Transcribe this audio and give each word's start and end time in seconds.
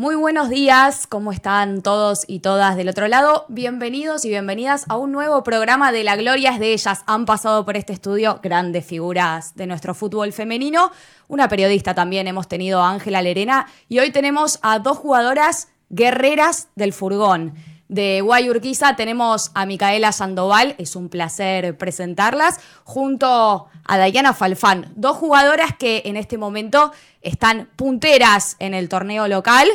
Muy 0.00 0.14
buenos 0.14 0.48
días, 0.48 1.06
¿cómo 1.06 1.30
están 1.30 1.82
todos 1.82 2.24
y 2.26 2.38
todas 2.38 2.74
del 2.74 2.88
otro 2.88 3.06
lado? 3.06 3.44
Bienvenidos 3.50 4.24
y 4.24 4.30
bienvenidas 4.30 4.86
a 4.88 4.96
un 4.96 5.12
nuevo 5.12 5.42
programa 5.42 5.92
de 5.92 6.04
La 6.04 6.16
Gloria 6.16 6.52
es 6.52 6.58
de 6.58 6.72
ellas. 6.72 7.02
Han 7.06 7.26
pasado 7.26 7.66
por 7.66 7.76
este 7.76 7.92
estudio 7.92 8.40
grandes 8.42 8.86
figuras 8.86 9.54
de 9.56 9.66
nuestro 9.66 9.94
fútbol 9.94 10.32
femenino. 10.32 10.90
Una 11.28 11.50
periodista 11.50 11.94
también 11.94 12.26
hemos 12.28 12.48
tenido 12.48 12.80
a 12.80 12.88
Ángela 12.88 13.20
Lerena 13.20 13.66
y 13.90 13.98
hoy 13.98 14.10
tenemos 14.10 14.58
a 14.62 14.78
dos 14.78 14.96
jugadoras 14.96 15.68
guerreras 15.90 16.68
del 16.76 16.94
furgón. 16.94 17.52
De 17.90 18.20
Guayurquiza 18.20 18.94
tenemos 18.94 19.50
a 19.52 19.66
Micaela 19.66 20.12
Sandoval, 20.12 20.76
es 20.78 20.94
un 20.94 21.08
placer 21.08 21.76
presentarlas, 21.76 22.60
junto 22.84 23.66
a 23.84 23.98
Dayana 23.98 24.32
Falfán, 24.32 24.92
dos 24.94 25.16
jugadoras 25.16 25.74
que 25.76 26.02
en 26.04 26.16
este 26.16 26.38
momento 26.38 26.92
están 27.20 27.68
punteras 27.74 28.54
en 28.60 28.74
el 28.74 28.88
torneo 28.88 29.26
local 29.26 29.66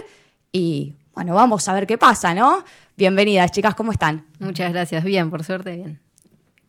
y 0.54 0.94
bueno, 1.14 1.36
vamos 1.36 1.68
a 1.68 1.74
ver 1.74 1.86
qué 1.86 1.98
pasa, 1.98 2.34
¿no? 2.34 2.64
Bienvenidas, 2.96 3.52
chicas, 3.52 3.76
¿cómo 3.76 3.92
están? 3.92 4.26
Muchas 4.40 4.72
gracias, 4.72 5.04
bien, 5.04 5.30
por 5.30 5.44
suerte, 5.44 5.76
bien. 5.76 6.00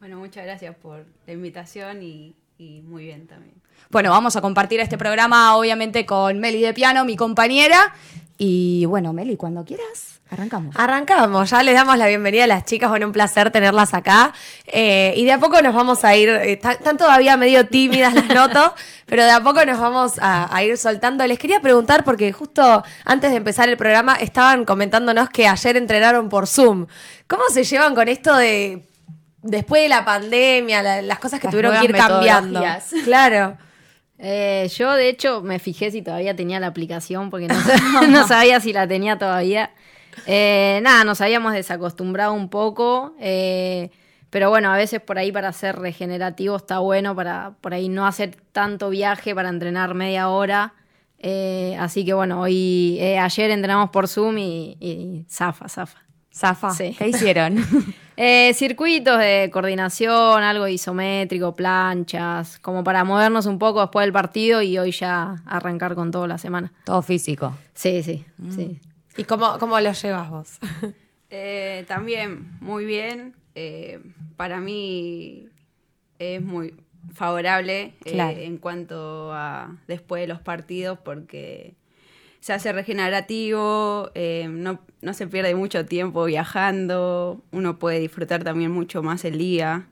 Bueno, 0.00 0.18
muchas 0.18 0.44
gracias 0.44 0.74
por 0.74 1.06
la 1.28 1.32
invitación 1.32 2.02
y, 2.02 2.34
muy 2.58 3.04
bien 3.04 3.28
también. 3.28 3.54
Bueno, 3.90 4.10
vamos 4.10 4.34
a 4.34 4.40
compartir 4.40 4.80
este 4.80 4.98
programa 4.98 5.56
obviamente 5.56 6.06
con 6.06 6.40
Meli 6.40 6.60
de 6.60 6.74
Piano, 6.74 7.04
mi 7.04 7.14
compañera. 7.14 7.94
Y 8.38 8.84
bueno, 8.84 9.12
Meli, 9.12 9.36
cuando 9.36 9.64
quieras. 9.64 10.20
Arrancamos. 10.28 10.74
Arrancamos, 10.76 11.50
ya 11.50 11.62
les 11.62 11.74
damos 11.74 11.96
la 11.96 12.08
bienvenida 12.08 12.44
a 12.44 12.46
las 12.48 12.64
chicas, 12.64 12.90
bueno, 12.90 13.06
un 13.06 13.12
placer 13.12 13.52
tenerlas 13.52 13.94
acá. 13.94 14.34
Eh, 14.66 15.14
y 15.16 15.24
de 15.24 15.32
a 15.32 15.38
poco 15.38 15.62
nos 15.62 15.72
vamos 15.72 16.04
a 16.04 16.16
ir, 16.16 16.28
eh, 16.28 16.52
están 16.52 16.96
todavía 16.96 17.36
medio 17.36 17.68
tímidas, 17.68 18.12
las 18.12 18.26
noto, 18.26 18.74
pero 19.06 19.24
de 19.24 19.30
a 19.30 19.40
poco 19.40 19.64
nos 19.64 19.78
vamos 19.78 20.14
a, 20.20 20.62
ir 20.64 20.76
soltando. 20.78 21.24
Les 21.26 21.38
quería 21.38 21.60
preguntar, 21.60 22.02
porque 22.02 22.32
justo 22.32 22.82
antes 23.04 23.30
de 23.30 23.36
empezar 23.36 23.68
el 23.68 23.76
programa 23.76 24.16
estaban 24.16 24.64
comentándonos 24.64 25.30
que 25.30 25.46
ayer 25.46 25.76
entrenaron 25.76 26.28
por 26.28 26.48
Zoom. 26.48 26.86
¿Cómo 27.28 27.44
se 27.50 27.62
llevan 27.62 27.94
con 27.94 28.08
esto 28.08 28.36
de, 28.36 28.84
después 29.42 29.82
de 29.82 29.88
la 29.88 30.04
pandemia, 30.04 31.02
las 31.02 31.18
cosas 31.20 31.38
que 31.38 31.48
tuvieron 31.48 31.78
que 31.78 31.84
ir 31.84 31.92
cambiando? 31.92 32.64
Claro. 33.04 33.56
Eh, 34.18 34.70
yo, 34.74 34.92
de 34.92 35.08
hecho, 35.08 35.42
me 35.42 35.58
fijé 35.58 35.90
si 35.90 36.02
todavía 36.02 36.34
tenía 36.34 36.60
la 36.60 36.68
aplicación, 36.68 37.30
porque 37.30 37.48
no 38.08 38.26
sabía 38.26 38.60
si 38.60 38.72
la 38.72 38.86
tenía 38.86 39.18
todavía. 39.18 39.70
Eh, 40.26 40.80
nada, 40.82 41.04
nos 41.04 41.20
habíamos 41.20 41.52
desacostumbrado 41.52 42.32
un 42.32 42.48
poco. 42.48 43.14
Eh, 43.20 43.90
pero 44.30 44.50
bueno, 44.50 44.72
a 44.72 44.76
veces 44.76 45.00
por 45.00 45.18
ahí 45.18 45.30
para 45.30 45.52
ser 45.52 45.78
regenerativo 45.78 46.56
está 46.56 46.78
bueno, 46.78 47.14
para 47.14 47.52
por 47.60 47.74
ahí 47.74 47.88
no 47.88 48.06
hacer 48.06 48.36
tanto 48.52 48.90
viaje, 48.90 49.34
para 49.34 49.48
entrenar 49.48 49.94
media 49.94 50.28
hora. 50.28 50.74
Eh, 51.18 51.76
así 51.78 52.04
que 52.04 52.12
bueno, 52.12 52.40
hoy, 52.40 53.00
ayer 53.00 53.50
entrenamos 53.50 53.90
por 53.90 54.08
Zoom 54.08 54.38
y, 54.38 55.24
zafa, 55.28 55.68
zafa. 55.68 56.02
Zafa, 56.34 56.70
sí. 56.70 56.94
¿qué 56.98 57.08
hicieron? 57.08 57.56
circuitos 58.16 59.18
de 59.18 59.50
coordinación, 59.52 60.42
algo 60.42 60.66
isométrico, 60.68 61.54
planchas, 61.54 62.58
como 62.60 62.82
para 62.82 63.04
movernos 63.04 63.46
un 63.46 63.58
poco 63.58 63.80
después 63.80 64.04
del 64.04 64.12
partido 64.12 64.62
y 64.62 64.78
hoy 64.78 64.92
ya 64.92 65.36
arrancar 65.46 65.94
con 65.94 66.10
toda 66.10 66.26
la 66.26 66.38
semana. 66.38 66.72
Todo 66.84 67.02
físico. 67.02 67.56
Sí, 67.74 68.02
sí, 68.02 68.24
sí. 68.50 68.80
¿Y 69.16 69.24
cómo, 69.24 69.58
cómo 69.58 69.78
lo 69.80 69.92
llevas 69.92 70.30
vos? 70.30 70.58
Eh, 71.28 71.84
también 71.88 72.56
muy 72.60 72.84
bien. 72.84 73.34
Eh, 73.56 74.00
para 74.36 74.60
mí 74.60 75.48
es 76.20 76.40
muy 76.40 76.74
favorable 77.14 77.94
eh, 78.04 78.44
en 78.44 78.58
cuanto 78.58 79.32
a 79.32 79.76
después 79.88 80.20
de 80.22 80.28
los 80.28 80.40
partidos 80.40 81.00
porque 81.00 81.74
se 82.38 82.52
hace 82.52 82.72
regenerativo, 82.72 84.12
no, 84.48 84.80
no 85.06 85.14
se 85.14 85.28
pierde 85.28 85.54
mucho 85.54 85.86
tiempo 85.86 86.24
viajando, 86.24 87.40
uno 87.52 87.78
puede 87.78 88.00
disfrutar 88.00 88.42
también 88.42 88.72
mucho 88.72 89.04
más 89.04 89.24
el 89.24 89.38
día. 89.38 89.86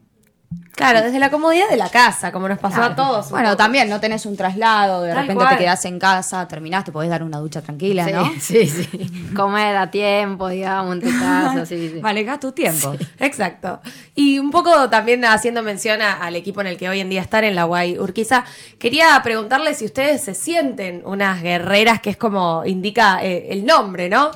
Claro, 0.72 1.02
desde 1.02 1.20
la 1.20 1.30
comodidad 1.30 1.68
de 1.70 1.76
la 1.76 1.88
casa, 1.88 2.32
como 2.32 2.48
nos 2.48 2.58
pasó 2.58 2.82
a 2.82 2.96
todos. 2.96 3.30
Bueno, 3.30 3.56
también 3.56 3.88
no 3.88 4.00
tenés 4.00 4.26
un 4.26 4.36
traslado, 4.36 5.02
de 5.02 5.14
repente 5.14 5.44
te 5.48 5.56
quedás 5.56 5.84
en 5.84 6.00
casa, 6.00 6.48
terminás, 6.48 6.84
te 6.84 6.90
podés 6.90 7.10
dar 7.10 7.22
una 7.22 7.38
ducha 7.38 7.62
tranquila, 7.62 8.08
¿no? 8.08 8.28
Sí, 8.40 8.66
sí. 8.66 9.30
Comer 9.36 9.76
a 9.76 9.92
tiempo, 9.92 10.48
digamos, 10.48 10.94
en 10.94 11.02
tu 11.02 11.10
casa, 11.20 11.64
sí, 11.64 11.90
sí. 11.94 12.00
Manejás 12.00 12.40
tu 12.40 12.50
tiempo. 12.50 12.94
exacto. 13.20 13.80
Y 14.16 14.40
un 14.40 14.50
poco 14.50 14.90
también 14.90 15.24
haciendo 15.24 15.62
mención 15.62 16.02
al 16.02 16.34
equipo 16.34 16.60
en 16.60 16.66
el 16.66 16.76
que 16.76 16.88
hoy 16.88 16.98
en 16.98 17.08
día 17.08 17.22
están, 17.22 17.44
en 17.44 17.54
la 17.54 17.64
Guay 17.64 18.00
Urquiza, 18.00 18.44
quería 18.80 19.20
preguntarles 19.22 19.78
si 19.78 19.84
ustedes 19.84 20.24
se 20.24 20.34
sienten 20.34 21.02
unas 21.04 21.40
guerreras, 21.40 22.00
que 22.00 22.10
es 22.10 22.16
como 22.16 22.64
indica 22.66 23.22
eh, 23.22 23.46
el 23.50 23.64
nombre, 23.64 24.08
¿no? 24.08 24.32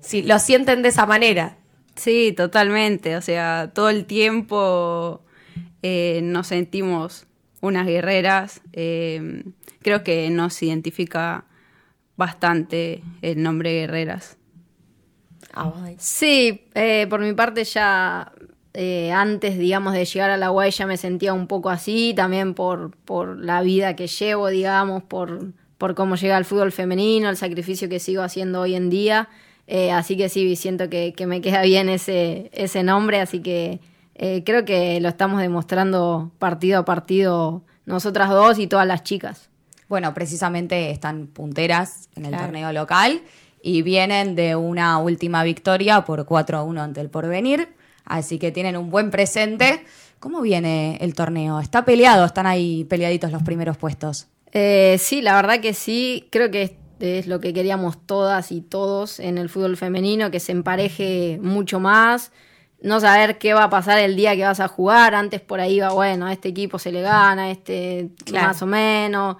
Si 0.00 0.22
lo 0.22 0.38
sienten 0.38 0.82
de 0.82 0.88
esa 0.88 1.06
manera. 1.06 1.58
Sí, 1.98 2.32
totalmente. 2.32 3.16
O 3.16 3.20
sea, 3.20 3.72
todo 3.74 3.90
el 3.90 4.04
tiempo 4.04 5.22
eh, 5.82 6.20
nos 6.22 6.46
sentimos 6.46 7.26
unas 7.60 7.86
guerreras. 7.86 8.60
Eh, 8.72 9.42
creo 9.82 10.04
que 10.04 10.30
nos 10.30 10.62
identifica 10.62 11.44
bastante 12.16 13.02
el 13.22 13.42
nombre 13.42 13.72
guerreras. 13.72 14.36
Sí, 15.98 16.68
eh, 16.74 17.06
por 17.10 17.20
mi 17.20 17.32
parte 17.32 17.64
ya 17.64 18.32
antes, 19.12 19.58
digamos, 19.58 19.92
de 19.92 20.04
llegar 20.04 20.30
a 20.30 20.36
la 20.36 20.52
UAI 20.52 20.70
ya 20.70 20.86
me 20.86 20.96
sentía 20.96 21.32
un 21.32 21.48
poco 21.48 21.68
así, 21.68 22.14
también 22.14 22.54
por, 22.54 22.96
por 22.98 23.36
la 23.36 23.60
vida 23.60 23.96
que 23.96 24.06
llevo, 24.06 24.46
digamos, 24.46 25.02
por, 25.02 25.52
por 25.78 25.96
cómo 25.96 26.14
llega 26.14 26.38
el 26.38 26.44
fútbol 26.44 26.70
femenino, 26.70 27.28
el 27.28 27.36
sacrificio 27.36 27.88
que 27.88 27.98
sigo 27.98 28.22
haciendo 28.22 28.60
hoy 28.60 28.76
en 28.76 28.88
día. 28.88 29.30
Así 29.92 30.16
que 30.16 30.28
sí, 30.28 30.56
siento 30.56 30.88
que, 30.88 31.12
que, 31.12 31.26
me 31.26 31.40
queda 31.40 31.62
bien 31.62 31.88
ese, 31.88 32.50
ese 32.52 32.82
nombre, 32.82 33.20
así 33.20 33.40
que 33.40 33.80
eh, 34.18 34.42
creo 34.44 34.64
que 34.64 35.00
lo 35.00 35.08
estamos 35.08 35.40
demostrando 35.40 36.32
partido 36.40 36.80
a 36.80 36.84
partido 36.84 37.62
nosotras 37.86 38.28
dos 38.30 38.58
y 38.58 38.66
todas 38.66 38.86
las 38.86 39.04
chicas. 39.04 39.48
Bueno, 39.88 40.12
precisamente 40.12 40.90
están 40.90 41.28
punteras 41.28 42.08
en 42.16 42.26
el 42.26 42.36
torneo 42.36 42.72
local 42.72 43.22
y 43.62 43.82
vienen 43.82 44.34
de 44.34 44.56
una 44.56 44.98
última 44.98 45.44
victoria 45.44 46.04
por 46.04 46.26
4 46.26 46.58
a 46.58 46.62
1 46.62 46.82
ante 46.82 47.00
el 47.00 47.08
Porvenir, 47.08 47.68
así 48.04 48.38
que 48.38 48.50
tienen 48.50 48.76
un 48.76 48.90
buen 48.90 49.10
presente. 49.10 49.84
¿Cómo 50.18 50.42
viene 50.42 50.98
el 51.00 51.14
torneo? 51.14 51.60
¿Está 51.60 51.84
peleado? 51.84 52.26
¿Están 52.26 52.46
ahí 52.46 52.84
peleaditos 52.84 53.30
los 53.30 53.44
primeros 53.44 53.76
puestos? 53.76 54.26
Eh, 54.52 54.96
sí, 54.98 55.22
la 55.22 55.36
verdad 55.36 55.60
que 55.60 55.74
sí. 55.74 56.26
Creo 56.30 56.50
que 56.50 56.76
es 57.00 57.26
lo 57.26 57.40
que 57.40 57.52
queríamos 57.52 57.98
todas 58.06 58.52
y 58.52 58.60
todos 58.60 59.20
en 59.20 59.38
el 59.38 59.48
fútbol 59.48 59.76
femenino, 59.76 60.30
que 60.30 60.40
se 60.40 60.52
empareje 60.52 61.38
mucho 61.42 61.80
más 61.80 62.32
no 62.80 63.00
saber 63.00 63.38
qué 63.38 63.54
va 63.54 63.64
a 63.64 63.70
pasar 63.70 63.98
el 63.98 64.16
día 64.16 64.36
que 64.36 64.44
vas 64.44 64.60
a 64.60 64.68
jugar. 64.68 65.14
Antes 65.14 65.40
por 65.40 65.60
ahí 65.60 65.80
va, 65.80 65.90
bueno, 65.90 66.26
a 66.26 66.32
este 66.32 66.48
equipo 66.48 66.78
se 66.78 66.92
le 66.92 67.02
gana, 67.02 67.50
este 67.50 68.10
más 68.32 68.62
o 68.62 68.66
menos. 68.66 69.36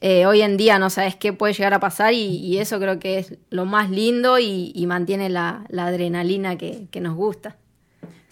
Eh, 0.00 0.26
hoy 0.26 0.42
en 0.42 0.56
día 0.56 0.78
no 0.78 0.90
sabes 0.90 1.14
qué 1.14 1.32
puede 1.32 1.54
llegar 1.54 1.74
a 1.74 1.80
pasar 1.80 2.12
y, 2.12 2.58
eso 2.58 2.80
creo 2.80 2.98
que 2.98 3.18
es 3.20 3.38
lo 3.50 3.66
más 3.66 3.88
lindo 3.88 4.38
y, 4.38 4.84
mantiene 4.86 5.28
la, 5.30 5.64
adrenalina 5.70 6.58
que, 6.58 6.88
nos 7.00 7.14
gusta. 7.14 7.56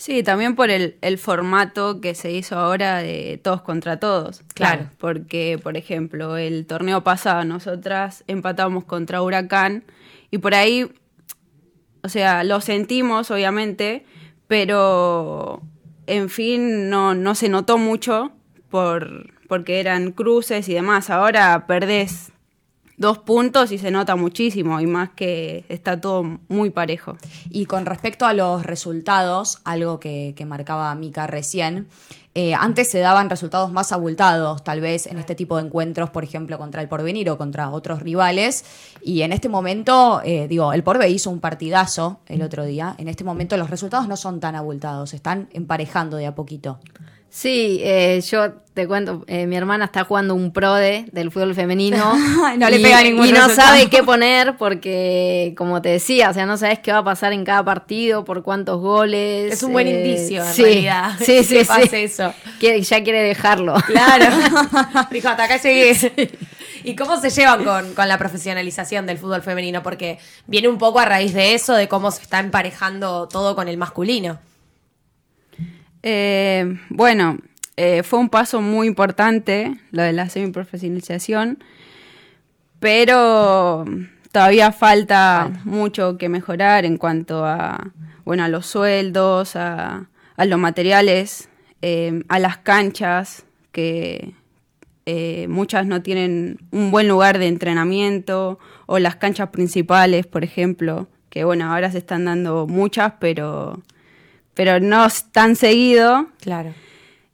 Sí, 0.01 0.23
también 0.23 0.57
por 0.57 0.71
el, 0.71 1.19
formato 1.19 2.01
que 2.01 2.15
se 2.15 2.33
hizo 2.33 2.59
ahora 2.59 3.03
de 3.03 3.39
todos 3.45 3.61
contra 3.61 4.01
todos. 4.01 4.43
Claro. 4.55 4.89
Porque, 4.97 5.61
por 5.63 5.77
ejemplo, 5.77 6.39
el 6.39 6.65
torneo 6.65 7.05
pasado 7.05 7.45
nosotras 7.45 8.25
empatamos 8.27 8.85
contra 8.85 9.21
Huracán 9.21 9.85
y 10.31 10.39
por 10.39 10.55
ahí, 10.55 10.91
o 12.03 12.09
sea, 12.09 12.45
lo 12.45 12.63
sentimos 12.63 13.31
obviamente, 13.31 14.07
pero 14.49 15.61
en 16.07 16.31
fin, 16.31 16.89
no, 16.89 17.15
no 17.15 17.35
se 17.35 17.51
notó 17.51 17.77
mucho 17.77 18.33
por, 18.71 19.35
porque 19.49 19.81
eran 19.81 20.13
cruces 20.13 20.67
y 20.71 20.73
demás. 20.73 21.11
Ahora 21.11 21.67
perdés 21.67 22.33
dos 23.01 23.19
puntos 23.19 23.73
y 23.73 23.79
se 23.79 23.91
nota 23.91 24.15
muchísimo, 24.15 24.79
y 24.79 24.87
más 24.87 25.11
que 25.17 25.65
está 25.69 26.01
todo 26.01 26.39
muy 26.49 26.69
parejo. 26.71 27.17
Y 27.49 27.65
con 27.65 27.87
respecto 27.87 28.27
a 28.27 28.35
los 28.35 28.65
resultados, 28.65 29.61
algo 29.65 29.99
que, 29.99 30.35
que 30.37 30.45
marcaba 30.45 30.95
Mica 30.95 31.27
recién, 31.27 31.89
eh, 32.35 32.55
antes 32.55 32.89
se 32.89 33.01
daban 33.01 33.29
resultados 33.29 33.73
más 33.73 33.91
abultados, 33.91 34.63
tal 34.63 34.81
vez 34.81 35.07
en 35.07 35.19
este 35.19 35.35
tipo 35.35 35.57
de 35.57 35.65
encuentros, 35.65 36.11
por 36.11 36.23
ejemplo, 36.25 36.59
contra 36.59 36.81
el 36.83 36.89
Porvenir 36.89 37.29
o 37.31 37.39
contra 37.39 37.71
otros 37.71 38.03
rivales. 38.03 38.65
Y 39.03 39.23
en 39.23 39.33
este 39.33 39.49
momento, 39.49 40.21
eh, 40.23 40.47
digo, 40.47 40.73
el 40.73 40.85
Porve 40.85 41.09
hizo 41.09 41.31
un 41.31 41.41
partidazo 41.41 42.21
el 42.27 42.43
otro 42.43 42.65
día. 42.65 42.95
En 42.99 43.09
este 43.09 43.25
momento 43.25 43.57
los 43.57 43.71
resultados 43.71 44.07
no 44.07 44.17
son 44.17 44.39
tan 44.39 44.55
abultados, 44.55 45.15
están 45.15 45.49
emparejando 45.53 46.19
de 46.19 46.27
a 46.27 46.35
poquito. 46.35 46.79
Sí, 47.31 47.81
eh, 47.83 48.21
yo 48.29 48.55
te 48.81 48.89
cuento, 48.89 49.25
eh, 49.27 49.47
mi 49.47 49.57
hermana 49.57 49.85
está 49.85 50.05
jugando 50.05 50.35
un 50.35 50.55
PRODE 50.55 51.05
del 51.13 51.31
fútbol 51.31 51.55
femenino. 51.55 52.15
no 52.57 52.69
y, 52.69 52.71
le 52.71 52.81
pega 52.81 53.03
ningún 53.03 53.27
Y 53.27 53.33
no 53.33 53.51
sabe 53.51 53.91
qué 53.91 54.03
poner 54.03 54.57
porque, 54.57 55.53
como 55.55 55.83
te 55.83 55.91
decía, 55.91 56.31
o 56.31 56.33
sea, 56.33 56.47
no 56.47 56.57
sabes 56.57 56.79
qué 56.79 56.91
va 56.91 56.99
a 56.99 57.05
pasar 57.05 57.35
en 57.35 57.45
cada 57.45 57.63
partido, 57.63 58.25
por 58.25 58.43
cuántos 58.43 58.81
goles. 58.81 59.53
Es 59.53 59.63
un 59.63 59.73
buen 59.73 59.87
eh, 59.87 59.99
indicio, 59.99 60.43
en 60.43 60.57
realidad. 60.57 61.11
Sí, 61.21 61.45
sí, 61.45 61.63
sí. 61.63 61.89
eso. 61.93 62.33
ya 62.59 63.05
quiere 63.05 63.23
dejarlo. 63.23 63.75
Claro. 63.87 64.35
Dijo, 65.11 65.29
hasta 65.29 65.45
acá 65.45 65.59
llegué. 65.59 66.31
¿Y 66.83 66.97
cómo 66.97 67.21
se 67.21 67.29
llevan 67.29 67.63
con, 67.63 67.93
con 67.93 68.09
la 68.09 68.17
profesionalización 68.17 69.05
del 69.05 69.19
fútbol 69.19 69.43
femenino? 69.43 69.83
Porque 69.83 70.19
viene 70.47 70.69
un 70.69 70.79
poco 70.79 71.01
a 71.01 71.05
raíz 71.05 71.35
de 71.35 71.53
eso, 71.53 71.75
de 71.75 71.87
cómo 71.87 72.11
se 72.11 72.23
está 72.23 72.39
emparejando 72.39 73.29
todo 73.29 73.55
con 73.55 73.69
el 73.69 73.77
masculino. 73.77 74.39
Eh, 76.03 76.79
bueno, 76.89 77.39
eh, 77.77 78.03
fue 78.03 78.19
un 78.19 78.29
paso 78.29 78.61
muy 78.61 78.87
importante 78.87 79.77
lo 79.91 80.03
de 80.03 80.13
la 80.13 80.29
semiprofesionalización, 80.29 81.63
pero 82.79 83.85
todavía 84.33 84.73
falta 84.73 85.51
mucho 85.65 86.19
que 86.19 86.29
mejorar 86.29 86.85
en 86.85 86.97
cuanto 86.97 87.45
a, 87.45 87.93
bueno, 88.25 88.45
a 88.45 88.49
los 88.49 88.67
sueldos, 88.67 89.57
a, 89.57 90.09
a 90.37 90.45
los 90.45 90.59
materiales, 90.59 91.49
eh, 91.83 92.23
a 92.29 92.39
las 92.39 92.59
canchas, 92.59 93.45
que 93.73 94.35
eh, 95.07 95.47
muchas 95.49 95.87
no 95.87 96.03
tienen 96.03 96.59
un 96.71 96.91
buen 96.91 97.09
lugar 97.09 97.39
de 97.39 97.49
entrenamiento, 97.49 98.59
o 98.87 98.99
las 98.99 99.17
canchas 99.17 99.49
principales, 99.51 100.27
por 100.27 100.45
ejemplo, 100.45 101.09
que 101.31 101.45
bueno, 101.45 101.73
ahora 101.73 101.91
se 101.91 101.99
están 101.99 102.25
dando 102.25 102.67
muchas, 102.67 103.15
pero, 103.21 103.83
pero 104.55 104.81
no 104.81 105.07
tan 105.33 105.57
seguido. 105.57 106.29
Claro. 106.41 106.75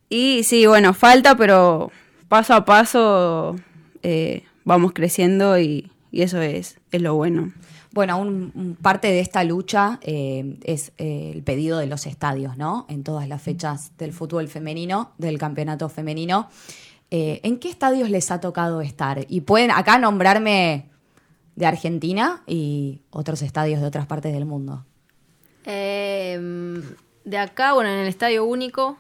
Y 0.09 0.43
sí, 0.45 0.67
bueno, 0.67 0.95
falta, 0.95 1.37
pero 1.37 1.91
paso 2.29 2.55
a 2.55 2.65
paso 2.65 3.57
eh, 4.03 4.45
vamos 4.65 4.93
creciendo 4.93 5.59
y, 5.59 5.91
y 6.11 6.23
eso 6.23 6.41
es, 6.41 6.79
es 6.93 7.03
lo 7.03 7.15
bueno. 7.15 7.53
Bueno, 7.93 8.19
un, 8.19 8.53
un 8.55 8.77
parte 8.77 9.09
de 9.09 9.21
esta 9.21 9.43
lucha 9.43 9.99
eh, 10.03 10.59
es 10.65 10.93
eh, 10.99 11.33
el 11.35 11.43
pedido 11.43 11.79
de 11.79 11.87
los 11.87 12.07
estadios, 12.07 12.59
¿no? 12.59 12.85
En 12.91 13.03
todas 13.05 13.27
las 13.27 13.41
fechas 13.41 13.93
del 13.97 14.13
fútbol 14.13 14.49
femenino, 14.49 15.13
del 15.17 15.39
campeonato 15.39 15.89
femenino. 15.89 16.51
Eh, 17.11 17.41
¿En 17.43 17.59
qué 17.59 17.71
estadios 17.71 18.11
les 18.11 18.31
ha 18.31 18.41
tocado 18.41 18.83
estar? 18.83 19.25
Y 19.29 19.41
pueden 19.41 19.71
acá 19.71 19.99
nombrarme 19.99 20.91
de 21.55 21.67
Argentina 21.67 22.43
y 22.47 23.01
otros 23.11 23.41
estadios 23.41 23.81
de 23.81 23.87
otras 23.87 24.07
partes 24.07 24.35
del 24.35 24.45
mundo. 24.45 24.85
Eh, 25.65 26.39
de 27.25 27.39
acá, 27.39 27.73
bueno, 27.73 27.89
en 27.89 28.01
el 28.01 28.09
Estadio 28.09 28.45
Único, 28.45 28.99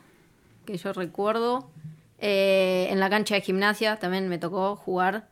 que 0.66 0.76
yo 0.76 0.92
recuerdo, 0.92 1.70
eh, 2.18 2.88
en 2.90 3.00
la 3.00 3.08
cancha 3.08 3.34
de 3.36 3.40
gimnasia 3.40 3.96
también 3.98 4.28
me 4.28 4.36
tocó 4.38 4.76
jugar, 4.76 5.28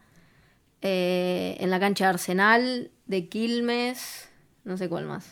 eh, 0.83 1.57
en 1.61 1.71
la 1.71 1.81
cancha 1.81 2.05
de 2.07 2.11
Arsenal, 2.11 2.91
de 3.07 3.29
Quilmes, 3.29 4.29
no 4.65 4.77
sé 4.77 4.89
cuál 4.89 5.07
más. 5.07 5.27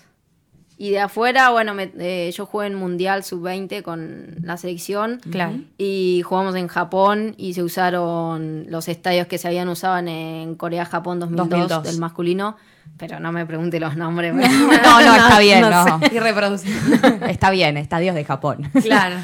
Y 0.79 0.91
de 0.91 0.99
afuera, 1.01 1.51
bueno, 1.51 1.75
me- 1.75 1.93
eh, 1.99 2.33
yo 2.35 2.45
jugué 2.47 2.67
en 2.67 2.75
Mundial 2.75 3.23
Sub-20 3.23 3.83
con 3.83 4.37
la 4.43 4.57
selección. 4.57 5.21
Claro. 5.31 5.61
Y 5.79 6.23
jugamos 6.25 6.57
en 6.57 6.67
Japón 6.67 7.35
y 7.37 7.55
se 7.55 7.63
usaron 7.63 8.65
los 8.69 8.89
estadios 8.89 9.27
que 9.29 9.39
se 9.39 9.47
habían 9.47 9.69
usado 9.69 9.99
en 9.99 10.55
Corea-Japón 10.57 11.21
2002, 11.21 11.49
2002. 11.69 11.83
del 11.85 11.99
masculino. 12.01 12.57
Pero 12.97 13.21
no 13.21 13.31
me 13.31 13.47
pregunte 13.47 13.79
los 13.79 13.97
nombres. 13.97 14.35
No, 14.35 14.41
no, 15.03 15.15
está 15.15 15.39
bien, 15.39 15.61
no. 15.61 15.85
sé. 16.01 16.15
Irreproducible. 16.17 17.31
Está 17.31 17.51
bien, 17.51 17.77
estadios 17.77 18.15
de 18.17 18.25
Japón. 18.25 18.69
claro. 18.83 19.17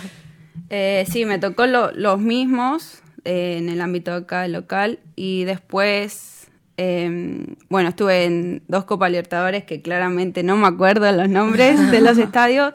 Eh, 0.71 1.05
sí, 1.11 1.25
me 1.25 1.39
tocó 1.39 1.67
lo- 1.67 1.93
los 1.93 2.19
mismos 2.21 3.03
eh, 3.25 3.57
en 3.59 3.69
el 3.69 3.81
ámbito 3.81 4.13
acá 4.13 4.47
local 4.49 4.99
y 5.17 5.45
después, 5.45 6.49
eh, 6.77 7.45
bueno, 7.69 7.89
estuve 7.91 8.25
en 8.25 8.63
dos 8.69 8.85
Copa 8.85 9.09
Libertadores 9.09 9.65
que 9.65 9.83
claramente 9.83 10.43
no 10.43 10.57
me 10.57 10.67
acuerdo 10.67 11.11
los 11.13 11.29
nombres 11.29 11.79
de 11.91 12.01
los 12.01 12.19
estadios. 12.19 12.73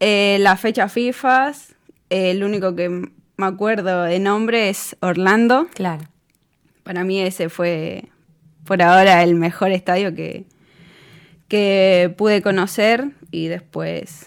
Eh, 0.00 0.38
las 0.40 0.60
fechas 0.60 0.92
FIFA, 0.92 1.52
el 2.10 2.42
único 2.44 2.74
que 2.74 2.88
me 2.88 3.46
acuerdo 3.46 4.02
de 4.04 4.18
nombre 4.18 4.68
es 4.68 4.96
Orlando. 5.00 5.66
Claro. 5.74 6.04
Para 6.82 7.04
mí 7.04 7.20
ese 7.20 7.48
fue 7.48 8.04
por 8.64 8.82
ahora 8.82 9.22
el 9.22 9.34
mejor 9.34 9.70
estadio 9.70 10.14
que, 10.14 10.44
que 11.48 12.12
pude 12.16 12.42
conocer 12.42 13.10
y 13.30 13.46
después 13.48 14.26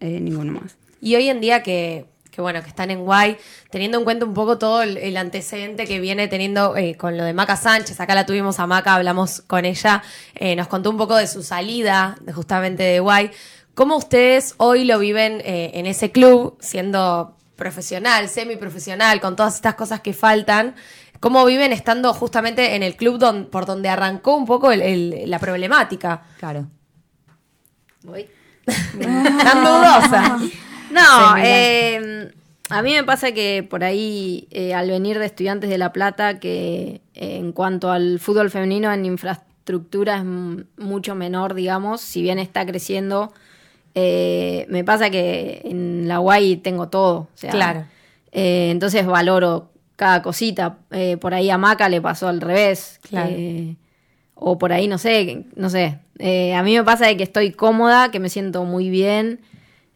ninguno 0.00 0.52
más. 0.60 0.76
Y 1.06 1.14
hoy 1.14 1.28
en 1.28 1.40
día 1.40 1.62
que, 1.62 2.06
que, 2.32 2.40
bueno, 2.42 2.60
que 2.62 2.68
están 2.68 2.90
en 2.90 3.04
Guay, 3.04 3.36
teniendo 3.70 3.96
en 3.96 4.02
cuenta 4.02 4.24
un 4.24 4.34
poco 4.34 4.58
todo 4.58 4.82
el, 4.82 4.96
el 4.96 5.16
antecedente 5.16 5.86
que 5.86 6.00
viene 6.00 6.26
teniendo 6.26 6.76
eh, 6.76 6.96
con 6.96 7.16
lo 7.16 7.22
de 7.22 7.32
Maca 7.32 7.56
Sánchez, 7.56 8.00
acá 8.00 8.16
la 8.16 8.26
tuvimos 8.26 8.58
a 8.58 8.66
Maca, 8.66 8.96
hablamos 8.96 9.40
con 9.42 9.64
ella, 9.64 10.02
eh, 10.34 10.56
nos 10.56 10.66
contó 10.66 10.90
un 10.90 10.96
poco 10.96 11.14
de 11.14 11.28
su 11.28 11.44
salida 11.44 12.16
de, 12.22 12.32
justamente 12.32 12.82
de 12.82 12.98
Guay. 12.98 13.30
¿Cómo 13.76 13.96
ustedes 13.96 14.54
hoy 14.56 14.84
lo 14.84 14.98
viven 14.98 15.40
eh, 15.44 15.70
en 15.74 15.86
ese 15.86 16.10
club, 16.10 16.56
siendo 16.60 17.36
profesional, 17.54 18.28
semiprofesional, 18.28 19.20
con 19.20 19.36
todas 19.36 19.54
estas 19.54 19.76
cosas 19.76 20.00
que 20.00 20.12
faltan? 20.12 20.74
¿Cómo 21.20 21.44
viven 21.44 21.72
estando 21.72 22.12
justamente 22.14 22.74
en 22.74 22.82
el 22.82 22.96
club 22.96 23.18
don- 23.18 23.46
por 23.46 23.64
donde 23.64 23.88
arrancó 23.90 24.34
un 24.34 24.44
poco 24.44 24.72
el- 24.72 24.82
el- 24.82 25.30
la 25.30 25.38
problemática? 25.38 26.24
Claro. 26.40 26.66
Voy. 28.02 28.28
Tan 28.66 29.62
dudosa. 29.64 30.38
No, 30.90 31.36
eh, 31.38 32.30
a 32.68 32.82
mí 32.82 32.92
me 32.94 33.04
pasa 33.04 33.32
que 33.32 33.66
por 33.68 33.84
ahí, 33.84 34.48
eh, 34.50 34.74
al 34.74 34.90
venir 34.90 35.18
de 35.18 35.26
estudiantes 35.26 35.70
de 35.70 35.78
La 35.78 35.92
Plata, 35.92 36.40
que 36.40 37.00
eh, 37.14 37.36
en 37.36 37.52
cuanto 37.52 37.90
al 37.90 38.18
fútbol 38.18 38.50
femenino 38.50 38.92
en 38.92 39.04
infraestructura 39.04 40.16
es 40.18 40.24
mucho 40.24 41.14
menor, 41.14 41.54
digamos, 41.54 42.00
si 42.00 42.22
bien 42.22 42.38
está 42.38 42.66
creciendo, 42.66 43.32
eh, 43.94 44.66
me 44.68 44.84
pasa 44.84 45.10
que 45.10 45.62
en 45.64 46.08
la 46.08 46.20
UAI 46.20 46.56
tengo 46.56 46.88
todo. 46.88 47.14
o 47.18 47.28
sea, 47.34 47.50
Claro. 47.52 47.84
entonces 48.32 49.06
valoro 49.06 49.70
cada 49.96 50.22
cosita. 50.22 50.78
Por 51.20 51.34
ahí 51.34 51.48
a 51.50 51.58
Maca 51.58 51.88
le 51.88 52.00
pasó 52.02 52.28
al 52.28 52.40
revés. 52.40 53.00
Claro. 53.08 53.32
O 54.34 54.58
por 54.58 54.72
ahí, 54.72 54.88
no 54.88 54.98
sé, 54.98 55.44
no 55.56 55.70
sé. 55.70 55.98
A 56.54 56.62
mí 56.62 56.76
me 56.76 56.84
pasa 56.84 57.06
de 57.06 57.16
que 57.16 57.22
estoy 57.22 57.52
cómoda, 57.52 58.10
que 58.10 58.20
me 58.20 58.28
siento 58.28 58.64
muy 58.64 58.90
bien 58.90 59.40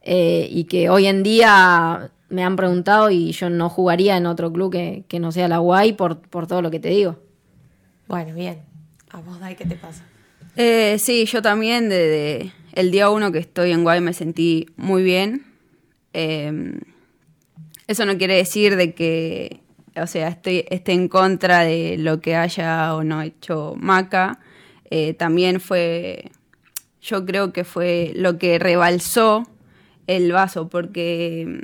eh, 0.02 0.48
y 0.50 0.64
que 0.64 0.88
hoy 0.90 1.06
en 1.06 1.22
día 1.22 2.10
me 2.28 2.44
han 2.44 2.56
preguntado 2.56 3.10
y 3.10 3.32
yo 3.32 3.50
no 3.50 3.68
jugaría 3.68 4.16
en 4.16 4.26
otro 4.26 4.52
club 4.52 4.72
que, 4.72 5.04
que 5.08 5.20
no 5.20 5.32
sea 5.32 5.48
la 5.48 5.58
Guay 5.58 5.92
por, 5.94 6.20
por 6.20 6.46
todo 6.46 6.62
lo 6.62 6.70
que 6.70 6.80
te 6.80 6.88
digo. 6.88 7.18
Bueno, 8.06 8.34
bien. 8.34 8.62
A 9.10 9.20
vos, 9.20 9.40
Dai, 9.40 9.56
¿qué 9.56 9.64
te 9.64 9.76
pasa? 9.76 10.04
Eh, 10.56 10.96
sí, 10.98 11.26
yo 11.26 11.42
también 11.42 11.88
desde 11.88 12.52
el 12.72 12.90
día 12.90 13.10
uno 13.10 13.32
que 13.32 13.38
estoy 13.38 13.72
en 13.72 13.82
Guay 13.82 14.00
me 14.00 14.12
sentí 14.12 14.66
muy 14.76 15.02
bien. 15.02 15.46
Eh, 16.12 16.80
eso 17.86 18.06
no 18.06 18.16
quiere 18.18 18.36
decir 18.36 18.76
de 18.76 18.94
que, 18.94 19.60
o 19.96 20.06
sea, 20.06 20.28
estoy, 20.28 20.64
esté 20.70 20.92
en 20.92 21.08
contra 21.08 21.60
de 21.60 21.96
lo 21.98 22.20
que 22.20 22.36
haya 22.36 22.94
o 22.94 23.02
no 23.02 23.20
hecho 23.22 23.74
Maca. 23.76 24.38
Eh, 24.90 25.14
también 25.14 25.60
fue, 25.60 26.30
yo 27.02 27.26
creo 27.26 27.52
que 27.52 27.64
fue 27.64 28.12
lo 28.14 28.38
que 28.38 28.60
rebalsó 28.60 29.48
el 30.16 30.32
vaso, 30.32 30.68
porque 30.68 31.60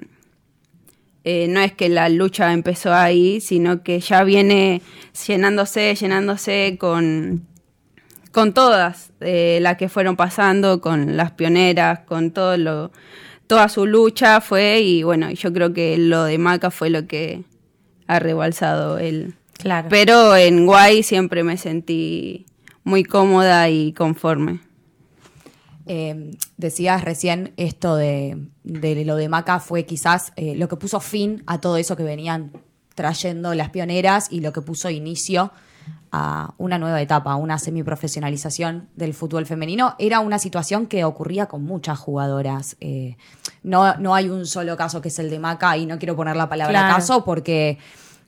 eh, 1.25 1.49
no 1.49 1.61
es 1.61 1.73
que 1.73 1.89
la 1.89 2.09
lucha 2.09 2.53
empezó 2.53 2.95
ahí, 2.95 3.41
sino 3.41 3.83
que 3.83 3.99
ya 3.99 4.23
viene 4.23 4.83
llenándose, 5.27 5.95
llenándose 5.95 6.77
con, 6.79 7.47
con 8.31 8.55
todas 8.55 9.11
eh, 9.21 9.59
las 9.61 9.77
que 9.77 9.89
fueron 9.89 10.15
pasando, 10.15 10.81
con 10.81 11.17
las 11.17 11.33
pioneras, 11.33 12.01
con 12.07 12.31
todo 12.31 12.57
lo, 12.57 12.93
toda 13.49 13.69
su 13.69 13.87
lucha 13.87 14.41
fue 14.41 14.81
y 14.81 15.03
bueno, 15.03 15.31
yo 15.33 15.53
creo 15.53 15.73
que 15.73 15.99
lo 15.99 16.25
de 16.25 16.39
Maca 16.39 16.71
fue 16.71 16.91
lo 16.91 17.07
que 17.07 17.43
ha 18.07 18.21
rebalsado 18.21 18.99
él. 18.99 19.35
Claro. 19.59 19.89
Pero 19.91 20.37
en 20.37 20.67
Guay 20.67 21.03
siempre 21.03 21.43
me 21.43 21.57
sentí 21.57 22.47
muy 22.85 23.03
cómoda 23.03 23.69
y 23.69 23.93
conforme. 23.95 24.61
Eh, 25.87 26.33
decías 26.57 27.05
recién 27.05 27.53
esto 27.57 27.95
de, 27.97 28.49
de 28.65 29.05
lo 29.05 29.17
de 29.17 29.29
Maca 29.29 29.61
fue 29.61 29.85
quizás 29.87 30.33
eh, 30.37 30.55
lo 30.57 30.69
que 30.69 30.77
puso 30.77 30.99
fin 31.01 31.43
a 31.47 31.61
todo 31.61 31.77
eso 31.77 31.97
que 31.97 32.03
venían 32.03 32.53
trayendo 32.95 33.55
las 33.55 33.71
pioneras 33.71 34.29
y 34.31 34.41
lo 34.41 34.53
que 34.53 34.63
puso 34.63 34.91
inicio 34.91 35.53
a 36.11 36.55
una 36.59 36.79
nueva 36.79 37.01
etapa, 37.03 37.33
a 37.33 37.37
una 37.37 37.59
semiprofesionalización 37.59 38.89
del 38.97 39.13
fútbol 39.15 39.47
femenino. 39.47 39.95
Era 39.99 40.21
una 40.21 40.39
situación 40.39 40.87
que 40.87 41.05
ocurría 41.05 41.47
con 41.47 41.63
muchas 41.65 41.99
jugadoras. 41.99 42.77
Eh, 42.81 43.17
no, 43.63 43.95
no 43.99 44.15
hay 44.15 44.29
un 44.29 44.47
solo 44.47 44.77
caso 44.77 45.01
que 45.01 45.09
es 45.09 45.19
el 45.19 45.31
de 45.31 45.39
Maca 45.39 45.77
y 45.77 45.87
no 45.87 45.99
quiero 45.99 46.17
poner 46.17 46.37
la 46.37 46.49
palabra 46.49 46.79
Claro. 46.81 46.95
caso 46.95 47.25
porque 47.25 47.79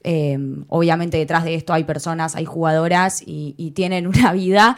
eh, 0.05 0.39
obviamente 0.69 1.17
detrás 1.17 1.45
de 1.45 1.55
esto 1.55 1.73
hay 1.73 1.85
personas, 1.85 2.37
hay 2.37 2.45
jugadoras 2.45 3.23
y, 3.25 3.55
y 3.57 3.71
tienen 3.73 4.07
una 4.07 4.33
vida. 4.35 4.77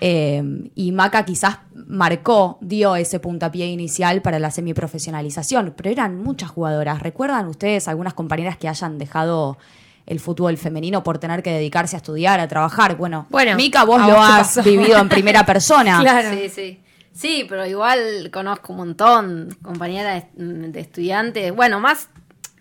Eh, 0.00 0.42
y 0.74 0.92
Maca 0.92 1.24
quizás 1.24 1.58
marcó, 1.86 2.58
dio 2.60 2.96
ese 2.96 3.20
puntapié 3.20 3.66
inicial 3.66 4.22
para 4.22 4.38
la 4.38 4.50
semiprofesionalización, 4.50 5.74
pero 5.76 5.90
eran 5.90 6.18
muchas 6.22 6.50
jugadoras. 6.50 7.00
¿Recuerdan 7.02 7.46
ustedes 7.48 7.88
algunas 7.88 8.14
compañeras 8.14 8.56
que 8.56 8.68
hayan 8.68 8.98
dejado 8.98 9.58
el 10.06 10.20
fútbol 10.20 10.56
femenino 10.58 11.02
por 11.02 11.18
tener 11.18 11.42
que 11.42 11.50
dedicarse 11.50 11.96
a 11.96 11.98
estudiar, 11.98 12.40
a 12.40 12.48
trabajar? 12.48 12.96
Bueno, 12.96 13.26
Bueno, 13.30 13.56
Mica, 13.56 13.84
vos 13.84 14.00
¿a 14.02 14.08
lo 14.08 14.20
has 14.20 14.54
pasó? 14.56 14.62
vivido 14.62 14.98
en 14.98 15.08
primera 15.10 15.44
persona. 15.46 16.00
Claro. 16.00 16.30
Sí, 16.36 16.48
sí. 16.48 16.80
Sí, 17.12 17.46
pero 17.48 17.64
igual 17.64 18.30
conozco 18.32 18.72
un 18.72 18.78
montón, 18.78 19.56
compañeras 19.62 20.24
de 20.34 20.80
estudiantes. 20.80 21.54
Bueno, 21.54 21.78
más 21.78 22.08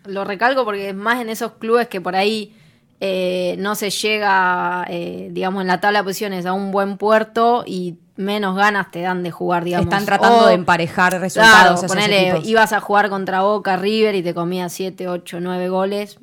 lo 0.06 0.24
recalco 0.26 0.64
porque 0.64 0.90
es 0.90 0.96
más 0.96 1.20
en 1.22 1.30
esos 1.30 1.54
clubes 1.54 1.88
que 1.88 2.00
por 2.02 2.16
ahí 2.16 2.56
eh, 3.00 3.56
no 3.60 3.76
se 3.76 3.90
llega, 3.90 4.86
eh, 4.90 5.30
digamos, 5.32 5.62
en 5.62 5.68
la 5.68 5.80
tabla 5.82 6.00
de 6.00 6.04
posiciones 6.06 6.46
a 6.46 6.54
un 6.54 6.72
buen 6.72 6.98
puerto 6.98 7.64
y 7.66 7.98
menos 8.16 8.56
ganas 8.56 8.92
te 8.92 9.02
dan 9.02 9.24
de 9.24 9.32
jugar, 9.32 9.64
digamos. 9.64 9.86
Están 9.88 10.06
tratando 10.06 10.46
O- 10.46 10.48
de 10.48 10.54
emparejar 10.54 11.20
resultados. 11.20 11.80
Claro, 11.82 11.88
ponele, 11.88 12.30
ibas 12.50 12.74
a 12.74 12.80
jugar 12.80 13.10
contra 13.10 13.42
Boca, 13.42 13.76
River 13.76 14.16
y 14.16 14.24
te 14.24 14.34
comías 14.34 14.72
7, 14.72 15.08
8, 15.08 15.40
9 15.42 15.68
goles. 15.70 16.20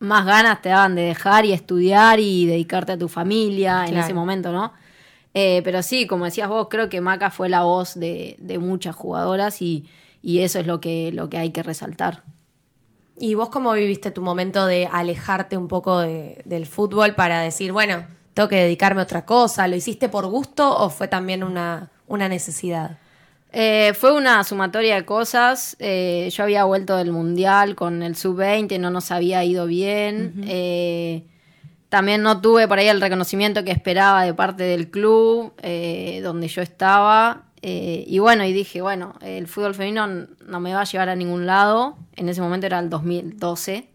Más 0.00 0.26
ganas 0.26 0.60
te 0.60 0.70
daban 0.70 0.94
de 0.96 1.02
dejar 1.02 1.44
y 1.44 1.52
estudiar 1.52 2.18
y 2.20 2.46
dedicarte 2.46 2.92
a 2.92 2.98
tu 2.98 3.08
familia 3.08 3.86
en 3.86 3.94
ese 4.04 4.14
momento, 4.14 4.52
¿no? 4.52 4.72
Eh, 5.34 5.62
pero 5.64 5.82
sí, 5.82 6.06
como 6.06 6.24
decías 6.26 6.48
vos, 6.48 6.68
creo 6.70 6.88
que 6.88 7.00
Maca 7.00 7.30
fue 7.30 7.48
la 7.48 7.62
voz 7.62 7.94
de, 7.98 8.36
de 8.38 8.58
muchas 8.58 8.94
jugadoras 8.96 9.60
y, 9.62 9.86
y 10.22 10.40
eso 10.40 10.58
es 10.60 10.66
lo 10.66 10.80
que, 10.80 11.10
lo 11.12 11.28
que 11.28 11.38
hay 11.38 11.50
que 11.50 11.62
resaltar. 11.62 12.22
¿Y 13.18 13.34
vos 13.34 13.48
cómo 13.48 13.72
viviste 13.72 14.10
tu 14.10 14.22
momento 14.22 14.66
de 14.66 14.88
alejarte 14.90 15.56
un 15.56 15.68
poco 15.68 16.00
de- 16.00 16.42
del 16.44 16.66
fútbol 16.66 17.14
para 17.14 17.40
decir, 17.40 17.70
bueno, 17.72 18.04
tengo 18.34 18.48
que 18.48 18.56
dedicarme 18.56 19.00
a 19.00 19.04
otra 19.04 19.24
cosa? 19.24 19.68
¿Lo 19.68 19.76
hiciste 19.76 20.08
por 20.08 20.26
gusto 20.26 20.76
o 20.76 20.90
fue 20.90 21.06
también 21.06 21.44
una, 21.44 21.90
una 22.08 22.28
necesidad? 22.28 22.98
Eh, 23.52 23.92
fue 23.96 24.12
una 24.12 24.42
sumatoria 24.42 24.96
de 24.96 25.04
cosas. 25.04 25.76
Eh, 25.78 26.28
yo 26.32 26.42
había 26.42 26.64
vuelto 26.64 26.96
del 26.96 27.12
Mundial 27.12 27.76
con 27.76 28.02
el 28.02 28.16
Sub-20, 28.16 28.80
no 28.80 28.90
nos 28.90 29.12
había 29.12 29.44
ido 29.44 29.66
bien. 29.66 30.42
Eh, 30.48 31.24
también 31.88 32.22
no 32.22 32.40
tuve 32.40 32.66
por 32.66 32.80
ahí 32.80 32.88
el 32.88 33.00
reconocimiento 33.00 33.62
que 33.62 33.70
esperaba 33.70 34.24
de 34.24 34.34
parte 34.34 34.64
del 34.64 34.90
club 34.90 35.52
donde 36.24 36.48
yo 36.48 36.62
estaba. 36.62 37.43
Eh, 37.66 38.04
y 38.06 38.18
bueno, 38.18 38.44
y 38.44 38.52
dije, 38.52 38.82
bueno, 38.82 39.14
el 39.22 39.48
fútbol 39.48 39.74
femenino 39.74 40.06
no 40.06 40.60
me 40.60 40.74
va 40.74 40.82
a 40.82 40.84
llevar 40.84 41.08
a 41.08 41.16
ningún 41.16 41.46
lado. 41.46 41.96
En 42.14 42.28
ese 42.28 42.42
momento 42.42 42.66
era 42.66 42.78
el 42.78 42.90
2012. 42.90 43.88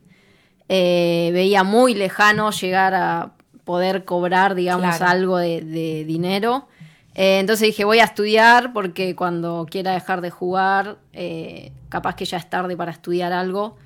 Eh, 0.70 1.30
veía 1.34 1.64
muy 1.64 1.94
lejano 1.94 2.50
llegar 2.50 2.96
a 2.96 3.34
poder 3.66 4.06
cobrar, 4.06 4.56
digamos, 4.56 4.98
Claro. 4.98 5.12
algo 5.12 5.38
de, 5.38 5.62
de 5.62 6.04
dinero. 6.04 6.68
Eh, 7.14 7.38
entonces 7.38 7.68
dije, 7.68 7.84
voy 7.84 8.00
a 8.00 8.06
estudiar 8.06 8.74
porque 8.74 9.16
cuando 9.16 9.68
quiera 9.70 9.92
dejar 9.92 10.22
de 10.22 10.32
jugar, 10.32 10.98
capaz 11.90 12.16
que 12.16 12.26
ya 12.26 12.38
es 12.38 12.50
tarde 12.50 12.76
para 12.76 12.92
estudiar 12.92 13.34
algo. 13.34 13.78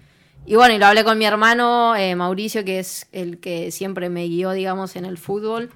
Y 0.46 0.56
bueno, 0.56 0.74
y 0.76 0.78
lo 0.78 0.86
hablé 0.86 1.04
con 1.04 1.18
mi 1.18 1.26
hermano 1.26 1.94
Mauricio, 2.16 2.64
que 2.64 2.80
es 2.80 3.08
el 3.12 3.40
que 3.42 3.70
siempre 3.72 4.08
me 4.10 4.24
guió, 4.28 4.52
digamos, 4.52 4.96
en 4.96 5.04
el 5.04 5.18
fútbol. 5.18 5.72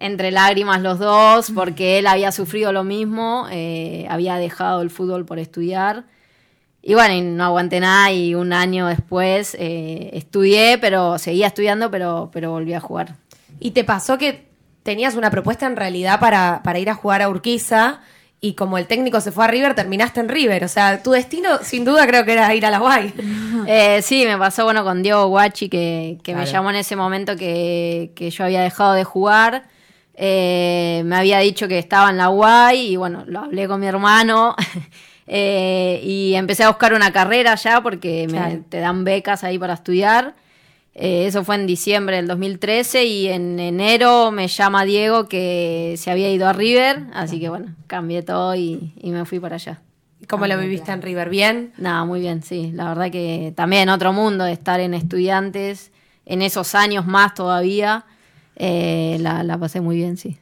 Entre 0.00 0.30
lágrimas 0.30 0.80
los 0.80 1.00
dos, 1.00 1.50
porque 1.52 1.98
él 1.98 2.06
había 2.06 2.30
sufrido 2.30 2.72
lo 2.72 2.84
mismo, 2.84 3.48
eh, 3.50 4.06
había 4.08 4.36
dejado 4.36 4.80
el 4.80 4.90
fútbol 4.90 5.24
por 5.24 5.40
estudiar. 5.40 6.04
Y 6.82 6.94
bueno, 6.94 7.14
y 7.14 7.20
no 7.20 7.44
aguanté 7.44 7.80
nada 7.80 8.12
y 8.12 8.34
un 8.36 8.52
año 8.52 8.86
después 8.86 9.56
eh, 9.58 10.10
estudié, 10.12 10.78
pero 10.78 11.18
seguía 11.18 11.48
estudiando, 11.48 11.90
pero, 11.90 12.30
pero 12.32 12.52
volví 12.52 12.74
a 12.74 12.80
jugar. 12.80 13.16
¿Y 13.58 13.72
te 13.72 13.82
pasó 13.82 14.18
que 14.18 14.46
tenías 14.84 15.16
una 15.16 15.30
propuesta 15.30 15.66
en 15.66 15.76
realidad 15.76 16.20
para, 16.20 16.62
para 16.62 16.78
ir 16.78 16.88
a 16.88 16.94
jugar 16.94 17.20
a 17.20 17.28
Urquiza 17.28 18.00
y 18.40 18.54
como 18.54 18.78
el 18.78 18.86
técnico 18.86 19.20
se 19.20 19.32
fue 19.32 19.44
a 19.44 19.48
River, 19.48 19.74
terminaste 19.74 20.20
en 20.20 20.28
River? 20.28 20.64
O 20.64 20.68
sea, 20.68 21.02
tu 21.02 21.10
destino 21.10 21.58
sin 21.62 21.84
duda 21.84 22.06
creo 22.06 22.24
que 22.24 22.34
era 22.34 22.54
ir 22.54 22.64
a 22.64 22.70
la 22.70 22.78
Guay. 22.78 23.14
Eh, 23.70 24.00
sí, 24.00 24.24
me 24.24 24.38
pasó 24.38 24.64
bueno 24.64 24.82
con 24.82 25.02
Diego 25.02 25.26
Guachi, 25.26 25.68
que, 25.68 26.16
que 26.22 26.34
me 26.34 26.46
llamó 26.46 26.70
en 26.70 26.76
ese 26.76 26.96
momento 26.96 27.36
que, 27.36 28.12
que 28.14 28.30
yo 28.30 28.44
había 28.44 28.62
dejado 28.62 28.94
de 28.94 29.04
jugar. 29.04 29.64
Eh, 30.20 31.02
me 31.04 31.14
había 31.16 31.38
dicho 31.38 31.68
que 31.68 31.78
estaba 31.78 32.10
en 32.10 32.16
la 32.16 32.28
UAI 32.30 32.88
y 32.92 32.96
bueno, 32.96 33.22
lo 33.28 33.40
hablé 33.40 33.68
con 33.68 33.80
mi 33.80 33.86
hermano. 33.86 34.54
Eh, 35.30 36.00
y 36.04 36.34
empecé 36.36 36.64
a 36.64 36.68
buscar 36.68 36.94
una 36.94 37.12
carrera 37.12 37.54
ya 37.54 37.82
porque 37.82 38.26
me- 38.28 38.32
Claro. 38.38 38.60
te 38.66 38.78
dan 38.80 39.04
becas 39.04 39.44
ahí 39.44 39.58
para 39.58 39.74
estudiar. 39.74 40.34
Eh, 40.94 41.26
eso 41.26 41.44
fue 41.44 41.56
en 41.56 41.66
diciembre 41.66 42.16
del 42.16 42.26
2013 42.26 43.04
y 43.04 43.28
en 43.28 43.60
enero 43.60 44.30
me 44.30 44.48
llama 44.48 44.86
Diego 44.86 45.28
que 45.28 45.96
se 45.98 46.10
había 46.10 46.30
ido 46.32 46.48
a 46.48 46.54
River, 46.54 47.08
así 47.12 47.38
que 47.38 47.50
bueno, 47.50 47.74
cambié 47.86 48.22
todo 48.22 48.54
y, 48.56 48.94
y 49.02 49.10
me 49.10 49.26
fui 49.26 49.38
para 49.38 49.56
allá. 49.56 49.82
¿Cómo 50.30 50.46
lo 50.46 50.58
viviste 50.58 50.92
en 50.92 51.02
River? 51.02 51.28
¿Bien? 51.28 51.74
Nada, 51.76 52.06
muy 52.06 52.20
bien, 52.20 52.42
sí. 52.42 52.70
La 52.72 52.88
verdad 52.88 53.10
que 53.10 53.52
también 53.54 53.90
otro 53.90 54.14
mundo 54.14 54.44
de 54.44 54.52
estar 54.52 54.80
en 54.80 54.94
estudiantes, 54.94 55.92
en 56.24 56.40
esos 56.40 56.74
años 56.74 57.04
más 57.06 57.34
todavía. 57.34 58.06
Eh, 58.58 59.16
la, 59.20 59.42
la 59.42 59.56
pasé 59.56 59.80
muy 59.80 59.96
bien, 59.96 60.16
sí. 60.18 60.36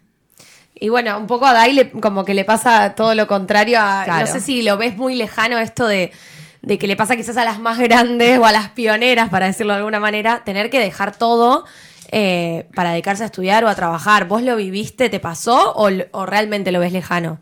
Y 0.78 0.88
bueno, 0.90 1.16
un 1.16 1.26
poco 1.26 1.46
a 1.46 1.52
Dai 1.54 1.72
le- 1.72 1.90
como 1.90 2.24
que 2.24 2.34
le 2.34 2.44
pasa 2.44 2.94
todo 2.94 3.14
lo 3.14 3.26
contrario 3.26 3.78
a... 3.80 4.02
Claro. 4.04 4.26
No 4.26 4.32
sé 4.32 4.40
si 4.40 4.62
lo 4.62 4.76
ves 4.76 4.96
muy 4.96 5.14
lejano 5.14 5.58
esto 5.58 5.86
de, 5.86 6.12
de 6.60 6.78
que 6.78 6.86
le 6.86 6.96
pasa 6.96 7.16
quizás 7.16 7.36
a 7.38 7.44
las 7.44 7.58
más 7.58 7.78
grandes 7.78 8.38
o 8.38 8.44
a 8.44 8.52
las 8.52 8.70
pioneras, 8.70 9.30
para 9.30 9.46
decirlo 9.46 9.72
de 9.72 9.78
alguna 9.78 10.00
manera, 10.00 10.42
tener 10.44 10.68
que 10.68 10.78
dejar 10.78 11.16
todo 11.16 11.64
eh, 12.12 12.66
para 12.74 12.90
dedicarse 12.90 13.22
a 13.22 13.26
estudiar 13.26 13.64
o 13.64 13.68
a 13.68 13.74
trabajar. 13.74 14.28
¿Vos 14.28 14.42
lo 14.42 14.56
viviste, 14.56 15.08
te 15.08 15.18
pasó 15.18 15.72
o, 15.74 15.88
o 16.10 16.26
realmente 16.26 16.72
lo 16.72 16.80
ves 16.80 16.92
lejano? 16.92 17.38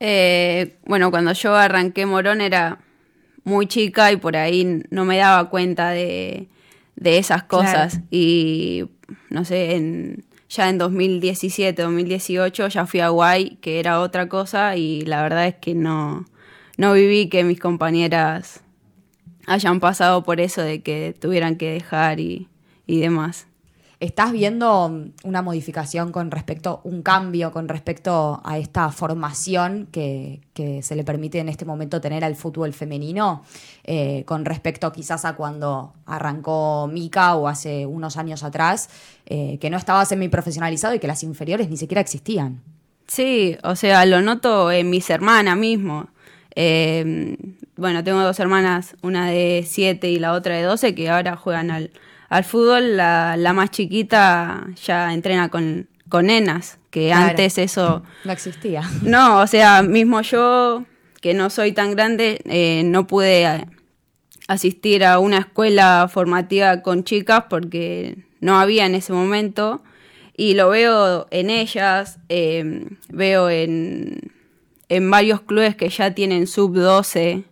Eh, 0.00 0.76
bueno, 0.84 1.10
cuando 1.10 1.32
yo 1.32 1.54
arranqué 1.54 2.06
Morón 2.06 2.40
era 2.40 2.78
muy 3.44 3.66
chica 3.66 4.10
y 4.12 4.16
por 4.16 4.36
ahí 4.36 4.82
no 4.90 5.04
me 5.04 5.16
daba 5.16 5.48
cuenta 5.48 5.90
de, 5.90 6.48
de 6.96 7.18
esas 7.18 7.44
cosas. 7.44 7.94
Claro. 7.94 8.06
Y 8.10 8.88
no 9.30 9.44
sé, 9.44 9.76
en, 9.76 10.24
ya 10.48 10.68
en 10.68 10.78
2017, 10.78 11.82
2018 11.82 12.68
ya 12.68 12.86
fui 12.86 13.00
a 13.00 13.08
Guay, 13.08 13.58
que 13.60 13.78
era 13.78 14.00
otra 14.00 14.28
cosa, 14.28 14.76
y 14.76 15.02
la 15.02 15.22
verdad 15.22 15.46
es 15.46 15.56
que 15.56 15.74
no, 15.74 16.24
no 16.76 16.92
viví 16.94 17.28
que 17.28 17.44
mis 17.44 17.60
compañeras 17.60 18.62
hayan 19.46 19.80
pasado 19.80 20.24
por 20.24 20.40
eso 20.40 20.62
de 20.62 20.82
que 20.82 21.14
tuvieran 21.18 21.56
que 21.56 21.70
dejar 21.70 22.20
y, 22.20 22.48
y 22.86 23.00
demás. 23.00 23.46
¿Estás 23.98 24.32
viendo 24.32 24.90
mm, 24.90 25.12
una 25.24 25.40
modificación 25.40 26.12
con 26.12 26.30
respecto, 26.30 26.80
un 26.84 27.02
cambio 27.02 27.50
con 27.50 27.66
respecto 27.66 28.42
a 28.44 28.58
esta 28.58 28.90
formación 28.90 29.88
que, 29.90 30.40
se 30.82 30.96
le 30.96 31.04
permite 31.04 31.38
en 31.38 31.48
este 31.48 31.64
momento 31.64 32.00
tener 32.00 32.22
al 32.22 32.36
fútbol 32.36 32.74
femenino? 32.74 33.42
Eh, 33.84 34.24
con 34.26 34.44
respecto 34.44 34.92
quizás 34.92 35.24
a 35.24 35.34
cuando 35.34 35.94
arrancó 36.04 36.88
Mica 36.92 37.36
o 37.36 37.48
hace 37.48 37.86
unos 37.86 38.18
años 38.18 38.42
atrás, 38.42 38.90
eh, 39.24 39.58
que 39.60 39.70
no 39.70 39.78
estaba 39.78 40.04
semiprofesionalizado 40.04 40.94
y 40.94 40.98
que 40.98 41.06
las 41.06 41.22
inferiores 41.22 41.70
ni 41.70 41.78
siquiera 41.78 42.00
existían. 42.02 42.62
Sí, 43.06 43.56
o 43.62 43.76
sea, 43.76 44.04
lo 44.04 44.20
noto 44.20 44.70
en 44.70 44.90
mis 44.90 45.08
hermanas 45.08 45.56
mismo. 45.56 46.08
Eh, 46.54 47.36
bueno, 47.76 48.02
tengo 48.02 48.20
dos 48.20 48.40
hermanas, 48.40 48.96
una 49.02 49.30
de 49.30 49.64
7 49.66 50.10
y 50.10 50.18
la 50.18 50.32
otra 50.32 50.56
de 50.56 50.62
12, 50.62 50.94
que 50.94 51.08
ahora 51.10 51.36
juegan 51.36 51.70
al, 51.70 51.90
al 52.28 52.44
fútbol. 52.44 52.96
La, 52.96 53.36
la 53.36 53.52
más 53.52 53.70
chiquita 53.70 54.66
ya 54.84 55.12
entrena 55.12 55.48
con, 55.48 55.88
con 56.08 56.26
nenas, 56.26 56.78
que 56.90 57.08
Claro. 57.08 57.30
antes 57.30 57.58
eso... 57.58 58.02
No 58.24 58.32
existía. 58.32 58.82
No, 59.02 59.40
o 59.40 59.46
sea, 59.46 59.82
mismo 59.82 60.20
yo, 60.22 60.84
que 61.20 61.34
no 61.34 61.50
soy 61.50 61.72
tan 61.72 61.92
grande, 61.92 62.40
eh, 62.44 62.82
no 62.84 63.06
pude 63.06 63.66
asistir 64.48 65.04
a 65.04 65.18
una 65.18 65.38
escuela 65.38 66.08
formativa 66.12 66.82
con 66.82 67.02
chicas 67.04 67.44
porque 67.50 68.16
no 68.40 68.58
había 68.58 68.86
en 68.86 68.94
ese 68.94 69.12
momento. 69.12 69.82
Y 70.36 70.54
lo 70.54 70.68
veo 70.68 71.26
en 71.30 71.48
ellas, 71.50 72.18
eh, 72.28 72.86
veo 73.08 73.48
en, 73.50 74.32
en 74.88 75.10
varios 75.10 75.40
clubes 75.40 75.74
que 75.76 75.88
ya 75.88 76.14
tienen 76.14 76.46
sub 76.46 76.74
12. 76.74 77.44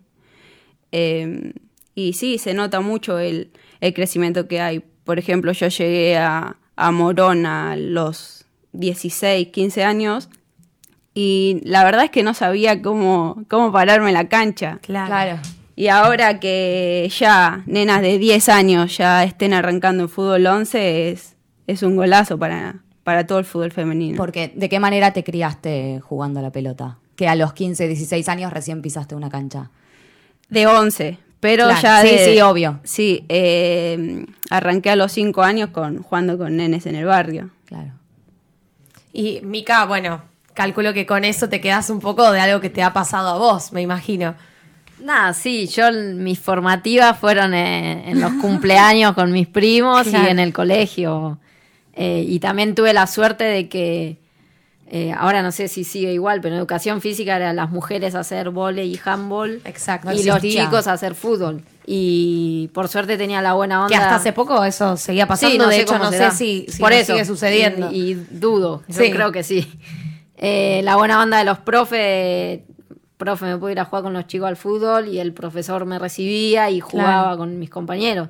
eh, 0.91 1.53
y 1.95 2.13
sí, 2.13 2.37
se 2.37 2.53
nota 2.53 2.81
mucho 2.81 3.19
el, 3.19 3.51
el 3.87 3.93
crecimiento 3.93 4.47
que 4.47 4.61
hay. 4.61 4.83
Por 5.03 5.19
ejemplo, 5.19 5.51
yo 5.51 5.67
llegué 5.67 6.17
a, 6.17 6.57
a 6.75 6.91
Morón 6.91 7.45
a 7.45 7.75
los 7.75 8.45
16, 8.73 9.49
15 9.49 9.83
años 9.83 10.29
y 11.13 11.61
la 11.63 11.83
verdad 11.83 12.03
es 12.03 12.11
que 12.11 12.23
no 12.23 12.33
sabía 12.33 12.81
cómo, 12.81 13.43
cómo 13.47 13.71
pararme 13.71 14.09
en 14.09 14.15
la 14.15 14.27
cancha. 14.27 14.79
Claro. 14.81 15.39
Y 15.77 15.87
ahora 15.87 16.39
que 16.39 17.09
ya 17.17 17.63
nenas 17.65 18.01
de 18.01 18.17
10 18.17 18.49
años 18.49 18.97
ya 18.97 19.23
estén 19.23 19.53
arrancando 19.53 20.03
en 20.03 20.09
fútbol 20.09 20.45
11 20.45 21.11
es, 21.11 21.35
es 21.67 21.83
un 21.83 21.95
golazo 21.95 22.37
para, 22.37 22.83
para 23.03 23.27
todo 23.27 23.39
el 23.39 23.45
fútbol 23.45 23.71
femenino. 23.71 24.17
Porque, 24.17 24.51
¿de 24.55 24.69
qué 24.69 24.79
manera 24.79 25.11
te 25.11 25.23
criaste 25.23 26.01
jugando 26.01 26.39
a 26.39 26.43
la 26.43 26.51
pelota? 26.51 26.97
Que 27.15 27.27
a 27.27 27.35
los 27.35 27.53
15, 27.53 27.87
16 27.87 28.27
años 28.29 28.51
recién 28.51 28.81
pisaste 28.81 29.15
una 29.15 29.29
cancha. 29.29 29.71
De 30.49 30.67
11, 30.67 31.17
pero 31.39 31.65
Claro, 31.65 31.81
ya 31.81 32.01
sí, 32.01 32.07
de- 32.09 32.25
sí, 32.33 32.41
obvio. 32.41 32.79
Sí, 32.83 33.25
eh, 33.29 34.25
arranqué 34.49 34.89
a 34.91 34.95
los 34.95 35.11
5 35.11 35.43
años 35.43 35.69
con, 35.69 36.01
jugando 36.01 36.37
con 36.37 36.55
nenes 36.57 36.85
en 36.85 36.95
el 36.95 37.05
barrio. 37.05 37.49
Claro. 37.65 37.91
Y 39.13 39.39
Mica, 39.43 39.85
bueno, 39.85 40.21
calculo 40.53 40.93
que 40.93 41.05
con 41.05 41.23
eso 41.23 41.47
te 41.49 41.61
quedas 41.61 41.89
un 41.89 41.99
poco 41.99 42.31
de 42.31 42.39
algo 42.39 42.59
que 42.61 42.69
te 42.69 42.83
ha 42.83 42.93
pasado 42.93 43.29
a 43.29 43.37
vos, 43.37 43.71
me 43.71 43.81
imagino. 43.81 44.35
Nada, 45.01 45.33
sí, 45.33 45.67
yo 45.67 45.91
mis 45.91 46.39
formativas 46.39 47.17
fueron 47.19 47.53
en, 47.53 48.07
en 48.09 48.21
los 48.21 48.31
cumpleaños 48.41 49.13
con 49.13 49.31
mis 49.31 49.47
primos 49.47 50.03
Claro. 50.07 50.27
y 50.27 50.31
en 50.31 50.39
el 50.39 50.53
colegio. 50.53 51.37
Eh, 51.93 52.25
y 52.27 52.39
también 52.39 52.75
tuve 52.75 52.91
la 52.93 53.07
suerte 53.07 53.43
de 53.43 53.69
que, 53.69 54.17
eh, 54.87 55.13
ahora 55.17 55.41
no 55.41 55.51
sé 55.51 55.67
si 55.67 55.83
sigue 55.83 56.13
igual, 56.13 56.41
pero 56.41 56.53
en 56.53 56.59
educación 56.59 57.01
física 57.01 57.35
eran 57.35 57.55
las 57.55 57.71
mujeres 57.71 58.13
hacer 58.13 58.51
vole 58.51 58.85
y 58.85 58.99
handball 59.03 59.61
Exacto. 59.65 60.11
y 60.11 60.23
los 60.23 60.39
chicos 60.41 60.85
hacer 60.85 61.15
fútbol. 61.15 61.63
y 61.87 62.69
por 62.73 62.87
suerte 62.87 63.17
tenía 63.17 63.41
la 63.41 63.53
buena 63.53 63.83
onda. 63.83 63.89
Que 63.89 63.95
hasta 63.95 64.15
hace 64.15 64.31
poco 64.31 64.63
eso 64.63 64.95
seguía 64.95 65.27
pasando, 65.27 65.67
de 65.67 65.81
hecho 65.81 65.97
no 65.97 66.11
sé 66.11 66.31
si, 66.31 66.67
por 66.79 66.93
eso 66.93 67.13
sigue 67.13 67.25
sucediendo. 67.25 67.89
Y, 67.91 68.13
dudo, 68.13 68.83
yo 68.87 68.99
creo 69.11 69.31
que 69.31 69.43
sí. 69.43 69.67
Eh, 70.37 70.81
la 70.83 70.97
buena 70.97 71.23
onda 71.23 71.37
de 71.37 71.45
los 71.45 71.59
profes, 71.59 72.59
profe 73.17 73.45
me 73.45 73.57
pude 73.57 73.71
ir 73.71 73.79
a 73.79 73.85
jugar 73.85 74.03
con 74.03 74.13
los 74.13 74.27
chicos 74.27 74.49
al 74.49 74.57
fútbol 74.57 75.07
y 75.07 75.19
el 75.19 75.33
profesor 75.33 75.85
me 75.85 75.97
recibía 75.97 76.69
y 76.69 76.79
jugaba 76.79 77.37
con 77.37 77.57
mis 77.57 77.69
compañeros. 77.69 78.29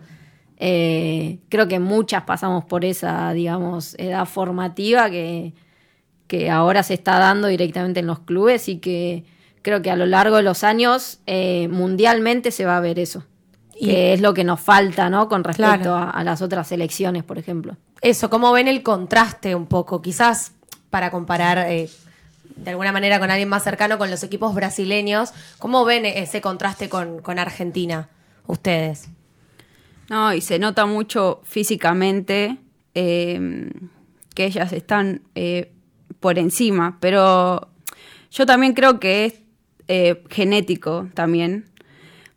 Eh, 0.58 1.40
creo 1.50 1.68
que 1.68 1.80
muchas 1.80 2.24
pasamos 2.24 2.64
por 2.64 2.86
esa, 2.86 3.34
digamos, 3.34 3.96
edad 3.98 4.26
formativa 4.26 5.10
que, 5.10 5.54
que 6.28 6.50
ahora 6.50 6.84
se 6.84 6.96
está 6.96 7.20
dando 7.20 7.48
directamente 7.48 8.00
en 8.00 8.08
los 8.08 8.20
clubes 8.20 8.68
y 8.68 8.78
que 8.78 9.26
creo 9.62 9.82
que 9.82 9.92
a 9.92 9.96
lo 9.96 10.06
largo 10.06 10.38
de 10.38 10.44
los 10.44 10.64
años 10.64 11.20
eh, 11.26 11.68
mundialmente 11.70 12.52
se 12.52 12.66
va 12.66 12.78
a 12.78 12.82
ver 12.82 13.00
eso. 13.00 13.24
Y 13.78 13.88
que 13.88 14.14
es 14.14 14.22
lo 14.22 14.34
que 14.34 14.44
nos 14.44 14.62
falta, 14.62 15.10
¿no? 15.10 15.28
Con 15.28 15.44
respecto 15.44 15.96
a, 15.96 16.24
las 16.24 16.42
otras 16.42 16.72
elecciones, 16.72 17.24
por 17.24 17.38
ejemplo. 17.38 17.76
Eso, 18.02 18.30
¿cómo 18.30 18.54
ven 18.54 18.70
el 18.70 18.84
contraste 18.84 19.54
un 19.54 19.66
poco? 19.66 20.02
Quizás 20.02 20.54
para 20.90 21.12
comparar 21.12 21.58
eh, 21.70 21.90
de 22.56 22.70
alguna 22.70 22.92
manera 22.92 23.20
con 23.20 23.30
alguien 23.32 23.50
más 23.50 23.64
cercano 23.64 23.98
con 23.98 24.10
los 24.10 24.24
equipos 24.24 24.54
brasileños, 24.56 25.34
¿cómo 25.60 25.84
ven 25.84 26.06
ese 26.06 26.40
contraste 26.40 26.88
con, 26.88 27.40
Argentina, 27.40 28.08
ustedes? 28.48 29.10
No, 30.10 30.34
y 30.34 30.40
se 30.40 30.58
nota 30.60 30.86
mucho 30.86 31.42
físicamente 31.44 32.58
eh, 32.94 33.70
que 34.34 34.46
ellas 34.46 34.72
están 34.72 35.24
eh, 35.34 35.75
por 36.20 36.40
encima, 36.40 36.98
pero 37.00 37.70
yo 38.32 38.46
también 38.46 38.74
creo 38.74 39.00
que 39.00 39.26
es 39.88 40.18
genético 40.30 41.08
también 41.14 41.66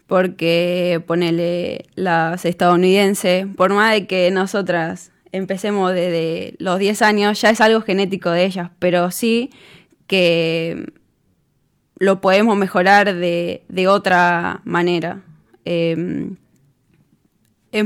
porque 0.08 1.02
ponele 1.06 1.84
las 1.94 2.46
estadounidenses, 2.46 3.46
por 3.56 3.74
más 3.74 3.92
de 3.92 4.06
que 4.06 4.30
nosotras 4.30 5.12
empecemos 5.32 5.92
desde 5.92 6.54
los 6.58 6.78
10 6.78 7.02
años, 7.02 7.40
ya 7.40 7.50
es 7.50 7.60
algo 7.60 7.82
genético 7.82 8.30
de 8.30 8.46
ellas, 8.46 8.70
pero 8.78 9.10
sí 9.10 9.50
que 10.06 10.92
lo 11.98 12.22
podemos 12.22 12.56
mejorar 12.56 13.14
de, 13.14 13.86
otra 13.88 14.62
manera. 14.64 15.20
Em, 15.66 16.36
es 17.70 17.84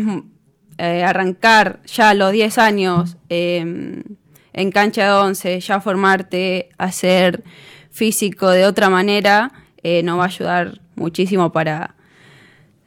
eh, 0.79 1.03
arrancar 1.03 1.81
ya 1.87 2.11
a 2.11 2.15
los 2.15 2.31
10 2.31 2.59
años 2.59 3.17
em, 3.29 4.05
en 4.53 4.71
cancha 4.71 5.05
de 5.05 5.13
11, 5.13 5.61
ya 5.61 5.81
formarte, 5.81 6.71
hacer 6.79 7.43
físico 7.91 8.51
de 8.51 8.67
otra 8.67 8.91
manera, 8.91 9.53
eh, 9.83 10.03
nos 10.03 10.19
va 10.19 10.25
a 10.25 10.27
ayudar 10.27 10.81
muchísimo 10.95 11.53
para 11.53 11.95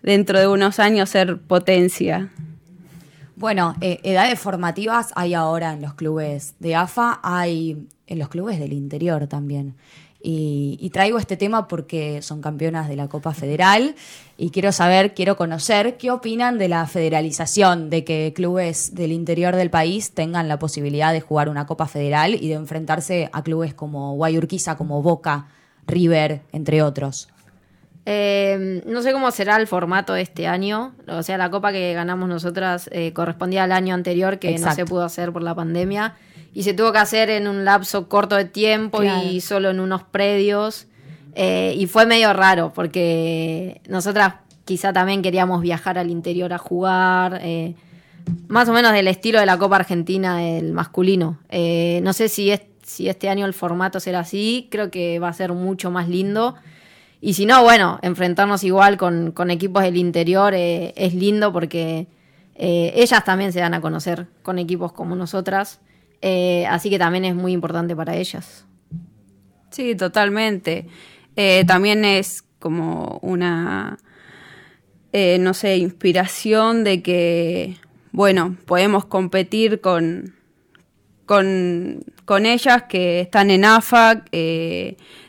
dentro 0.01 0.39
de 0.39 0.47
unos 0.47 0.79
años 0.79 1.09
ser 1.09 1.39
potencia. 1.39 2.29
Bueno, 3.35 3.75
eh, 3.81 3.99
edades 4.03 4.39
formativas 4.39 5.11
hay 5.15 5.33
ahora 5.33 5.73
en 5.73 5.81
los 5.81 5.95
clubes 5.95 6.55
de 6.59 6.75
AFA, 6.75 7.19
hay 7.23 7.87
en 8.07 8.19
los 8.19 8.29
clubes 8.29 8.59
del 8.59 8.71
interior 8.71 9.27
también. 9.27 9.75
Y, 10.27 10.89
traigo 10.89 11.19
este 11.19 11.37
tema 11.37 11.67
porque 11.67 12.23
son 12.23 12.41
campeonas 12.41 12.89
de 12.89 12.95
la 12.95 13.07
Copa 13.07 13.31
Federal 13.33 13.93
y 14.37 14.49
quiero 14.49 14.71
saber, 14.71 15.13
quiero 15.13 15.37
conocer 15.37 15.97
qué 15.97 16.09
opinan 16.09 16.57
de 16.57 16.67
la 16.67 16.87
federalización, 16.87 17.91
de 17.91 18.03
que 18.03 18.33
clubes 18.35 18.95
del 18.95 19.11
interior 19.11 19.55
del 19.55 19.69
país 19.69 20.15
tengan 20.15 20.47
la 20.47 20.57
posibilidad 20.57 21.13
de 21.13 21.21
jugar 21.21 21.47
una 21.47 21.67
Copa 21.67 21.85
Federal 21.85 22.33
y 22.33 22.47
de 22.47 22.55
enfrentarse 22.55 23.29
a 23.33 23.43
clubes 23.43 23.75
como 23.75 24.15
Guayurquiza, 24.15 24.77
como 24.77 25.03
Boca, 25.03 25.45
River, 25.85 26.41
entre 26.51 26.81
otros. 26.81 27.27
Eh, 28.07 28.81
no 28.87 29.03
sé 29.03 29.13
cómo 29.13 29.29
será 29.29 29.57
el 29.57 29.67
formato 29.67 30.13
de 30.13 30.23
este 30.23 30.47
año. 30.47 30.95
O 31.07 31.21
sea, 31.21 31.37
la 31.37 31.51
copa 31.51 31.71
que 31.71 31.93
ganamos 31.93 32.27
nosotras 32.29 32.89
eh, 32.91 33.13
correspondía 33.13 33.63
al 33.63 33.71
año 33.71 33.93
anterior 33.93 34.39
que 34.39 34.57
no 34.57 34.73
se 34.73 34.85
pudo 34.85 35.03
hacer 35.03 35.31
por 35.31 35.43
la 35.43 35.53
pandemia. 35.53 36.15
Y 36.55 36.63
se 36.63 36.73
tuvo 36.73 36.91
que 36.91 36.97
hacer 36.97 37.29
en 37.29 37.47
un 37.47 37.65
lapso 37.65 38.09
corto 38.09 38.35
de 38.35 38.45
tiempo 38.45 39.03
y 39.03 39.41
solo 39.41 39.69
en 39.69 39.79
unos 39.79 40.01
predios. 40.03 40.87
Eh, 41.35 41.75
y 41.77 41.85
fue 41.85 42.07
medio 42.07 42.33
raro 42.33 42.71
porque 42.73 43.81
nosotras 43.87 44.35
quizá 44.63 44.91
también 44.91 45.21
queríamos 45.21 45.61
viajar 45.61 45.99
al 45.99 46.09
interior 46.09 46.51
a 46.53 46.57
jugar. 46.57 47.41
más 48.47 48.67
o 48.67 48.73
menos 48.73 48.93
del 48.93 49.07
estilo 49.07 49.39
de 49.39 49.45
la 49.45 49.59
Copa 49.59 49.75
Argentina 49.75 50.37
del 50.37 50.71
masculino. 50.71 51.37
no 51.51 52.13
sé 52.13 52.29
si, 52.29 52.49
es, 52.49 52.61
si 52.81 53.09
este 53.09 53.29
año 53.29 53.45
el 53.45 53.53
formato 53.53 53.99
será 53.99 54.21
así. 54.21 54.67
Creo 54.71 54.89
que 54.89 55.19
va 55.19 55.27
a 55.27 55.33
ser 55.33 55.53
mucho 55.53 55.91
más 55.91 56.09
lindo. 56.09 56.55
Y 57.25 57.33
si 57.33 57.47
no, 57.47 57.63
bueno, 57.63 57.97
enfrentarnos 58.03 58.63
igual 58.63 58.97
con, 58.97 59.33
equipos 59.49 59.81
del 59.81 59.97
interior 59.97 60.53
eh, 60.53 60.93
es 60.95 61.15
lindo 61.15 61.51
porque 61.51 62.05
eh, 62.53 62.93
ellas 62.95 63.23
también 63.25 63.51
se 63.51 63.59
dan 63.59 63.73
a 63.73 63.81
conocer 63.81 64.27
con 64.43 64.59
equipos 64.59 64.91
como 64.91 65.15
nosotras. 65.15 65.79
Eh, 66.27 66.65
así 66.67 66.89
que 66.89 66.97
también 66.97 67.23
es 67.23 67.35
muy 67.35 67.51
importante 67.51 67.95
para 67.95 68.15
ellas. 68.15 68.65
Sí, 69.69 69.93
totalmente. 69.95 70.87
también 71.67 72.03
es 72.03 72.43
como 72.59 73.19
una, 73.21 73.99
no 75.13 75.53
sé, 75.53 75.77
inspiración 75.77 76.83
de 76.83 77.03
que, 77.03 77.77
bueno, 78.11 78.55
podemos 78.65 79.05
competir 79.05 79.81
con, 79.81 80.33
con, 81.25 82.03
con 82.23 82.45
ellas 82.45 82.83
que 82.89 83.19
están 83.19 83.51
en 83.51 83.65
AFA 83.65 84.23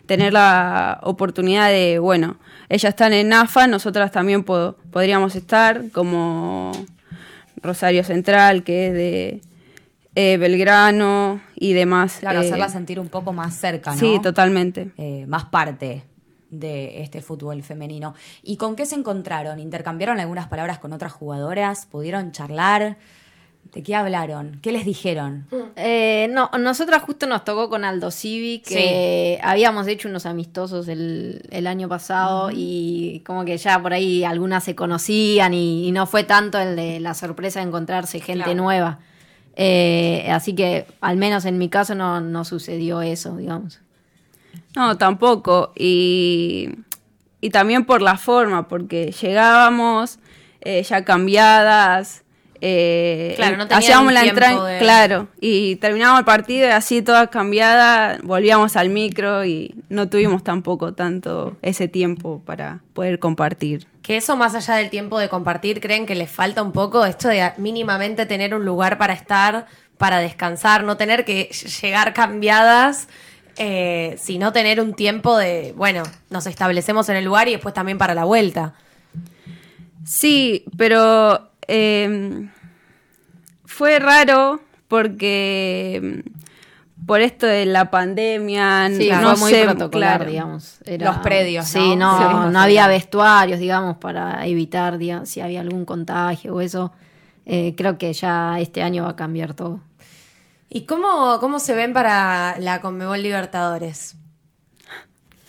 tener 0.06 0.32
la 0.32 1.00
oportunidad 1.02 1.68
de, 1.68 1.98
bueno, 1.98 2.38
ellas 2.68 2.90
están 2.90 3.12
en 3.12 3.32
AFA, 3.32 3.66
nosotras 3.66 4.10
también 4.10 4.44
podríamos 4.44 5.36
estar, 5.36 5.90
como 5.92 6.72
Rosario 7.62 8.02
Central, 8.04 8.64
que 8.64 8.88
es 8.88 8.92
de 8.92 9.40
eh, 10.16 10.38
Belgrano 10.38 11.42
y 11.54 11.74
demás. 11.74 12.16
Claro, 12.20 12.40
eh, 12.40 12.46
hacerla 12.46 12.70
sentir 12.70 12.98
un 12.98 13.08
poco 13.08 13.34
más 13.34 13.54
cerca, 13.54 13.92
¿no? 13.92 13.98
Sí, 13.98 14.18
totalmente. 14.22 14.90
Eh, 14.96 15.26
más 15.28 15.44
parte 15.44 16.04
de 16.48 17.02
este 17.02 17.20
fútbol 17.20 17.62
femenino. 17.62 18.14
¿Y 18.42 18.56
con 18.56 18.76
qué 18.76 18.86
se 18.86 18.94
encontraron? 18.94 19.60
¿Intercambiaron 19.60 20.18
algunas 20.18 20.48
palabras 20.48 20.78
con 20.78 20.94
otras 20.94 21.12
jugadoras? 21.12 21.84
¿Pudieron 21.84 22.32
charlar? 22.32 22.96
¿De 23.74 23.82
qué 23.82 23.94
hablaron? 23.94 24.58
¿Qué 24.62 24.72
les 24.72 24.86
dijeron? 24.86 25.46
Eh, 25.76 26.28
no, 26.30 26.50
nosotras 26.58 27.02
justo 27.02 27.26
nos 27.26 27.44
tocó 27.44 27.68
con 27.68 27.84
Aldo 27.84 28.10
Civi, 28.10 28.60
que 28.60 29.38
habíamos 29.42 29.86
hecho 29.86 30.08
unos 30.08 30.24
amistosos 30.24 30.88
el, 30.88 31.66
año 31.66 31.90
pasado 31.90 32.50
y 32.54 33.22
como 33.26 33.44
que 33.44 33.58
ya 33.58 33.82
por 33.82 33.92
ahí 33.92 34.24
algunas 34.24 34.64
se 34.64 34.74
conocían 34.74 35.52
y, 35.52 35.92
no 35.92 36.06
fue 36.06 36.24
tanto 36.24 36.58
el 36.58 36.74
de 36.74 37.00
la 37.00 37.12
sorpresa 37.12 37.60
de 37.60 37.66
encontrarse 37.66 38.18
gente 38.20 38.54
nueva. 38.54 39.00
Eh, 39.56 40.28
así 40.30 40.54
que 40.54 40.86
al 41.00 41.16
menos 41.16 41.46
en 41.46 41.56
mi 41.56 41.68
caso 41.68 41.94
no, 41.94 42.44
sucedió 42.44 43.00
eso, 43.02 43.36
digamos. 43.36 43.80
No, 44.74 44.96
tampoco. 44.98 45.72
Y, 45.74 46.70
también 47.52 47.84
por 47.84 48.02
la 48.02 48.18
forma, 48.18 48.66
porque 48.66 49.12
llegábamos 49.12 50.18
eh, 50.60 50.82
ya 50.82 51.04
cambiadas 51.04 52.24
eh, 52.60 53.34
claro, 53.36 53.56
no 53.56 53.66
hacíamos 53.70 54.12
la 54.12 54.24
entrada, 54.24 54.78
claro, 54.78 55.28
y 55.40 55.76
terminábamos 55.76 56.20
el 56.20 56.24
partido 56.24 56.68
y 56.68 56.70
así 56.70 57.02
toda 57.02 57.28
cambiada, 57.28 58.18
volvíamos 58.22 58.76
al 58.76 58.88
micro 58.88 59.44
y 59.44 59.74
no 59.88 60.08
tuvimos 60.08 60.42
tampoco 60.42 60.94
tanto 60.94 61.56
ese 61.62 61.88
tiempo 61.88 62.42
para 62.44 62.80
poder 62.94 63.18
compartir. 63.18 63.86
Que 64.02 64.16
eso 64.16 64.36
más 64.36 64.54
allá 64.54 64.74
del 64.76 64.90
tiempo 64.90 65.18
de 65.18 65.28
compartir, 65.28 65.80
¿creen 65.80 66.06
que 66.06 66.14
les 66.14 66.30
falta 66.30 66.62
un 66.62 66.72
poco 66.72 67.04
esto 67.04 67.28
de 67.28 67.52
mínimamente 67.58 68.26
tener 68.26 68.54
un 68.54 68.64
lugar 68.64 68.98
para 68.98 69.12
estar, 69.12 69.66
para 69.98 70.18
descansar, 70.18 70.84
no 70.84 70.96
tener 70.96 71.24
que 71.24 71.50
llegar 71.82 72.14
cambiadas? 72.14 73.08
Eh, 73.58 74.16
sino 74.20 74.52
tener 74.52 74.82
un 74.82 74.92
tiempo 74.92 75.38
de, 75.38 75.72
bueno, 75.78 76.02
nos 76.28 76.46
establecemos 76.46 77.08
en 77.08 77.16
el 77.16 77.24
lugar 77.24 77.48
y 77.48 77.52
después 77.52 77.72
también 77.72 77.96
para 77.96 78.14
la 78.14 78.24
vuelta. 78.24 78.74
Sí, 80.04 80.64
pero 80.76 81.50
Em, 81.68 82.50
fue 83.64 83.98
raro 83.98 84.60
porque 84.88 86.22
mm, 86.24 86.36
por 87.06 87.20
esto 87.20 87.46
de 87.46 87.66
la 87.66 87.90
pandemia, 87.90 88.88
no 88.88 89.36
fue 89.36 89.52
muy 89.52 89.64
protocolar, 89.64 90.26
digamos. 90.26 90.78
los 90.84 91.16
predios. 91.18 91.66
Sí, 91.66 91.96
no, 91.96 92.50
no, 92.50 92.60
había 92.60 92.88
vestuarios, 92.88 93.60
digamos, 93.60 93.96
para 93.98 94.46
evitar 94.46 94.98
si 95.24 95.40
había 95.40 95.60
algún 95.60 95.84
contagio 95.84 96.54
o 96.54 96.60
eso. 96.60 96.92
Eh, 97.44 97.74
creo 97.76 97.96
que 97.96 98.12
ya 98.12 98.58
este 98.58 98.82
año 98.82 99.04
va 99.04 99.10
a 99.10 99.16
cambiar 99.16 99.54
todo. 99.54 99.80
¿Y 100.68 100.84
cómo, 100.84 101.38
cómo 101.38 101.60
se 101.60 101.74
ven 101.74 101.92
para 101.92 102.58
la 102.58 102.80
Conmebol 102.80 103.22
Libertadores? 103.22 104.16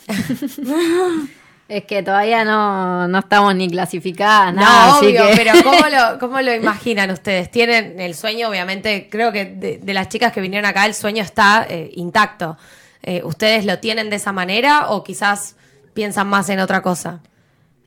Es 1.68 1.84
que 1.84 2.02
todavía 2.02 2.44
no, 2.46 3.18
estamos 3.18 3.54
ni 3.54 3.68
clasificadas, 3.68 4.54
No, 4.54 4.98
obvio, 4.98 5.24
pero 5.36 5.52
¿cómo 6.18 6.40
lo, 6.40 6.54
imaginan 6.54 7.10
ustedes? 7.10 7.50
Tienen 7.50 8.00
el 8.00 8.14
sueño, 8.14 8.48
obviamente, 8.48 9.08
creo 9.10 9.32
que 9.32 9.44
de, 9.44 9.92
las 9.92 10.08
chicas 10.08 10.32
que 10.32 10.40
vinieron 10.40 10.66
acá, 10.66 10.86
el 10.86 10.94
sueño 10.94 11.22
está 11.22 11.66
eh, 11.68 11.90
intacto. 11.94 12.56
Eh, 13.02 13.20
¿Ustedes 13.22 13.66
lo 13.66 13.78
tienen 13.80 14.08
de 14.08 14.16
esa 14.16 14.32
manera 14.32 14.88
o 14.88 15.04
quizás 15.04 15.56
piensan 15.92 16.28
más 16.28 16.48
en 16.48 16.60
otra 16.60 16.80
cosa? 16.80 17.20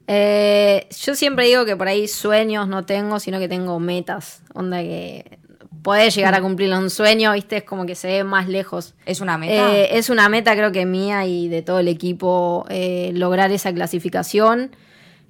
Eh, 0.06 0.88
yo 1.00 1.16
siempre 1.16 1.46
digo 1.46 1.66
que 1.66 1.76
por 1.76 1.88
ahí 1.88 2.08
sueños 2.08 2.68
no 2.68 2.86
tengo, 2.86 3.20
sino 3.20 3.40
que 3.40 3.48
tengo 3.48 3.80
metas. 3.80 4.42
Onda 4.54 4.80
que 4.82 5.40
podés 5.82 6.16
llegar 6.16 6.34
a 6.36 6.42
cumplir 6.42 6.74
un 6.74 6.90
sueño, 6.90 7.34
¿viste? 7.34 7.58
Es 7.58 7.64
como 7.64 7.86
que 7.86 7.96
se 7.96 8.08
ve 8.08 8.24
más 8.24 8.48
lejos. 8.48 8.94
¿Es 9.06 9.22
una 9.22 9.38
meta? 9.38 9.76
Eh, 9.76 9.98
es 9.98 10.10
una 10.10 10.30
meta, 10.30 10.56
creo 10.56 10.72
que 10.72 10.86
mía 10.86 11.26
y 11.26 11.48
de 11.48 11.62
todo 11.62 11.80
el 11.80 11.88
equipo, 11.88 12.66
eh, 12.70 13.12
lograr 13.14 13.52
esa 13.52 13.74
clasificación. 13.74 14.72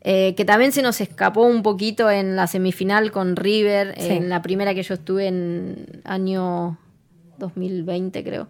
Eh, 0.03 0.33
que 0.35 0.45
también 0.45 0.71
se 0.71 0.81
nos 0.81 0.99
escapó 0.99 1.43
un 1.43 1.61
poquito 1.61 2.09
en 2.09 2.35
la 2.35 2.47
semifinal 2.47 3.11
con 3.11 3.35
River, 3.35 3.93
en 3.97 4.29
la 4.29 4.41
primera 4.41 4.73
que 4.73 4.81
yo 4.81 4.95
estuve 4.95 5.27
en 5.27 6.01
año 6.05 6.79
2020, 7.37 8.23
creo. 8.23 8.47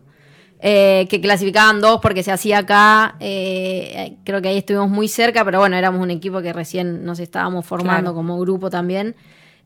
Eh, 0.63 1.07
que 1.09 1.19
clasificaban 1.19 1.81
dos 1.81 1.99
porque 2.01 2.21
se 2.21 2.31
hacía 2.31 2.59
acá. 2.59 3.15
Eh, 3.19 4.17
creo 4.23 4.41
que 4.41 4.49
ahí 4.49 4.59
estuvimos 4.59 4.89
muy 4.89 5.07
cerca, 5.07 5.43
pero 5.43 5.59
bueno, 5.59 5.75
éramos 5.75 6.01
un 6.01 6.11
equipo 6.11 6.41
que 6.41 6.53
recién 6.53 7.03
nos 7.03 7.19
estábamos 7.19 7.65
formando 7.65 8.13
como 8.13 8.39
grupo 8.39 8.69
también. 8.69 9.15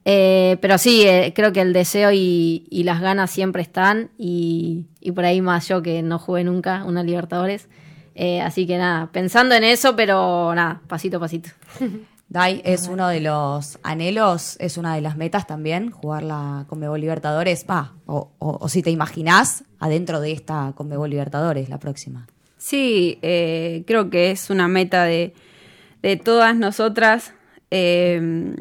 Eh, 0.05 0.57
pero 0.61 0.77
sí, 0.77 1.05
creo 1.33 1.51
que 1.51 1.61
el 1.61 1.73
deseo 1.73 2.11
y, 2.13 2.67
las 2.85 3.01
ganas 3.01 3.31
siempre 3.31 3.61
están 3.61 4.11
y, 4.17 4.85
y, 5.01 5.11
por 5.11 5.25
ahí 5.25 5.41
más 5.41 5.67
yo 5.67 5.81
que 5.81 6.03
no 6.03 6.19
jugué 6.19 6.43
nunca 6.43 6.83
una 6.83 7.03
Libertadores. 7.03 7.67
así 8.43 8.67
que 8.67 8.77
nada, 8.77 9.11
pensando 9.11 9.55
en 9.55 9.63
eso, 9.63 9.95
pero 9.95 10.53
nada, 10.55 10.81
pasito 10.87 11.17
a 11.17 11.19
pasito. 11.19 11.49
Dai 12.27 12.61
es 12.65 12.87
uno 12.87 13.07
de 13.07 13.21
los 13.21 13.77
anhelos, 13.83 14.57
es 14.59 14.77
una 14.77 14.95
de 14.95 15.01
las 15.01 15.15
metas 15.15 15.45
también, 15.45 15.91
jugar 15.91 16.23
la 16.23 16.65
Conmebol 16.67 16.99
Libertadores. 16.99 17.65
Va, 17.69 17.93
o, 18.07 18.67
si 18.67 18.81
te 18.81 18.89
imaginás 18.89 19.63
adentro 19.79 20.19
de 20.19 20.31
esta 20.31 20.73
Conmebol 20.75 21.09
Libertadores 21.09 21.69
la 21.69 21.79
próxima. 21.79 22.27
Sí, 22.57 23.19
eh, 23.21 23.83
creo 23.85 24.09
que 24.09 24.31
es 24.31 24.49
una 24.49 24.67
meta 24.67 25.03
de, 25.03 25.33
todas 26.23 26.55
nosotras. 26.55 27.33
Eh, 27.69 28.55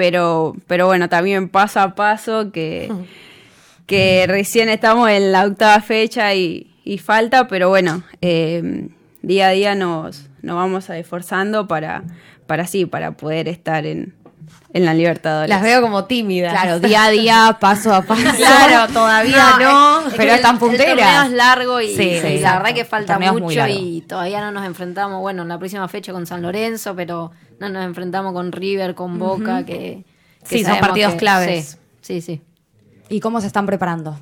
pero, 0.00 0.56
pero 0.66 0.86
bueno, 0.86 1.10
también 1.10 1.50
paso 1.50 1.78
a 1.78 1.94
paso 1.94 2.52
que, 2.52 2.90
que 3.86 4.24
recién 4.26 4.70
estamos 4.70 5.10
en 5.10 5.30
la 5.30 5.44
octava 5.44 5.78
fecha 5.82 6.34
y, 6.34 6.68
falta, 7.04 7.48
pero 7.48 7.68
bueno, 7.68 8.02
eh, 8.22 8.88
día 9.20 9.48
a 9.48 9.50
día 9.50 9.74
nos, 9.74 10.30
nos 10.40 10.56
vamos 10.56 10.88
esforzando 10.88 11.68
para, 11.68 12.02
para 12.46 12.66
sí, 12.66 12.86
para 12.86 13.12
poder 13.12 13.46
estar 13.46 13.84
en, 13.84 14.14
en 14.72 14.84
la 14.84 14.94
Libertadores. 14.94 15.48
Las 15.48 15.62
veo 15.62 15.82
como 15.82 16.04
tímidas. 16.04 16.52
Claro, 16.52 16.80
día 16.86 17.04
a 17.04 17.10
día, 17.10 17.56
paso 17.60 17.92
a 17.92 18.02
paso. 18.02 18.22
claro, 18.36 18.92
todavía 18.92 19.56
no, 19.60 20.02
pero 20.16 20.32
están 20.32 20.58
punteras. 20.58 20.88
El 20.88 20.96
torneo 20.96 21.22
es 21.24 21.30
largo 21.32 21.80
y, 21.80 22.40
la 22.40 22.58
verdad 22.58 22.74
que 22.74 22.84
falta 22.84 23.18
mucho 23.18 23.66
y 23.68 24.02
todavía 24.02 24.40
no 24.40 24.52
nos 24.52 24.64
enfrentamos, 24.64 25.20
bueno, 25.20 25.42
en 25.42 25.48
la 25.48 25.58
próxima 25.58 25.88
fecha 25.88 26.12
con 26.12 26.26
San 26.26 26.42
Lorenzo, 26.42 26.94
pero 26.94 27.32
no 27.58 27.68
nos 27.68 27.84
enfrentamos 27.84 28.32
con 28.32 28.52
River, 28.52 28.94
con 28.94 29.18
Boca, 29.18 29.64
que, 29.64 30.04
Sí, 30.44 30.64
son 30.64 30.78
partidos 30.78 31.14
claves. 31.14 31.78
sí, 32.00 32.20
sí. 32.20 32.40
¿Y 33.08 33.20
cómo 33.20 33.40
se 33.40 33.48
están 33.48 33.66
preparando? 33.66 34.16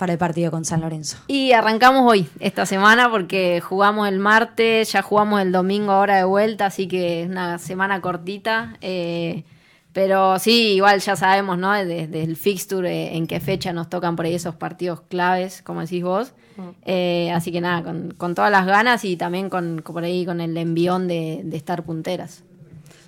para 0.00 0.14
el 0.14 0.18
partido 0.18 0.50
con 0.50 0.64
San 0.64 0.80
Lorenzo? 0.80 1.18
Y 1.26 1.52
arrancamos 1.52 2.10
hoy, 2.10 2.26
esta 2.40 2.64
semana, 2.64 3.10
porque 3.10 3.60
jugamos 3.60 4.08
el 4.08 4.18
martes, 4.18 4.90
ya 4.92 5.02
jugamos 5.02 5.42
el 5.42 5.52
domingo 5.52 5.92
ahora 5.92 6.16
de 6.16 6.24
vuelta, 6.24 6.66
así 6.66 6.88
que 6.88 7.22
es 7.22 7.28
una 7.28 7.58
semana 7.58 8.00
cortita. 8.00 8.78
Eh, 8.80 9.44
pero 9.92 10.38
sí, 10.38 10.74
igual 10.74 11.00
ya 11.00 11.16
sabemos, 11.16 11.58
¿no? 11.58 11.72
Desde, 11.72 12.22
el 12.22 12.36
fixture 12.36 12.90
eh, 12.90 13.16
en 13.16 13.26
qué 13.26 13.40
fecha 13.40 13.72
nos 13.72 13.88
tocan 13.88 14.16
por 14.16 14.26
ahí 14.26 14.34
esos 14.34 14.54
partidos 14.54 15.00
claves, 15.02 15.62
como 15.62 15.80
decís 15.80 16.02
vos. 16.02 16.32
Mm. 16.56 16.68
Eh, 16.84 17.32
así 17.32 17.50
que 17.50 17.60
nada, 17.60 17.82
con, 18.16 18.34
todas 18.34 18.50
las 18.50 18.66
ganas 18.66 19.04
y 19.04 19.16
también 19.16 19.50
con, 19.50 19.82
por 19.84 20.04
ahí 20.04 20.24
con 20.24 20.40
el 20.40 20.56
envión 20.56 21.08
de, 21.08 21.40
de 21.44 21.56
estar 21.56 21.82
punteras. 21.84 22.44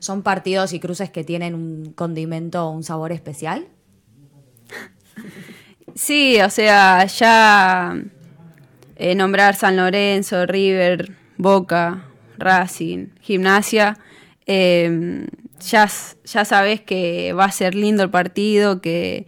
¿Son 0.01 0.23
partidos 0.23 0.73
y 0.73 0.81
cruces 0.81 1.11
que 1.11 1.23
tienen 1.23 1.55
un 1.55 1.92
condimento 1.92 2.66
o 2.66 2.71
un 2.71 2.83
sabor 2.83 3.12
especial? 3.12 3.66
Sí, 5.95 6.40
o 6.40 6.49
sea, 6.49 7.05
ya 7.05 7.95
eh, 8.97 9.14
nombrar 9.14 9.55
San 9.57 9.77
Lorenzo, 9.77 10.47
River, 10.47 11.12
Boca, 11.37 12.05
Racing, 12.38 13.09
Gimnasia, 13.21 13.99
ya, 15.70 15.88
sabes 15.88 16.81
que 16.81 17.33
va 17.33 17.44
a 17.44 17.53
ser 17.53 17.75
lindo 17.75 18.03
el 18.03 18.11
partido, 18.11 18.81
que, 18.81 19.27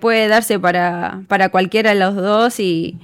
puede 0.00 0.28
darse 0.28 0.58
para, 0.58 1.22
cualquiera 1.50 1.90
de 1.90 1.96
los 2.00 2.14
dos 2.16 2.60
y, 2.60 2.98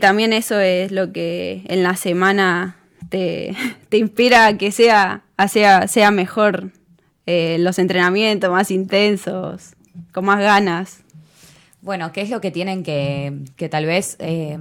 también 0.00 0.32
eso 0.32 0.58
es 0.58 0.90
lo 0.92 1.12
que 1.12 1.62
en 1.66 1.82
la 1.82 1.96
semana 1.96 2.76
te, 3.08 3.54
inspira 3.90 4.46
a 4.46 4.58
que 4.58 4.72
sea, 4.72 5.22
sea, 5.48 5.88
sea 5.88 6.10
mejor 6.10 6.72
eh, 7.26 7.56
los 7.60 7.78
entrenamientos 7.78 8.50
más 8.50 8.70
intensos, 8.70 9.74
con 10.12 10.24
más 10.24 10.40
ganas. 10.40 11.02
Bueno, 11.82 12.12
¿qué 12.12 12.22
es 12.22 12.30
lo 12.30 12.40
que 12.40 12.50
tienen 12.50 12.82
que, 12.82 13.68
tal 13.70 13.86
vez 13.86 14.16
eh, 14.18 14.58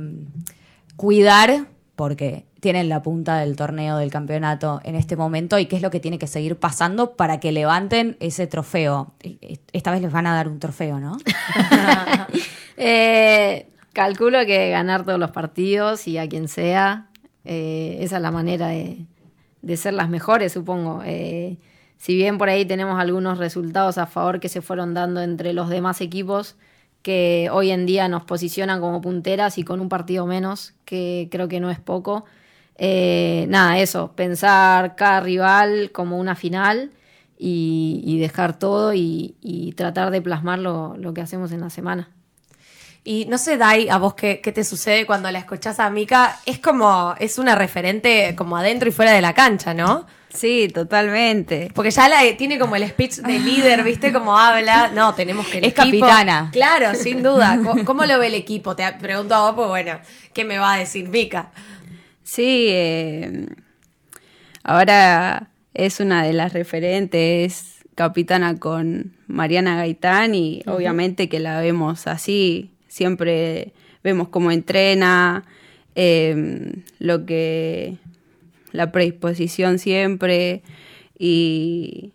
cuidar? 0.96 1.66
Porque 1.96 2.46
tienen 2.66 2.90
la 2.90 3.04
punta 3.04 3.38
del 3.38 3.56
torneo 3.56 3.98
del 3.98 4.10
campeonato 4.10 4.82
en 4.84 4.96
este 4.96 5.16
momento 5.16 5.60
y 5.60 5.68
qué 5.68 5.76
es 5.76 5.84
lo 5.84 5.92
que 5.92 6.00
tiene 6.00 6.18
que 6.18 6.26
seguir 6.26 6.56
pasando 6.56 7.16
para 7.16 7.40
que 7.40 7.52
levanten 7.52 8.18
ese 8.20 8.48
trofeo. 8.48 9.14
Esta 9.72 9.92
vez 9.92 10.02
les 10.02 10.12
van 10.12 10.26
a 10.26 10.34
dar 10.34 10.48
un 10.48 10.58
trofeo, 10.58 11.00
¿no? 11.00 11.16
Eh, 12.78 13.68
calculo 13.94 14.46
que 14.46 14.70
ganar 14.70 15.06
todos 15.06 15.18
los 15.18 15.32
partidos 15.32 16.10
y 16.10 16.18
a 16.18 16.28
quien 16.28 16.50
sea, 16.50 17.08
eh, 17.46 18.00
esa 18.02 18.18
es 18.18 18.22
la 18.22 18.32
manera 18.32 18.68
de, 18.68 19.06
de, 19.62 19.78
ser 19.78 19.94
las 19.94 20.10
mejores, 20.10 20.52
supongo. 20.52 21.02
si 21.04 22.16
bien 22.16 22.38
por 22.38 22.50
ahí 22.50 22.66
tenemos 22.66 23.00
algunos 23.00 23.38
resultados 23.38 23.98
a 23.98 24.08
favor 24.08 24.42
que 24.42 24.50
se 24.50 24.62
fueron 24.62 24.94
dando 24.94 25.22
entre 25.22 25.54
los 25.54 25.70
demás 25.70 26.02
equipos, 26.02 26.58
que 27.02 27.48
hoy 27.50 27.72
en 27.72 27.86
día 27.86 28.10
nos 28.10 28.26
posicionan 28.26 28.82
como 28.82 29.00
punteras 29.00 29.58
y 29.58 29.64
con 29.64 29.80
un 29.80 29.88
partido 29.88 30.26
menos, 30.26 30.74
que 30.84 31.30
creo 31.32 31.48
que 31.48 31.62
no 31.62 31.70
es 31.70 31.80
poco. 31.80 32.26
Eh, 32.78 33.46
nada, 33.50 33.80
eso, 33.80 34.12
pensar 34.16 34.96
cada 34.96 35.22
rival 35.22 35.92
como 35.92 36.18
una 36.18 36.36
final 36.36 36.92
y, 37.38 38.18
dejar 38.20 38.60
todo 38.60 38.94
y, 38.94 39.74
tratar 39.78 40.12
de 40.12 40.22
plasmar 40.22 40.60
lo, 40.60 41.14
que 41.14 41.22
hacemos 41.22 41.52
en 41.52 41.62
la 41.62 41.70
semana. 41.70 42.10
Y 43.04 43.26
no 43.26 43.38
sé, 43.38 43.58
Dai, 43.58 43.88
a 43.88 43.98
vos 43.98 44.16
qué, 44.16 44.42
qué, 44.42 44.52
te 44.52 44.64
sucede 44.64 45.06
cuando 45.06 45.30
la 45.30 45.38
escuchás 45.38 45.80
a 45.80 45.90
Mika. 45.92 46.40
Es 46.46 46.58
como, 46.58 47.14
es 47.20 47.38
una 47.38 47.54
referente 47.54 48.36
como 48.36 48.58
adentro 48.58 48.90
y 48.90 48.92
fuera 48.92 49.12
de 49.12 49.22
la 49.22 49.34
cancha, 49.34 49.76
¿no? 49.76 50.08
Sí, 50.36 50.68
totalmente. 50.74 51.72
Porque 51.74 51.92
ya 51.92 52.08
la, 52.10 52.22
tiene 52.38 52.60
como 52.60 52.76
el 52.76 52.88
speech 52.88 53.18
de 53.18 53.40
líder, 53.40 53.84
¿viste? 53.84 54.12
Como 54.12 54.38
habla. 54.38 54.92
No, 54.94 55.14
tenemos 55.14 55.48
que. 55.48 55.60
es 55.60 55.74
capitana. 55.74 56.50
Claro, 56.52 56.94
sin 56.96 57.24
duda. 57.24 57.60
¿Cómo, 57.86 58.06
lo 58.06 58.20
ve 58.20 58.28
el 58.28 58.36
equipo? 58.36 58.76
Te 58.76 58.92
pregunto 58.94 59.34
a 59.34 59.52
vos, 59.52 59.56
pues 59.56 59.68
bueno, 59.68 60.00
¿qué 60.34 60.44
me 60.44 60.58
va 60.58 60.74
a 60.74 60.78
decir 60.78 61.10
Vika? 61.10 61.52
Sí, 62.26 62.68
eh, 62.70 63.46
ahora 64.64 65.50
es 65.76 66.00
una 66.00 66.24
de 66.24 66.34
las 66.34 66.54
referentes, 66.54 67.76
capitana 67.94 68.58
con 68.58 69.14
Mariana 69.28 69.78
Gaitán 69.78 70.34
y 70.34 70.64
obviamente 70.66 71.30
que 71.30 71.40
la 71.40 71.62
vemos 71.62 72.08
así. 72.08 72.72
Siempre 72.88 73.74
vemos 74.04 74.30
cómo 74.30 74.52
entrena, 74.52 75.46
eh, 75.94 76.74
lo 77.00 77.26
que 77.28 77.98
la 78.72 78.92
predisposición 78.92 79.78
siempre 79.80 80.64
y, 81.18 82.12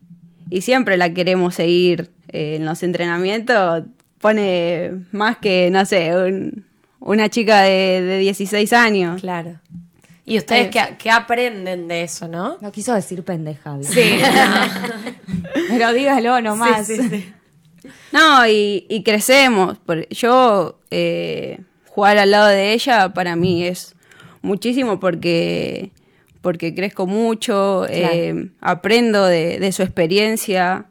siempre 0.61 0.96
la 0.96 1.14
queremos 1.14 1.55
seguir 1.55 2.11
eh, 2.29 2.57
en 2.57 2.64
los 2.64 2.83
entrenamientos. 2.83 3.85
Pone 4.20 4.90
más 5.12 5.37
que, 5.38 5.70
no 5.70 5.87
sé, 5.87 6.12
una 6.99 7.29
chica 7.31 7.62
de, 7.62 8.18
16 8.18 8.73
años. 8.73 9.20
Claro. 9.20 9.61
¿Y 10.30 10.38
ustedes 10.38 10.70
qué, 10.96 11.10
aprenden 11.10 11.88
de 11.88 12.04
eso, 12.04 12.28
no? 12.28 12.56
No 12.60 12.70
quiso 12.70 12.94
decir 12.94 13.24
pendeja. 13.24 13.76
Sí. 13.82 14.20
Pero 15.68 15.92
dígalo 15.92 16.40
nomás. 16.40 16.88
No, 18.12 18.46
y, 18.46 19.02
crecemos. 19.04 19.78
Yo, 20.10 20.78
eh, 20.92 21.58
jugar 21.88 22.16
al 22.18 22.30
lado 22.30 22.46
de 22.46 22.74
ella 22.74 23.12
para 23.12 23.34
mí 23.34 23.64
es 23.64 23.96
muchísimo 24.40 25.00
porque 25.00 25.90
porque 26.42 26.76
crezco 26.76 27.08
mucho, 27.08 27.86
eh, 27.88 28.50
aprendo 28.60 29.26
de, 29.26 29.72
su 29.72 29.82
experiencia. 29.82 30.86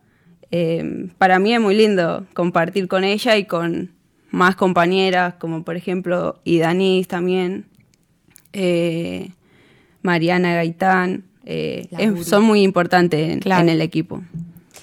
Eh, 0.52 1.08
para 1.18 1.40
mí 1.40 1.54
es 1.54 1.62
muy 1.62 1.76
lindo 1.76 2.26
compartir 2.34 2.90
con 2.90 3.06
ella 3.06 3.38
y 3.38 3.46
con 3.46 3.94
más 4.32 4.58
compañeras, 4.58 5.36
como 5.36 5.64
por 5.64 5.78
ejemplo 5.78 6.42
Idanis 6.44 7.08
también, 7.08 7.69
eh, 8.54 9.32
Mariana 10.02 10.56
Gaitán, 10.56 11.26
son 12.24 12.44
muy 12.44 12.62
importantes 12.62 13.46
en, 13.46 13.70
el 13.70 13.82
equipo. 13.82 14.22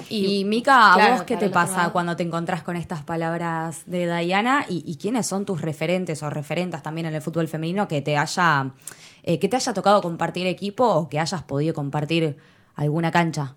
Y, 0.09 0.45
Mica, 0.45 0.95
¿a 0.95 1.13
vos 1.13 1.23
qué 1.23 1.37
te 1.37 1.49
pasa 1.49 1.91
cuando 1.91 2.17
te 2.17 2.23
encontrás 2.23 2.63
con 2.63 2.77
estas 2.77 3.03
palabras 3.03 3.83
de 3.87 4.07
Diana? 4.07 4.67
¿Y, 4.69 4.83
¿Y, 4.87 4.97
quiénes 4.97 5.27
son 5.27 5.45
tus 5.45 5.63
referentes 5.63 6.23
o 6.23 6.31
referentas 6.31 6.83
también 6.83 7.07
en 7.07 7.15
el 7.15 7.23
fútbol 7.23 7.49
femenino 7.49 7.89
que 7.89 8.03
te 8.03 8.17
haya 8.17 8.73
eh, 9.27 9.41
que 9.41 9.49
te 9.49 9.57
haya 9.57 9.75
tocado 9.75 10.01
compartir 10.01 10.47
equipo 10.47 10.87
o 10.87 11.09
que 11.09 11.19
hayas 11.19 11.43
podido 11.43 11.75
compartir 11.75 12.37
alguna 12.77 13.11
cancha? 13.11 13.57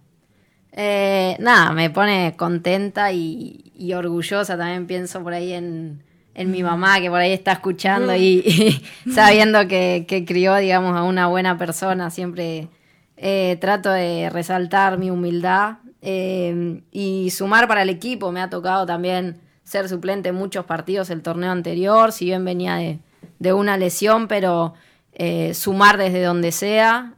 Eh, 0.71 1.37
nada, 1.39 1.71
me 1.73 1.91
pone 1.91 2.35
contenta 2.35 3.11
y, 3.11 3.71
y, 3.75 3.93
orgullosa. 3.93 4.57
También 4.57 4.87
pienso 4.87 5.21
por 5.21 5.33
ahí 5.33 5.53
en, 5.53 6.03
en, 6.33 6.51
mi 6.51 6.63
mamá, 6.63 6.99
que 6.99 7.09
por 7.09 7.19
ahí 7.19 7.31
está 7.31 7.53
escuchando 7.53 8.15
y, 8.15 8.81
y 9.05 9.11
sabiendo 9.11 9.67
que, 9.67 10.05
que, 10.07 10.25
crió, 10.25 10.55
digamos, 10.55 10.95
a 10.95 11.03
una 11.03 11.27
buena 11.27 11.57
persona. 11.57 12.09
Siempre 12.09 12.69
eh, 13.17 13.57
trato 13.59 13.91
de 13.91 14.29
resaltar 14.29 14.97
mi 14.97 15.09
humildad 15.09 15.77
eh, 16.01 16.81
y 16.91 17.29
sumar 17.31 17.67
para 17.67 17.81
el 17.81 17.89
equipo. 17.89 18.31
Me 18.31 18.41
ha 18.41 18.49
tocado 18.49 18.85
también 18.85 19.41
ser 19.63 19.89
suplente 19.89 20.29
en 20.29 20.35
muchos 20.35 20.65
partidos 20.65 21.09
el 21.09 21.21
torneo 21.21 21.51
anterior, 21.51 22.11
si 22.11 22.25
bien 22.25 22.43
venía 22.45 22.75
de, 22.75 22.99
de 23.39 23.53
una 23.53 23.77
lesión, 23.77 24.27
pero 24.27 24.73
eh, 25.13 25.53
sumar 25.53 25.97
desde 25.97 26.23
donde 26.23 26.51
sea. 26.51 27.13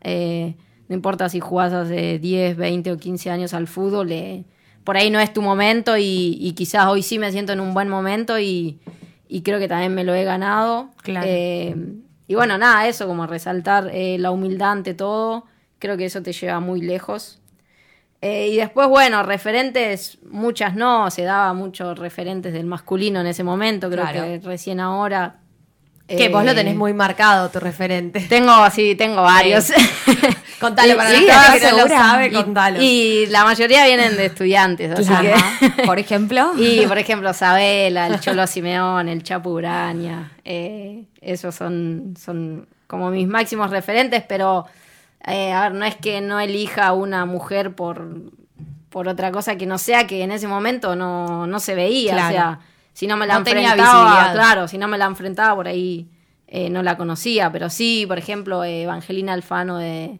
No 0.91 0.95
importa 0.95 1.29
si 1.29 1.39
jugás 1.39 1.71
hace 1.71 2.19
10, 2.19 2.57
20 2.57 2.91
o 2.91 2.97
15 2.97 3.31
años 3.31 3.53
al 3.53 3.67
fútbol, 3.67 4.11
eh, 4.11 4.43
por 4.83 4.97
ahí 4.97 5.09
no 5.09 5.19
es 5.19 5.33
tu 5.33 5.41
momento 5.41 5.95
y, 5.97 6.53
quizás 6.55 6.87
hoy 6.87 7.03
sí 7.03 7.19
me 7.19 7.31
siento 7.31 7.53
en 7.53 7.59
un 7.59 7.73
buen 7.73 7.89
momento 7.89 8.39
y, 8.39 8.79
creo 9.43 9.59
que 9.59 9.67
también 9.67 9.93
me 9.93 10.03
lo 10.03 10.13
he 10.13 10.23
ganado. 10.23 10.89
Eh, 11.05 11.75
y 12.27 12.35
bueno, 12.35 12.57
nada, 12.57 12.87
eso 12.87 13.07
como 13.07 13.27
resaltar 13.27 13.89
eh, 13.93 14.17
la 14.19 14.31
humildad 14.31 14.71
ante 14.71 14.93
todo, 14.93 15.45
creo 15.79 15.97
que 15.97 16.05
eso 16.05 16.21
te 16.21 16.33
lleva 16.33 16.59
muy 16.59 16.81
lejos. 16.81 17.39
y 18.21 18.55
después, 18.55 18.87
bueno, 18.87 19.23
referentes, 19.23 20.19
muchas 20.29 20.75
no, 20.75 21.11
se 21.11 21.23
daba 21.23 21.53
muchos 21.53 21.97
referentes 21.97 22.53
del 22.53 22.65
masculino 22.65 23.19
en 23.21 23.27
ese 23.27 23.43
momento, 23.43 23.89
creo 23.89 24.05
que 24.11 24.39
recién 24.43 24.79
ahora 24.79 25.40
que 26.15 26.29
vos 26.29 26.45
lo 26.45 26.55
tenés 26.55 26.75
muy 26.75 26.93
marcado, 26.93 27.49
tu 27.49 27.59
referente. 27.59 28.19
Tengo, 28.21 28.53
sí, 28.69 28.95
tengo 28.95 29.21
varios. 29.21 29.71
Contalo 30.59 30.95
para 30.95 31.09
sí, 31.09 31.25
la 31.25 31.57
que 31.59 31.71
no 31.71 31.77
lo 31.77 31.87
sabe, 31.87 32.31
contalo. 32.31 32.77
Y, 32.79 33.25
la 33.27 33.43
mayoría 33.43 33.83
vienen 33.85 34.15
de 34.15 34.27
estudiantes, 34.27 34.91
así 34.91 35.11
que... 35.21 35.83
Por 35.85 35.97
ejemplo. 35.97 36.51
Y, 36.55 36.85
por 36.85 36.99
ejemplo, 36.99 37.33
Sabela, 37.33 38.05
el 38.05 38.19
Cholo 38.19 38.45
Simeón, 38.45 39.09
el 39.09 39.23
Chapu 39.23 39.49
Uraña. 39.49 40.31
Eh, 40.45 41.05
esos 41.19 41.55
son, 41.55 42.13
son 42.23 42.67
como 42.85 43.09
mis 43.09 43.27
máximos 43.27 43.71
referentes, 43.71 44.23
pero... 44.27 44.65
Eh, 45.25 45.51
a 45.51 45.63
ver, 45.63 45.73
no 45.73 45.85
es 45.85 45.95
que 45.95 46.21
no 46.21 46.39
elija 46.39 46.93
una 46.93 47.25
mujer 47.25 47.73
por, 47.73 48.07
por 48.89 49.07
otra 49.07 49.31
cosa 49.31 49.55
que 49.55 49.65
no 49.65 49.77
sea 49.77 50.05
que 50.05 50.23
en 50.23 50.31
ese 50.31 50.47
momento 50.47 50.95
no, 50.95 51.47
no 51.47 51.59
se 51.59 51.75
veía. 51.75 52.13
O 52.13 52.29
sea, 52.29 52.59
si 52.93 53.07
no 53.07 53.17
me 53.17 53.27
la 53.27 53.37
enfrentaba, 53.37 54.31
claro, 54.33 54.67
si 54.67 54.77
no 54.77 54.87
me 54.87 54.97
la 54.97 55.05
enfrentaba 55.05 55.55
por 55.55 55.67
ahí 55.67 56.07
eh, 56.47 56.69
no 56.69 56.83
la 56.83 56.97
conocía, 56.97 57.51
pero 57.51 57.69
sí, 57.69 58.05
por 58.07 58.17
ejemplo, 58.17 58.63
Evangelina 58.63 59.33
Alfano 59.33 59.77
de, 59.77 60.19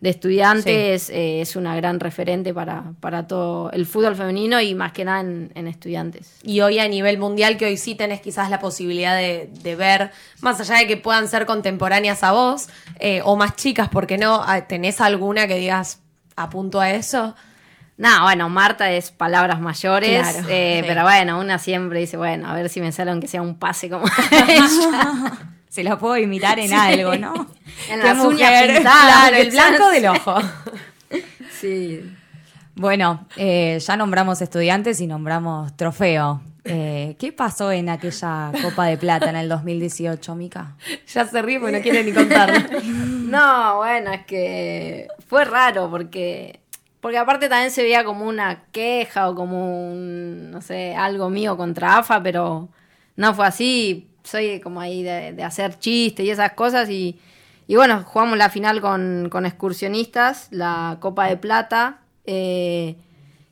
de 0.00 0.08
estudiantes 0.08 1.10
eh, 1.10 1.42
es 1.42 1.56
una 1.56 1.76
gran 1.76 2.00
referente 2.00 2.54
para, 2.54 2.92
para, 3.00 3.26
todo 3.26 3.70
el 3.70 3.84
fútbol 3.84 4.16
femenino 4.16 4.60
y 4.60 4.74
más 4.74 4.92
que 4.92 5.04
nada 5.04 5.20
en, 5.20 5.66
estudiantes. 5.66 6.36
Y 6.42 6.60
hoy 6.60 6.78
a 6.78 6.88
nivel 6.88 7.18
mundial, 7.18 7.58
que 7.58 7.66
hoy 7.66 7.76
sí 7.76 7.94
tenés 7.94 8.20
quizás 8.20 8.48
la 8.48 8.60
posibilidad 8.60 9.16
de, 9.16 9.76
ver, 9.76 10.10
más 10.40 10.58
allá 10.60 10.78
de 10.78 10.86
que 10.86 10.96
puedan 10.96 11.28
ser 11.28 11.44
contemporáneas 11.44 12.22
a 12.24 12.32
vos 12.32 12.68
eh, 12.98 13.20
o 13.24 13.36
más 13.36 13.56
chicas, 13.56 13.90
porque 13.90 14.16
no? 14.16 14.42
Ah, 14.42 14.66
¿Tenés 14.66 15.00
alguna 15.02 15.46
que 15.46 15.56
digas 15.56 16.00
apunto 16.34 16.80
a 16.80 16.90
eso? 16.90 17.34
No, 18.00 18.22
bueno, 18.22 18.48
Marta 18.48 18.90
es 18.90 19.10
palabras 19.10 19.60
mayores, 19.60 20.38
eh, 20.48 20.82
pero 20.86 21.02
bueno, 21.02 21.38
una 21.38 21.58
siempre 21.58 22.00
dice, 22.00 22.16
bueno, 22.16 22.48
a 22.48 22.54
ver 22.54 22.70
si 22.70 22.80
me 22.80 22.92
sale 22.92 23.10
aunque 23.10 23.28
sea 23.28 23.42
un 23.42 23.58
pase 23.58 23.90
como 23.90 24.06
ella. 24.48 25.38
se 25.68 25.84
lo 25.84 25.98
puedo 25.98 26.16
imitar 26.16 26.58
en 26.58 26.72
algo, 26.72 27.14
¿no? 27.16 27.46
En 27.90 27.98
las 27.98 28.24
uñas 28.24 28.68
pintadas, 28.68 29.32
el 29.34 29.50
blanco 29.50 29.90
del 29.90 30.06
ojo. 30.06 30.34
sí. 31.60 32.10
Bueno, 32.74 33.26
eh, 33.36 33.78
ya 33.78 33.96
nombramos 33.98 34.40
estudiantes 34.40 34.98
y 35.02 35.06
nombramos 35.06 35.76
trofeo. 35.76 36.40
Eh, 36.64 37.16
¿Qué 37.18 37.32
pasó 37.32 37.70
en 37.70 37.90
aquella 37.90 38.50
Copa 38.62 38.86
de 38.86 38.96
Plata 38.96 39.28
en 39.28 39.36
el 39.36 39.50
2018, 39.50 40.34
Mica? 40.36 40.74
Ya 41.06 41.26
se 41.26 41.42
ríe 41.42 41.60
porque 41.60 41.76
no 41.76 41.82
quiere 41.82 42.02
ni 42.02 42.12
contarlo. 42.12 42.80
no, 42.82 43.76
bueno, 43.76 44.10
es 44.10 44.24
que 44.24 45.08
fue 45.28 45.44
raro 45.44 45.90
porque 45.90 46.59
porque 47.00 47.18
aparte 47.18 47.48
también 47.48 47.70
se 47.70 47.82
veía 47.82 48.04
como 48.04 48.26
una 48.26 48.64
queja 48.72 49.28
o 49.30 49.34
como 49.34 49.90
un, 49.90 50.50
no 50.50 50.60
sé, 50.60 50.94
algo 50.94 51.30
mío 51.30 51.56
contra 51.56 51.98
AFA, 51.98 52.22
pero 52.22 52.68
no 53.16 53.34
fue 53.34 53.46
así 53.46 54.10
soy 54.24 54.60
como 54.60 54.80
ahí 54.80 55.02
de, 55.02 55.42
hacer 55.42 55.78
chistes 55.78 56.24
y 56.24 56.30
esas 56.30 56.52
cosas. 56.52 56.88
Y, 56.90 57.18
bueno, 57.68 58.02
jugamos 58.04 58.38
la 58.38 58.50
final 58.50 58.80
con, 58.80 59.46
excursionistas, 59.46 60.48
la 60.50 60.98
Copa 61.00 61.26
de 61.26 61.36
Plata. 61.36 61.98
Eh, 62.24 62.96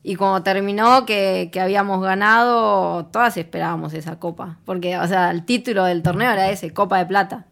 y 0.02 0.14
cuando 0.16 0.42
terminó, 0.42 1.04
que, 1.06 1.50
habíamos 1.60 2.02
ganado, 2.02 3.06
todas 3.06 3.36
esperábamos 3.36 3.94
esa 3.94 4.18
copa. 4.18 4.58
Porque, 4.64 4.96
o 4.98 5.06
sea, 5.06 5.30
el 5.30 5.44
título 5.44 5.84
del 5.84 6.02
torneo 6.02 6.30
era 6.30 6.50
ese, 6.50 6.72
Copa 6.72 6.98
de 6.98 7.06
Plata. 7.06 7.46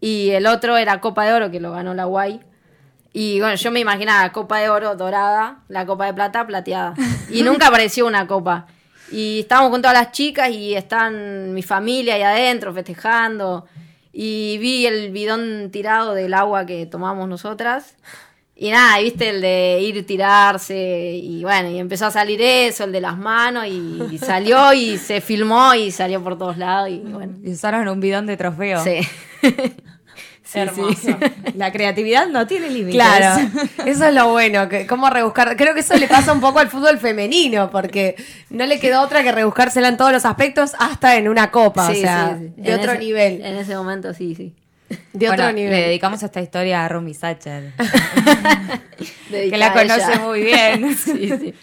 Y 0.00 0.30
el 0.30 0.46
otro 0.46 0.76
era 0.76 1.00
Copa 1.00 1.24
de 1.24 1.32
Oro, 1.32 1.50
que 1.50 1.60
lo 1.60 1.72
ganó 1.72 1.94
la 1.94 2.04
Guay. 2.04 2.40
Y 3.16 3.38
bueno, 3.38 3.54
yo 3.54 3.70
me 3.70 3.78
imaginaba 3.78 4.32
Copa 4.32 4.58
de 4.58 4.68
Oro 4.68 4.96
dorada, 4.96 5.60
la 5.68 5.86
Copa 5.86 6.06
de 6.06 6.14
Plata 6.14 6.44
plateada. 6.48 6.94
Y 7.30 7.42
nunca 7.42 7.68
apareció 7.68 8.08
una 8.08 8.26
copa. 8.26 8.66
Y 9.12 9.40
estábamos 9.40 9.70
con 9.70 9.80
todas 9.80 9.96
las 9.96 10.10
chicas 10.10 10.50
y 10.50 10.74
están 10.74 11.54
mi 11.54 11.62
familia 11.62 12.16
ahí 12.16 12.22
adentro 12.22 12.74
festejando. 12.74 13.66
Y 14.12 14.58
vi 14.58 14.86
el 14.86 15.12
bidón 15.12 15.70
tirado 15.70 16.12
del 16.14 16.34
agua 16.34 16.66
que 16.66 16.86
tomamos 16.86 17.28
nosotras. 17.28 17.94
Y 18.56 18.72
nada, 18.72 18.98
viste 18.98 19.28
el 19.28 19.40
de 19.40 19.78
ir 19.80 20.04
tirarse 20.04 20.76
y 20.76 21.44
bueno, 21.44 21.70
y 21.70 21.78
empezó 21.78 22.06
a 22.06 22.10
salir 22.10 22.40
eso, 22.42 22.82
el 22.82 22.92
de 22.92 23.00
las 23.00 23.16
manos 23.16 23.66
y, 23.66 24.18
salió 24.18 24.72
y 24.72 24.96
se 24.98 25.20
filmó 25.20 25.74
y 25.74 25.92
salió 25.92 26.22
por 26.22 26.36
todos 26.36 26.56
lados 26.56 26.90
y 26.90 26.98
bueno. 26.98 27.34
Y 27.44 27.52
usaron 27.52 27.86
un 27.86 28.00
bidón 28.00 28.26
de 28.26 28.36
trofeo. 28.36 28.82
Sí. 28.82 29.00
Hermoso. 30.54 31.18
La 31.54 31.72
creatividad 31.72 32.28
no 32.28 32.46
tiene 32.46 32.70
límites. 32.70 32.94
Claro, 32.94 33.50
eso 33.86 34.06
es 34.06 34.14
lo 34.14 34.30
bueno, 34.30 34.68
que 34.68 34.86
cómo 34.86 35.10
rebuscar. 35.10 35.56
Creo 35.56 35.74
que 35.74 35.80
eso 35.80 35.96
le 35.96 36.08
pasa 36.08 36.32
un 36.32 36.40
poco 36.40 36.58
al 36.58 36.68
fútbol 36.68 36.98
femenino, 36.98 37.70
porque 37.70 38.16
no 38.50 38.66
le 38.66 38.78
quedó 38.78 39.02
otra 39.02 39.22
que 39.22 39.32
rebuscársela 39.32 39.88
en 39.88 39.96
todos 39.96 40.12
los 40.12 40.24
aspectos, 40.24 40.72
hasta 40.78 41.16
en 41.16 41.28
una 41.28 41.50
copa, 41.50 41.90
o 41.90 41.94
sea, 41.94 42.38
de 42.38 42.74
otro 42.74 42.94
nivel. 42.94 43.44
En 43.44 43.56
ese 43.56 43.76
momento 43.76 44.14
sí, 44.14 44.34
sí. 44.34 44.54
De 45.12 45.30
otro 45.30 45.52
nivel. 45.52 45.72
Le 45.72 45.82
dedicamos 45.82 46.22
esta 46.22 46.40
historia 46.40 46.84
a 46.84 46.88
Rumi 46.88 47.14
Sacher, 47.14 47.72
que 49.30 49.56
la 49.56 49.72
conoce 49.72 50.18
muy 50.18 50.42
bien. 50.42 50.94
sí, 50.96 51.30
sí. 51.38 51.54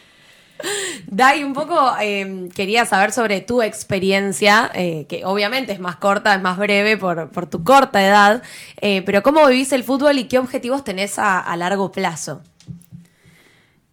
Dai, 1.07 1.43
un 1.43 1.53
poco 1.53 1.77
em, 1.99 2.49
quería 2.49 2.85
saber 2.85 3.11
sobre 3.11 3.41
tu 3.41 3.61
experiencia, 3.61 4.71
eh, 4.73 5.05
que 5.07 5.25
obviamente 5.25 5.71
es 5.71 5.79
más 5.79 5.97
corta, 5.97 6.35
es 6.35 6.41
más 6.41 6.57
breve 6.57 6.97
por, 6.97 7.29
tu 7.47 7.63
corta 7.63 8.05
edad, 8.05 8.43
eh, 8.81 9.01
pero 9.05 9.23
¿cómo 9.23 9.45
vivís 9.47 9.71
el 9.73 9.83
fútbol 9.83 10.17
y 10.17 10.25
qué 10.25 10.39
objetivos 10.39 10.83
tenés 10.83 11.17
a, 11.17 11.55
largo 11.57 11.91
plazo? 11.91 12.41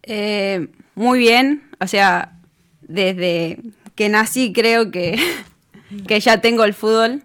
Eh, 0.03 0.67
muy 0.95 1.19
bien, 1.19 1.69
o 1.79 1.87
sea, 1.87 2.37
desde 2.81 3.59
que 3.95 4.09
nací 4.09 4.53
creo 4.53 4.91
que, 4.91 5.19
que 6.07 6.19
ya 6.19 6.41
tengo 6.41 6.63
el 6.63 6.73
fútbol. 6.73 7.23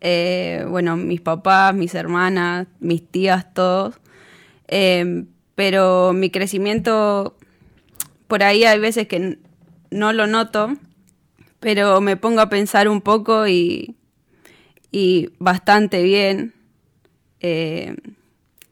bueno, 0.00 0.96
mis 0.96 1.20
papás, 1.20 1.74
mis 1.74 1.94
hermanas, 1.94 2.66
mis 2.80 3.06
tías, 3.06 3.52
todos. 3.54 3.94
pero 5.54 6.12
mi 6.12 6.30
crecimiento 6.30 7.36
por 8.30 8.44
ahí 8.44 8.62
hay 8.62 8.78
veces 8.78 9.08
que 9.08 9.38
no 9.90 10.12
lo 10.12 10.28
noto, 10.28 10.76
pero 11.58 12.00
me 12.00 12.16
pongo 12.16 12.40
a 12.40 12.48
pensar 12.48 12.88
un 12.88 13.00
poco 13.00 13.48
y, 13.48 13.96
bastante 15.40 16.04
bien. 16.04 16.54
Eh, 17.40 17.96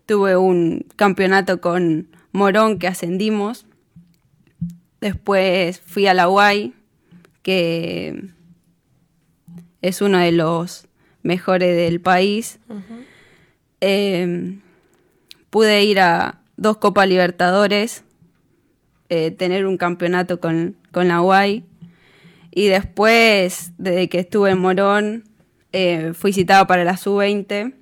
tuve 0.07 0.37
un 0.37 0.87
campeonato 0.95 1.61
con 1.61 2.07
Morón 2.31 2.79
que 2.79 2.87
ascendimos. 2.87 3.67
Después 5.01 5.81
fui 5.81 6.07
a 6.07 6.15
la 6.15 6.29
UAI, 6.29 6.73
que 7.43 8.31
es 9.83 10.01
uno 10.01 10.19
de 10.19 10.31
los 10.31 10.87
mejores 11.25 11.77
del 11.77 12.01
país. 12.01 12.61
Eh, 13.81 14.61
pude 15.51 15.83
ir 15.83 15.99
a 15.99 16.43
dos 16.57 16.77
Copas 16.77 17.09
Libertadores 17.09 18.05
eh, 19.09 19.31
tener 19.31 19.67
un 19.67 19.77
campeonato 19.77 20.41
con, 20.41 20.77
la 20.93 21.23
UAI. 21.23 21.65
Y 22.51 22.67
después, 22.67 23.73
desde 23.79 24.09
que 24.09 24.21
estuve 24.21 24.51
en 24.51 24.59
Morón, 24.59 25.25
eh, 25.73 26.13
fui 26.15 26.33
citada 26.33 26.67
para 26.67 26.85
la 26.85 26.97
sub-20 26.97 27.75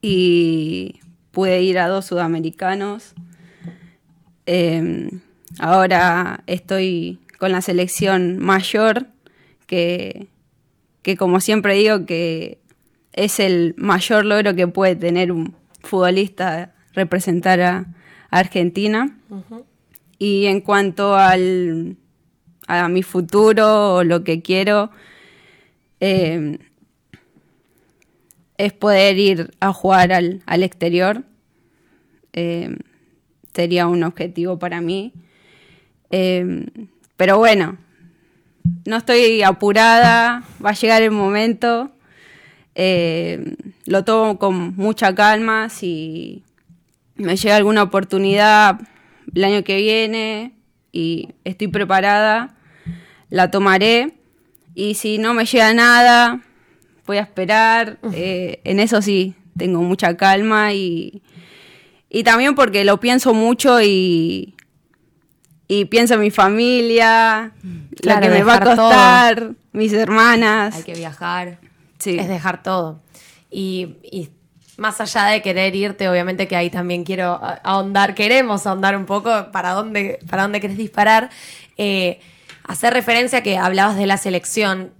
y 0.00 1.00
pude 1.30 1.62
ir 1.62 1.78
a 1.78 1.88
dos 1.88 2.06
sudamericanos. 2.06 3.14
Em, 4.46 5.20
ahora 5.58 6.42
estoy 6.46 7.18
con 7.38 7.52
la 7.52 7.60
selección 7.60 8.38
mayor, 8.38 9.06
que, 9.66 10.28
que 11.02 11.16
como 11.16 11.40
siempre 11.40 11.74
digo 11.74 12.06
que 12.06 12.58
es 13.12 13.40
el 13.40 13.74
mayor 13.76 14.24
logro 14.24 14.54
que 14.54 14.66
puede 14.66 14.96
tener 14.96 15.32
un 15.32 15.54
futbolista 15.82 16.74
representar 16.94 17.60
a, 17.60 17.86
Argentina. 18.34 19.16
Y 20.18 20.46
en 20.46 20.60
cuanto 20.60 21.16
al, 21.16 21.96
a 22.66 22.88
mi 22.88 23.02
futuro 23.02 23.96
o 23.96 24.04
lo 24.04 24.24
que 24.24 24.42
quiero, 24.42 24.90
eh, 26.00 26.58
es 28.56 28.72
poder 28.72 29.18
ir 29.18 29.50
a 29.60 29.72
jugar 29.72 30.12
al, 30.12 30.62
exterior. 30.62 31.24
Eh, 32.32 32.76
sería 33.52 33.86
un 33.86 34.02
objetivo 34.04 34.58
para 34.58 34.80
mí. 34.80 35.12
Eh, 36.10 36.66
pero 37.16 37.38
bueno, 37.38 37.78
no 38.84 38.96
estoy 38.96 39.42
apurada, 39.42 40.44
va 40.64 40.70
a 40.70 40.74
llegar 40.74 41.02
el 41.02 41.10
momento. 41.10 41.90
lo 43.86 44.04
tomo 44.04 44.38
con 44.38 44.76
mucha 44.76 45.14
calma. 45.14 45.68
Si 45.68 46.44
me 47.16 47.36
llega 47.36 47.56
alguna 47.56 47.82
oportunidad 47.82 48.80
el 49.34 49.44
año 49.44 49.64
que 49.64 49.76
viene 49.76 50.52
y 50.92 51.30
estoy 51.44 51.68
preparada, 51.68 52.54
la 53.30 53.50
tomaré. 53.50 54.14
Y 54.74 54.94
si 54.94 55.18
no 55.18 55.34
me 55.34 55.44
llega 55.44 55.72
nada, 55.72 56.40
voy 57.06 57.18
a 57.18 57.22
esperar. 57.22 57.98
Eh, 58.12 58.60
en 58.64 58.80
eso 58.80 59.02
sí, 59.02 59.34
tengo 59.56 59.82
mucha 59.82 60.16
calma 60.16 60.72
y, 60.72 61.22
y 62.08 62.24
también 62.24 62.54
porque 62.54 62.84
lo 62.84 63.00
pienso 63.00 63.34
mucho 63.34 63.80
y, 63.80 64.54
y 65.68 65.86
pienso 65.86 66.14
en 66.14 66.20
mi 66.20 66.30
familia, 66.30 67.52
la 68.02 68.20
que 68.20 68.28
me 68.28 68.42
va 68.42 68.56
a 68.56 68.60
costar, 68.60 69.52
mis 69.72 69.92
hermanas. 69.92 70.76
Hay 70.76 70.82
que 70.82 70.94
viajar. 70.94 71.58
Sí. 71.98 72.18
Es 72.18 72.28
dejar 72.28 72.62
todo. 72.62 73.00
Y, 73.50 73.96
y, 74.02 74.30
más 74.76 75.00
allá 75.00 75.26
de 75.26 75.42
querer 75.42 75.74
irte, 75.74 76.08
obviamente 76.08 76.48
que 76.48 76.56
ahí 76.56 76.70
también 76.70 77.04
quiero 77.04 77.40
ahondar, 77.62 78.14
queremos 78.14 78.66
ahondar 78.66 78.96
un 78.96 79.06
poco 79.06 79.50
para 79.52 79.70
dónde, 79.70 80.18
para 80.28 80.42
dónde 80.42 80.60
querés 80.60 80.76
disparar. 80.76 81.30
Eh, 81.76 82.20
hacer 82.64 82.92
referencia 82.92 83.38
a 83.38 83.42
que 83.42 83.58
hablabas 83.58 83.96
de 83.96 84.06
la 84.06 84.16
selección. 84.16 84.92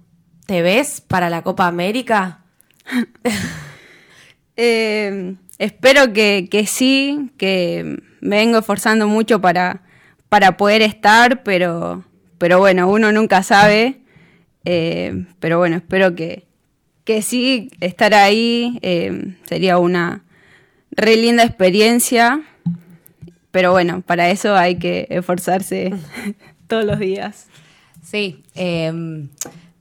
¿Te 0.45 0.61
ves 0.61 1.01
para 1.01 1.29
la 1.29 1.41
Copa 1.41 1.67
América? 1.67 2.39
Eh, 4.57 5.35
espero 5.57 6.13
que, 6.13 6.65
sí, 6.65 7.29
que 7.37 8.01
me 8.21 8.37
vengo 8.37 8.59
esforzando 8.59 9.05
mucho 9.05 9.41
para, 9.41 9.81
para 10.29 10.55
poder 10.55 10.81
estar, 10.81 11.43
pero, 11.43 12.05
pero 12.37 12.59
bueno, 12.59 12.87
uno 12.87 13.11
nunca 13.11 13.43
sabe. 13.43 13.99
Eh, 14.63 15.25
pero 15.41 15.57
bueno, 15.57 15.75
espero 15.75 16.15
que, 16.15 16.44
que 17.05 17.21
sí, 17.21 17.71
estar 17.79 18.13
ahí 18.13 18.79
eh, 18.81 19.35
sería 19.45 19.77
una 19.77 20.23
re 20.91 21.15
linda 21.15 21.43
experiencia. 21.43 22.41
Pero 23.51 23.71
bueno, 23.71 24.01
para 24.01 24.29
eso 24.29 24.55
hay 24.55 24.75
que 24.75 25.07
esforzarse 25.09 25.93
todos 26.67 26.83
los 26.83 26.99
días. 26.99 27.47
Sí, 28.03 28.43
eh, 28.55 28.91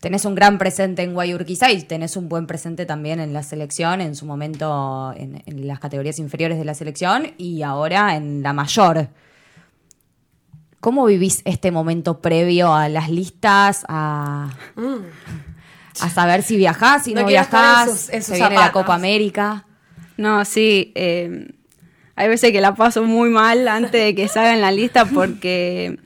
tenés 0.05 0.27
un 0.27 0.35
gran 0.35 0.59
presente 0.59 1.03
en 1.03 1.15
Guayurquiza 1.15 1.73
y 1.73 1.83
tenés 1.83 2.19
un 2.19 2.29
buen 2.29 2.47
presente 2.47 2.85
también 2.85 3.21
en 3.21 3.33
la 3.33 3.43
selección, 3.43 4.03
en 4.03 4.15
su 4.15 4.27
momento 4.27 5.15
en, 5.17 5.43
las 5.67 5.81
categorías 5.81 6.19
inferiores 6.19 6.59
de 6.59 6.67
la 6.67 6.75
selección 6.75 7.33
y 7.39 7.63
ahora 7.63 8.15
en 8.15 8.43
la 8.43 8.53
mayor. 8.53 9.09
¿Cómo 10.81 11.07
vivís 11.07 11.41
este 11.47 11.71
momento 11.71 12.21
previo 12.21 12.75
a 12.75 12.91
las 12.91 13.09
listas, 13.09 13.87
a, 13.89 14.55
a 16.01 16.11
saber 16.11 16.43
si 16.43 16.57
viajás, 16.57 17.05
si 17.05 17.15
no, 17.15 17.25
viajás, 17.25 18.09
en 18.11 18.23
se 18.23 18.35
viene 18.35 18.57
la 18.57 18.73
Copa 18.73 18.95
América? 18.95 19.67
No, 20.17 20.45
sí, 20.45 20.93
eh, 20.95 21.53
hay 22.17 22.29
veces 22.29 22.53
que 22.53 22.61
la 22.61 22.75
paso 22.75 23.03
muy 23.05 23.31
mal 23.31 23.67
antes 23.69 23.93
de 23.93 24.15
que 24.15 24.29
salga 24.29 24.55
en 24.55 24.61
la 24.61 24.71
lista 24.71 25.05
porque 25.05 25.99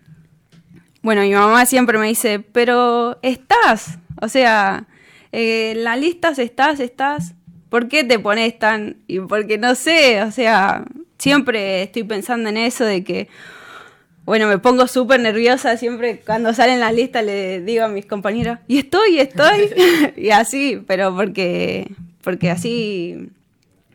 bueno, 1.03 1.23
mi 1.23 1.31
mamá 1.33 1.65
siempre 1.65 1.99
me 1.99 2.09
dice, 2.09 2.41
pero 2.41 3.19
estás, 3.23 3.99
o 4.21 4.29
sea, 4.29 4.87
eh, 5.33 5.73
en 5.73 5.85
la 5.85 5.97
lista 5.97 6.33
estás, 6.37 6.81
estás, 6.81 7.35
¿por 7.69 7.89
qué 7.89 8.05
te 8.05 8.19
pones 8.19 8.59
tan? 8.59 8.97
Y 9.07 9.21
porque 9.21 9.59
no 9.59 9.75
sé, 9.75 10.23
o 10.23 10.31
sea, 10.31 10.85
siempre 11.19 11.83
estoy 11.83 12.03
pensando 12.03 12.49
en 12.49 12.57
eso 12.57 12.85
de 12.85 13.05
que, 13.05 13.29
bueno, 14.29 14.47
me 14.47 14.59
pongo 14.59 14.87
súper 14.87 15.21
nerviosa 15.21 15.79
siempre 15.79 16.21
cuando 16.21 16.53
sale 16.53 16.75
en 16.75 16.81
la 16.81 16.93
lista 16.93 17.23
le 17.23 17.63
digo 17.63 17.87
a 17.87 17.89
mis 17.89 18.05
compañeros, 18.05 18.59
y 18.69 18.77
estoy, 18.77 19.19
estoy, 19.19 19.71
y 20.19 20.29
así, 20.29 20.83
pero 20.87 21.17
porque, 21.17 21.91
porque 22.21 22.51
así, 22.51 23.31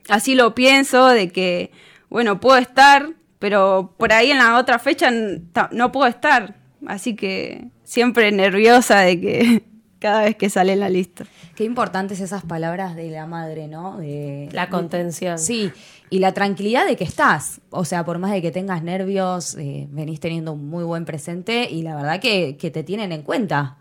así 0.10 0.34
lo 0.34 0.56
pienso, 0.56 1.10
de 1.10 1.30
que, 1.30 1.70
bueno, 2.10 2.40
puedo 2.40 2.58
estar, 2.58 3.12
pero 3.38 3.94
por 3.96 4.12
ahí 4.12 4.32
en 4.32 4.40
la 4.40 4.58
otra 4.58 4.80
fecha 4.80 5.12
no 5.12 5.92
puedo 5.92 6.08
estar. 6.08 6.56
Así 6.88 7.16
que 7.16 7.66
siempre 7.84 8.32
nerviosa 8.32 9.02
de 9.02 9.22
que 9.22 9.64
cada 10.04 10.22
vez 10.22 10.36
que 10.36 10.50
sale 10.50 10.76
la 10.76 10.90
lista. 10.90 11.24
Qué 11.56 11.64
importantes 11.64 12.20
esas 12.20 12.44
palabras 12.44 12.96
de 12.96 13.10
la 13.10 13.26
madre, 13.26 13.68
¿no? 13.68 13.98
De, 13.98 14.50
la 14.52 14.70
contención. 14.70 15.40
sí, 15.40 15.72
y 16.10 16.20
la 16.20 16.34
tranquilidad 16.34 16.86
de 16.86 16.96
que 16.96 17.06
estás. 17.06 17.62
O 17.70 17.86
sea, 17.86 18.04
por 18.04 18.20
más 18.20 18.32
de 18.32 18.42
que 18.42 18.52
tengas 18.52 18.84
nervios, 18.84 19.56
eh, 19.56 19.88
venís 19.90 20.20
teniendo 20.20 20.52
un 20.52 20.70
muy 20.70 20.84
buen 20.84 21.06
presente 21.06 21.72
y 21.72 21.82
la 21.84 21.96
verdad 21.96 22.20
que, 22.20 22.54
te 22.60 22.84
tienen 22.84 23.14
en 23.14 23.22
cuenta. 23.22 23.78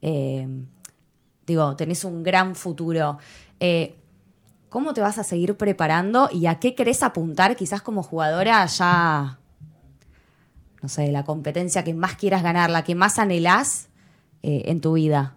Eh, 0.00 0.48
digo, 1.46 1.76
tenés 1.76 2.04
un 2.04 2.22
gran 2.22 2.54
futuro. 2.54 3.18
Eh, 3.60 3.96
¿Cómo 4.70 4.94
te 4.94 5.02
vas 5.02 5.18
a 5.18 5.24
seguir 5.24 5.56
preparando 5.56 6.30
y 6.32 6.46
a 6.46 6.58
qué 6.58 6.74
querés 6.74 7.02
apuntar 7.02 7.54
quizás 7.54 7.82
como 7.82 8.02
jugadora 8.02 8.64
ya 8.64 9.38
no 10.82 10.88
sé, 10.88 11.12
la 11.12 11.24
competencia 11.24 11.84
que 11.84 11.92
más 11.92 12.14
quieras 12.14 12.42
ganar, 12.42 12.70
la 12.70 12.84
que 12.84 12.94
más 12.94 13.18
anhelás 13.18 13.90
eh, 14.42 14.62
en 14.66 14.80
tu 14.80 14.94
vida? 14.94 15.36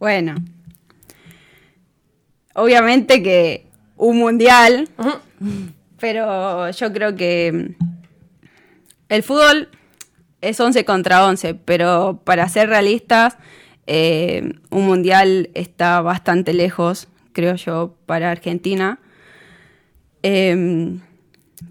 Bueno, 0.00 0.34
obviamente 2.54 3.22
que 3.22 3.66
un 3.98 4.16
mundial, 4.16 4.88
pero 5.98 6.70
yo 6.70 6.90
creo 6.90 7.14
que 7.14 7.76
el 9.10 9.22
fútbol 9.22 9.68
es 10.40 10.58
11 10.58 10.86
contra 10.86 11.26
11, 11.26 11.54
pero 11.54 12.22
para 12.24 12.48
ser 12.48 12.70
realistas, 12.70 13.36
eh, 13.86 14.54
un 14.70 14.86
mundial 14.86 15.50
está 15.52 16.00
bastante 16.00 16.54
lejos, 16.54 17.08
creo 17.32 17.56
yo, 17.56 17.94
para 18.06 18.30
Argentina. 18.30 19.00
Em, 20.22 21.00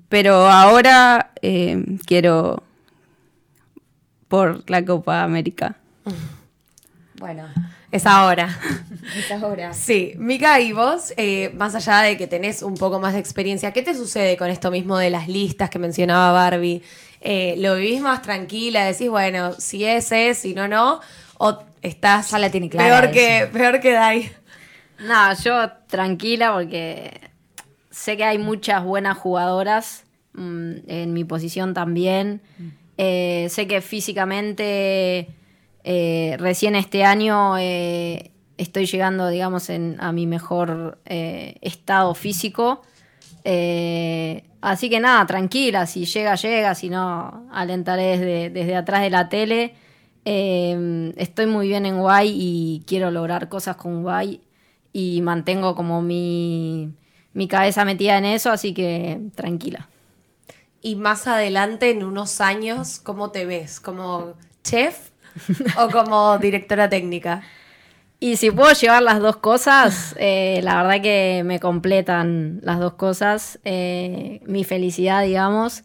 pero 0.08 0.48
ahora 0.48 1.32
em, 1.42 1.98
quiero 2.06 2.62
por 4.28 4.70
la 4.70 4.86
Copa 4.86 5.24
América. 5.24 5.78
Bueno, 7.20 7.44
es 7.92 8.06
ahora. 8.06 8.60
es 9.18 9.32
ahora. 9.32 9.74
Sí, 9.74 10.14
Mica, 10.18 10.60
y 10.60 10.74
vos, 10.74 11.14
eh, 11.18 11.52
más 11.56 11.74
allá 11.76 12.02
de 12.02 12.18
que 12.18 12.28
tenés 12.28 12.62
un 12.62 12.76
poco 12.76 13.00
más 13.00 13.14
de 13.14 13.20
experiencia, 13.20 13.72
¿qué 13.72 13.82
te 13.82 13.96
sucede 13.96 14.38
con 14.38 14.50
esto 14.50 14.70
mismo 14.70 14.98
de 14.98 15.10
las 15.10 15.28
listas 15.28 15.70
que 15.70 15.80
mencionaba 15.80 16.32
Barbie? 16.32 16.84
Eh, 17.22 17.56
¿Lo 17.58 17.76
vivís 17.76 18.02
más 18.02 18.22
tranquila? 18.22 18.86
Decís, 18.86 19.10
bueno, 19.10 19.54
si 19.54 19.86
es, 19.86 20.12
es, 20.12 20.38
si 20.38 20.54
no, 20.54 20.68
no. 20.68 21.02
¿O 21.38 21.64
estás 21.82 22.32
ya 22.32 22.40
la 22.40 22.52
tiene 22.52 22.70
clara 22.70 23.02
peor, 23.02 23.14
que, 23.14 23.50
peor 23.52 23.80
que 23.80 23.92
Dai? 23.94 24.32
No, 25.00 25.34
yo 25.42 25.72
tranquila 25.88 26.54
porque 26.54 27.30
sé 27.90 28.18
que 28.18 28.24
hay 28.24 28.38
muchas 28.38 28.84
buenas 28.84 29.18
jugadoras 29.18 30.04
mm, 30.34 30.72
en 30.88 31.14
mi 31.14 31.24
posición 31.24 31.74
también. 31.74 32.42
Mm. 32.58 32.68
Eh, 32.98 33.48
sé 33.50 33.66
que 33.66 33.82
físicamente 33.82 35.30
eh, 35.92 36.38
recién 36.38 36.76
este 36.76 37.04
año 37.04 37.58
eh, 37.58 38.30
estoy 38.58 38.86
llegando, 38.86 39.28
digamos, 39.28 39.72
a 39.72 40.12
mi 40.12 40.28
mejor 40.28 41.00
estado 41.06 42.14
físico. 42.14 42.84
así 44.62 44.90
que 44.92 45.00
nada, 45.00 45.26
tranquila, 45.26 45.88
si 45.88 46.06
llega, 46.06 46.36
llega, 46.36 46.76
si 46.76 46.92
no, 46.92 47.48
alentaré 47.52 48.50
desde, 48.52 48.76
atrás 48.76 49.02
de 49.02 49.10
la 49.10 49.30
tele. 49.30 49.74
estoy 50.26 51.48
muy 51.48 51.68
bien 51.68 51.88
en 51.88 51.98
Guay 51.98 52.36
y 52.40 52.84
quiero 52.86 53.10
lograr 53.10 53.50
cosas 53.50 53.76
con 53.76 54.04
Guay 54.04 54.42
y 54.94 55.22
mantengo 55.24 55.74
como 55.74 56.04
mi 56.04 56.94
cabeza 57.50 57.84
metida 57.84 58.20
en 58.20 58.26
eso, 58.26 58.52
así 58.52 58.76
que 58.76 59.22
tranquila. 59.34 59.90
Y 60.84 60.98
más 60.98 61.26
adelante, 61.26 61.90
en 61.90 62.04
unos 62.04 62.42
años, 62.42 63.00
¿cómo 63.00 63.32
te 63.32 63.46
ves? 63.46 63.80
¿Como 63.80 64.36
chef 64.64 65.09
o 65.78 65.90
como 65.90 66.38
directora 66.38 66.90
técnica? 66.90 67.44
Y 68.22 68.36
si 68.36 68.52
puedo 68.52 68.74
llevar 68.74 69.02
las 69.02 69.20
dos 69.22 69.38
cosas, 69.38 70.14
eh, 70.20 70.60
la 70.62 70.76
verdad 70.84 71.02
que 71.02 71.44
me 71.46 71.60
completan 71.60 72.60
las 72.64 72.80
dos 72.80 72.94
cosas. 72.94 73.60
Eh, 73.64 74.42
mi 74.46 74.66
felicidad, 74.66 75.24
digamos. 75.24 75.84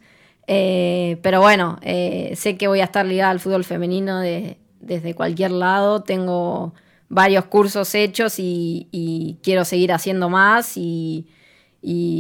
Eh, 0.48 1.18
pero 1.22 1.40
bueno, 1.40 1.78
sé 1.82 2.56
que 2.58 2.66
voy 2.66 2.80
a 2.80 2.84
estar 2.84 3.06
ligada 3.06 3.30
al 3.30 3.40
fútbol 3.40 3.64
femenino 3.64 4.20
desde 4.20 5.14
cualquier 5.14 5.52
lado. 5.52 6.02
Tengo 6.02 6.74
varios 7.08 7.44
cursos 7.44 7.94
hechos 7.94 8.34
y, 8.38 9.38
quiero 9.42 9.64
seguir 9.64 9.92
haciendo 9.92 10.28
más 10.28 10.76
y, 10.76 11.28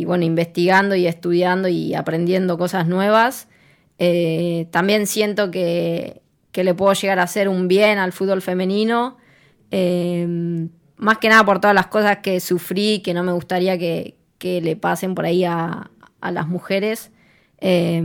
bueno, 0.06 0.24
investigando 0.24 0.94
y 0.94 1.08
estudiando 1.08 1.66
y 1.68 1.94
aprendiendo 1.94 2.56
cosas 2.56 2.86
nuevas. 2.86 3.48
También 4.70 5.08
siento 5.08 5.50
que, 5.50 6.22
que, 6.54 6.64
le 6.64 6.74
puedo 6.74 6.92
llegar 6.92 7.18
a 7.18 7.24
hacer 7.24 7.48
un 7.48 7.68
bien 7.68 7.98
al 7.98 8.12
fútbol 8.12 8.40
femenino, 8.40 9.18
eh, 9.70 10.26
más 10.96 11.18
que 11.18 11.28
nada 11.28 11.44
por 11.44 11.60
todas 11.60 11.74
las 11.74 11.88
cosas 11.88 12.18
que 12.18 12.40
sufrí, 12.40 13.00
que 13.00 13.12
no 13.12 13.22
me 13.22 13.32
gustaría 13.32 13.76
que, 13.76 14.16
que 14.38 14.60
le 14.60 14.76
pasen 14.76 15.14
por 15.14 15.26
ahí 15.26 15.44
a, 15.44 15.90
a 16.20 16.30
las 16.30 16.46
mujeres. 16.46 17.10
Eh, 17.58 18.02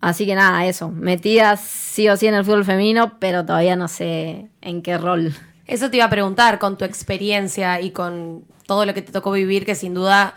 así 0.00 0.26
que 0.26 0.34
nada, 0.34 0.66
eso, 0.66 0.90
metidas 0.90 1.60
sí 1.60 2.08
o 2.08 2.16
sí 2.16 2.26
en 2.26 2.34
el 2.34 2.44
fútbol 2.44 2.64
femenino, 2.64 3.18
pero 3.18 3.44
todavía 3.44 3.76
no 3.76 3.88
sé 3.88 4.48
en 4.60 4.82
qué 4.82 4.98
rol. 4.98 5.34
Eso 5.66 5.90
te 5.90 5.96
iba 5.96 6.06
a 6.06 6.10
preguntar, 6.10 6.58
con 6.58 6.78
tu 6.78 6.84
experiencia 6.84 7.80
y 7.80 7.90
con 7.90 8.44
todo 8.66 8.84
lo 8.86 8.94
que 8.94 9.02
te 9.02 9.12
tocó 9.12 9.32
vivir, 9.32 9.64
que 9.64 9.74
sin 9.74 9.94
duda 9.94 10.34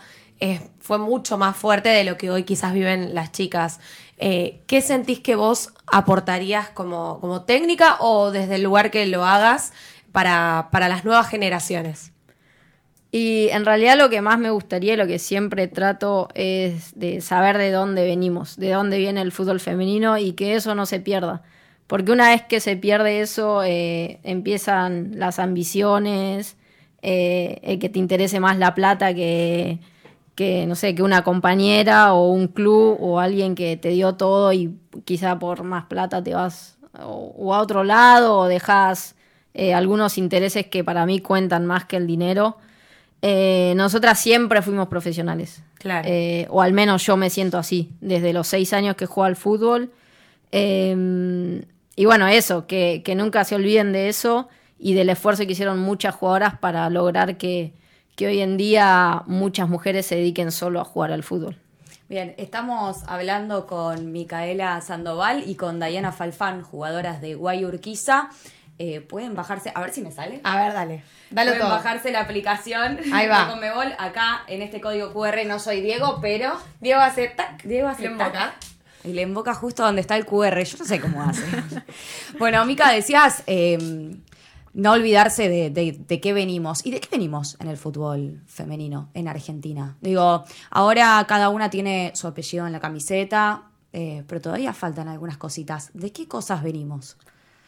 fue 0.78 0.98
mucho 0.98 1.38
más 1.38 1.56
fuerte 1.56 1.88
de 1.88 2.04
lo 2.04 2.16
que 2.16 2.30
hoy 2.30 2.44
quizás 2.44 2.72
viven 2.72 3.14
las 3.14 3.32
chicas. 3.32 3.80
Eh, 4.18 4.62
¿Qué 4.66 4.80
sentís 4.80 5.20
que 5.20 5.34
vos 5.34 5.72
aportarías 5.86 6.68
como, 6.70 7.44
técnica 7.46 7.96
o 8.00 8.30
desde 8.30 8.56
el 8.56 8.62
lugar 8.62 8.90
que 8.90 9.06
lo 9.06 9.24
hagas 9.24 9.72
para, 10.12 10.68
para 10.72 10.88
las 10.88 11.04
nuevas 11.04 11.28
generaciones? 11.28 12.12
Y 13.12 13.48
en 13.50 13.64
realidad 13.64 13.98
lo 13.98 14.08
que 14.08 14.20
más 14.20 14.38
me 14.38 14.50
gustaría 14.50 14.96
lo 14.96 15.06
que 15.06 15.18
siempre 15.18 15.66
trato 15.66 16.28
es 16.34 16.98
de 16.98 17.20
saber 17.20 17.58
de 17.58 17.72
dónde 17.72 18.04
venimos, 18.04 18.56
de 18.56 18.70
dónde 18.70 18.98
viene 18.98 19.20
el 19.20 19.32
fútbol 19.32 19.58
femenino 19.58 20.16
y 20.16 20.32
que 20.32 20.54
eso 20.54 20.74
no 20.74 20.86
se 20.86 21.00
pierda. 21.00 21.42
Porque 21.88 22.12
una 22.12 22.28
vez 22.28 22.42
que 22.42 22.60
se 22.60 22.76
pierde 22.76 23.20
eso, 23.20 23.64
eh, 23.64 24.20
empiezan 24.22 25.18
las 25.18 25.40
ambiciones, 25.40 26.56
eh, 27.02 27.58
el 27.64 27.80
que 27.80 27.88
te 27.88 27.98
interese 27.98 28.38
más 28.38 28.58
la 28.58 28.74
plata 28.76 29.12
que, 29.12 29.80
que, 30.34 30.66
no 30.66 30.74
sé, 30.74 30.94
que 30.94 31.02
una 31.02 31.22
compañera 31.22 32.14
o 32.14 32.30
un 32.30 32.48
club 32.48 32.96
o 33.00 33.20
alguien 33.20 33.54
que 33.54 33.76
te 33.76 33.90
dio 33.90 34.14
todo 34.14 34.52
y 34.52 34.74
quizá 35.04 35.38
por 35.38 35.62
más 35.64 35.84
plata 35.86 36.22
te 36.22 36.34
vas 36.34 36.78
o, 36.98 37.54
a 37.54 37.60
otro 37.60 37.84
lado 37.84 38.38
o 38.38 38.46
dejas 38.46 39.16
eh, 39.54 39.74
algunos 39.74 40.18
intereses 40.18 40.66
que 40.66 40.84
para 40.84 41.06
mí 41.06 41.20
cuentan 41.20 41.66
más 41.66 41.84
que 41.84 41.96
el 41.96 42.06
dinero. 42.06 42.56
Eh, 43.22 43.74
nosotras 43.76 44.18
siempre 44.18 44.62
fuimos 44.62 44.88
profesionales. 44.88 45.62
Claro. 45.74 46.08
Eh, 46.10 46.46
o 46.50 46.62
al 46.62 46.72
menos 46.72 47.04
yo 47.04 47.16
me 47.16 47.30
siento 47.30 47.58
así, 47.58 47.90
desde 48.00 48.32
los 48.32 48.46
seis 48.46 48.72
años 48.72 48.96
que 48.96 49.06
juego 49.06 49.26
al 49.26 49.36
fútbol. 49.36 49.90
y 50.52 52.04
bueno, 52.04 52.28
eso, 52.28 52.66
que, 52.66 53.02
que 53.04 53.14
nunca 53.14 53.44
se 53.44 53.54
olviden 53.54 53.92
de 53.92 54.08
eso 54.08 54.48
y 54.78 54.94
del 54.94 55.10
esfuerzo 55.10 55.44
que 55.44 55.52
hicieron 55.52 55.78
muchas 55.78 56.14
jugadoras 56.14 56.58
para 56.58 56.88
lograr 56.88 57.36
que, 57.36 57.74
que 58.20 58.26
hoy 58.26 58.40
en 58.42 58.58
día 58.58 59.22
muchas 59.24 59.66
mujeres 59.66 60.04
se 60.04 60.14
dediquen 60.14 60.52
solo 60.52 60.78
a 60.78 60.84
jugar 60.84 61.10
al 61.10 61.22
fútbol. 61.22 61.56
Bien, 62.06 62.34
estamos 62.36 62.98
hablando 63.06 63.66
con 63.66 64.12
Micaela 64.12 64.78
Sandoval 64.82 65.44
y 65.46 65.54
con 65.54 65.80
Diana 65.80 66.12
Falfán, 66.12 66.60
jugadoras 66.60 67.22
de 67.22 67.34
Guayurquiza. 67.34 68.28
Eh, 68.78 69.00
pueden 69.00 69.34
bajarse, 69.34 69.72
a 69.74 69.80
ver 69.80 69.90
si 69.94 70.02
me 70.02 70.12
sale. 70.12 70.42
A 70.44 70.62
ver, 70.62 70.74
dale. 70.74 71.02
Dale 71.30 71.52
pueden 71.52 71.68
bajarse 71.70 72.10
la 72.10 72.20
aplicación 72.20 72.98
Ahí 73.10 73.26
va. 73.26 73.46
de 73.46 73.52
Conmebol. 73.52 73.94
Acá 73.98 74.42
en 74.48 74.60
este 74.60 74.82
código 74.82 75.14
QR 75.14 75.46
no 75.46 75.58
soy 75.58 75.80
Diego, 75.80 76.18
pero 76.20 76.52
Diego 76.82 77.00
hace 77.00 77.28
tac, 77.28 77.62
Diego 77.62 77.88
hace 77.88 78.06
¿Le 78.06 78.16
tac. 78.16 78.52
Y 79.02 79.14
le 79.14 79.22
invoca 79.22 79.54
justo 79.54 79.82
donde 79.82 80.02
está 80.02 80.14
el 80.16 80.26
QR. 80.26 80.62
Yo 80.62 80.76
no 80.76 80.84
sé 80.84 81.00
cómo 81.00 81.22
hace. 81.22 81.42
bueno, 82.38 82.62
Mica, 82.66 82.90
decías 82.90 83.44
eh, 83.46 83.78
no 84.72 84.92
olvidarse 84.92 85.48
de, 85.48 85.70
de, 85.70 86.20
qué 86.20 86.32
venimos. 86.32 86.84
¿Y 86.86 86.90
de 86.90 87.00
qué 87.00 87.08
venimos 87.10 87.56
en 87.60 87.68
el 87.68 87.76
fútbol 87.76 88.40
femenino 88.46 89.10
en 89.14 89.28
Argentina? 89.28 89.96
Digo, 90.00 90.44
ahora 90.70 91.24
cada 91.28 91.48
una 91.48 91.70
tiene 91.70 92.12
su 92.14 92.26
apellido 92.26 92.66
en 92.66 92.72
la 92.72 92.80
camiseta, 92.80 93.64
eh, 93.92 94.22
pero 94.26 94.40
todavía 94.40 94.72
faltan 94.72 95.08
algunas 95.08 95.36
cositas. 95.36 95.90
¿De 95.94 96.12
qué 96.12 96.28
cosas 96.28 96.62
venimos? 96.62 97.16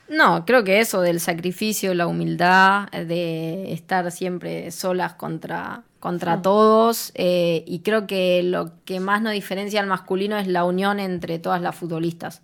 No, 0.09 0.44
creo 0.44 0.62
que 0.62 0.80
eso 0.80 1.00
del 1.00 1.20
sacrificio, 1.20 1.94
la 1.94 2.07
humildad, 2.07 2.88
de 2.90 3.72
estar 3.72 4.11
siempre 4.11 4.70
solas 4.70 5.14
contra, 5.14 5.84
contra 6.00 6.42
todos. 6.42 7.12
Eh, 7.14 7.64
y 7.66 7.80
creo 7.80 8.07
que 8.07 8.42
lo 8.42 8.72
que 8.84 9.00
más 9.00 9.22
nos 9.22 9.32
diferencia 9.32 9.80
al 9.80 9.86
masculino 9.86 10.36
es 10.36 10.48
la 10.48 10.64
unión 10.64 11.00
entre 11.00 11.38
todas 11.38 11.62
las 11.62 11.74
futbolistas. 11.74 12.42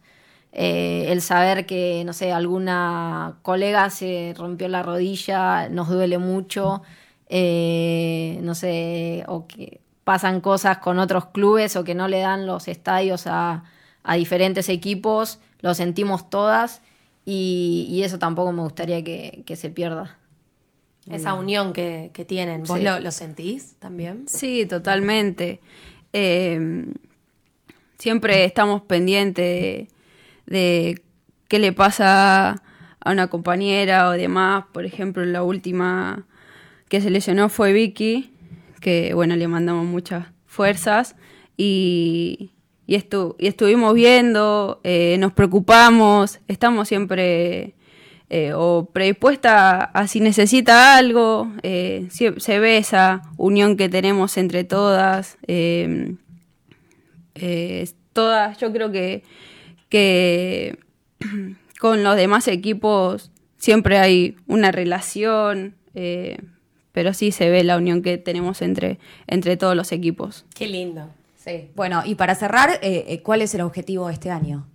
Eh, 0.52 1.06
el 1.12 1.20
saber 1.20 1.66
que, 1.66 2.02
no 2.04 2.12
sé, 2.12 2.32
alguna 2.32 3.38
colega 3.42 3.90
se 3.90 4.34
rompió 4.36 4.68
la 4.68 4.82
rodilla, 4.82 5.68
nos 5.68 5.88
duele 5.88 6.18
mucho, 6.18 6.82
eh, 7.28 8.38
no 8.42 8.54
sé, 8.54 9.24
o 9.28 9.46
que 9.46 9.80
pasan 10.04 10.40
cosas 10.40 10.78
con 10.78 10.98
otros 10.98 11.26
clubes 11.26 11.76
o 11.76 11.84
que 11.84 11.94
no 11.94 12.08
le 12.08 12.20
dan 12.20 12.46
los 12.46 12.66
estadios 12.68 13.26
a, 13.26 13.64
diferentes 14.16 14.70
equipos, 14.70 15.38
lo 15.60 15.74
sentimos 15.74 16.30
todas 16.30 16.80
y, 17.26 18.00
eso 18.02 18.18
tampoco 18.18 18.52
me 18.52 18.62
gustaría 18.62 19.04
que, 19.04 19.54
se 19.54 19.68
pierda. 19.68 20.16
Esa 21.10 21.34
unión 21.34 21.74
que, 21.74 22.24
tienen, 22.26 22.62
¿vos 22.64 22.80
lo, 22.80 23.10
sentís 23.10 23.74
también? 23.78 24.24
Sí, 24.26 24.64
totalmente. 24.64 25.60
Eh, 26.14 26.86
siempre 27.98 28.46
estamos 28.46 28.80
pendientes 28.80 29.44
de 29.44 29.97
de 30.48 31.02
qué 31.48 31.58
le 31.58 31.72
pasa 31.72 32.62
a 33.00 33.12
una 33.12 33.28
compañera 33.28 34.08
o 34.08 34.12
demás. 34.12 34.64
Por 34.72 34.84
ejemplo, 34.84 35.24
la 35.24 35.42
última 35.42 36.26
que 36.88 37.00
se 37.00 37.10
lesionó 37.10 37.48
fue 37.48 37.72
Vicky, 37.72 38.32
que 38.80 39.14
bueno, 39.14 39.36
le 39.36 39.48
mandamos 39.48 39.86
muchas 39.86 40.26
fuerzas 40.46 41.16
y, 41.56 42.50
y, 42.86 42.94
estuvimos 42.94 43.94
viendo, 43.94 44.80
eh, 44.84 45.16
nos 45.18 45.32
preocupamos, 45.32 46.40
estamos 46.48 46.88
siempre 46.88 47.74
eh, 48.30 48.52
o 48.54 48.88
predispuesta 48.92 49.84
a, 49.84 50.06
si 50.06 50.20
necesita 50.20 50.96
algo, 50.96 51.52
eh, 51.62 52.08
se, 52.10 52.58
ve 52.58 52.78
esa 52.78 53.22
unión 53.36 53.76
que 53.76 53.88
tenemos 53.88 54.36
entre 54.38 54.64
todas. 54.64 55.36
todas, 58.12 58.58
yo 58.58 58.72
creo 58.72 58.90
que 58.90 59.22
que 59.88 60.78
con 61.80 62.02
los 62.02 62.16
demás 62.16 62.48
equipos 62.48 63.30
siempre 63.58 63.98
hay 63.98 64.36
una 64.46 64.72
relación, 64.72 65.74
eh, 65.94 66.38
pero 66.92 67.12
sí 67.12 67.32
se 67.32 67.50
ve 67.50 67.64
la 67.64 67.76
unión 67.76 68.02
que 68.02 68.18
tenemos 68.18 68.62
entre, 68.62 68.98
entre 69.26 69.56
todos 69.56 69.76
los 69.76 69.92
equipos. 69.92 70.44
Qué 70.54 70.66
lindo. 70.66 71.10
Sí. 71.36 71.70
Bueno, 71.74 72.02
y 72.04 72.14
para 72.14 72.34
cerrar, 72.34 72.78
eh, 72.82 73.04
eh, 73.08 73.22
¿cuál 73.22 73.42
es 73.42 73.54
el 73.54 73.60
objetivo 73.60 74.08
de 74.08 74.14
este 74.14 74.30
año? 74.30 74.66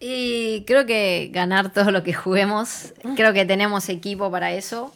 Y 0.00 0.64
creo 0.66 0.84
que 0.86 1.30
ganar 1.32 1.72
todo 1.72 1.90
lo 1.90 2.02
que 2.02 2.12
juguemos. 2.12 2.92
Creo 3.16 3.32
que 3.32 3.46
tenemos 3.46 3.88
equipo 3.88 4.30
para 4.30 4.52
eso. 4.52 4.92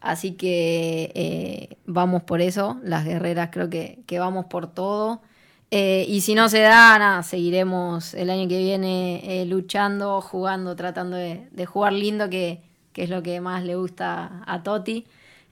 así 0.00 0.32
que 0.32 1.76
vamos 1.86 2.22
por 2.22 2.40
eso. 2.40 2.78
Las 2.84 3.04
guerreras 3.04 3.48
creo 3.50 3.68
que, 3.68 3.98
que 4.06 4.20
vamos 4.20 4.46
por 4.46 4.72
todo. 4.72 5.22
Eh, 5.70 6.04
y 6.08 6.20
si 6.22 6.34
no 6.34 6.48
se 6.48 6.60
da, 6.60 6.98
nada, 6.98 7.22
seguiremos 7.22 8.14
el 8.14 8.30
año 8.30 8.48
que 8.48 8.58
viene 8.58 9.22
eh, 9.24 9.46
luchando, 9.46 10.20
jugando, 10.20 10.74
tratando 10.74 11.16
de, 11.16 11.66
jugar 11.66 11.92
lindo, 11.92 12.28
que, 12.28 12.60
es 12.96 13.08
lo 13.08 13.22
que 13.22 13.40
más 13.40 13.64
le 13.64 13.76
gusta 13.76 14.42
a 14.46 14.62
Toti. 14.62 15.06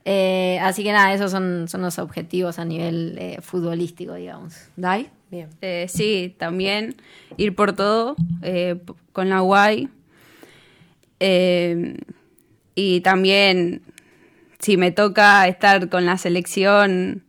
Eh, 0.05 0.59
así 0.61 0.83
que 0.83 0.93
nada, 0.93 1.15
esos 1.15 1.31
son, 1.31 1.69
son 1.69 1.83
los 1.83 1.99
objetivos 1.99 2.59
a 2.59 2.65
nivel 2.65 3.39
futbolístico, 3.43 4.15
digamos. 4.15 4.55
¿Dai? 4.77 5.09
Bien. 5.31 5.51
sí, 5.89 6.35
también 6.39 6.97
ir 7.37 7.55
por 7.55 7.75
todo 7.75 8.17
con 9.13 9.29
la 9.29 9.41
Guay. 9.41 9.89
y 12.75 13.01
también, 13.03 13.83
si 14.59 14.77
me 14.77 14.91
toca 14.91 15.47
estar 15.47 15.89
con 15.89 16.07
la 16.07 16.19
selección 16.19 17.23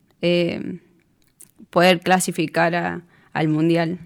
poder 1.70 2.00
clasificar 2.00 3.02
al 3.34 3.48
mundial. 3.48 4.00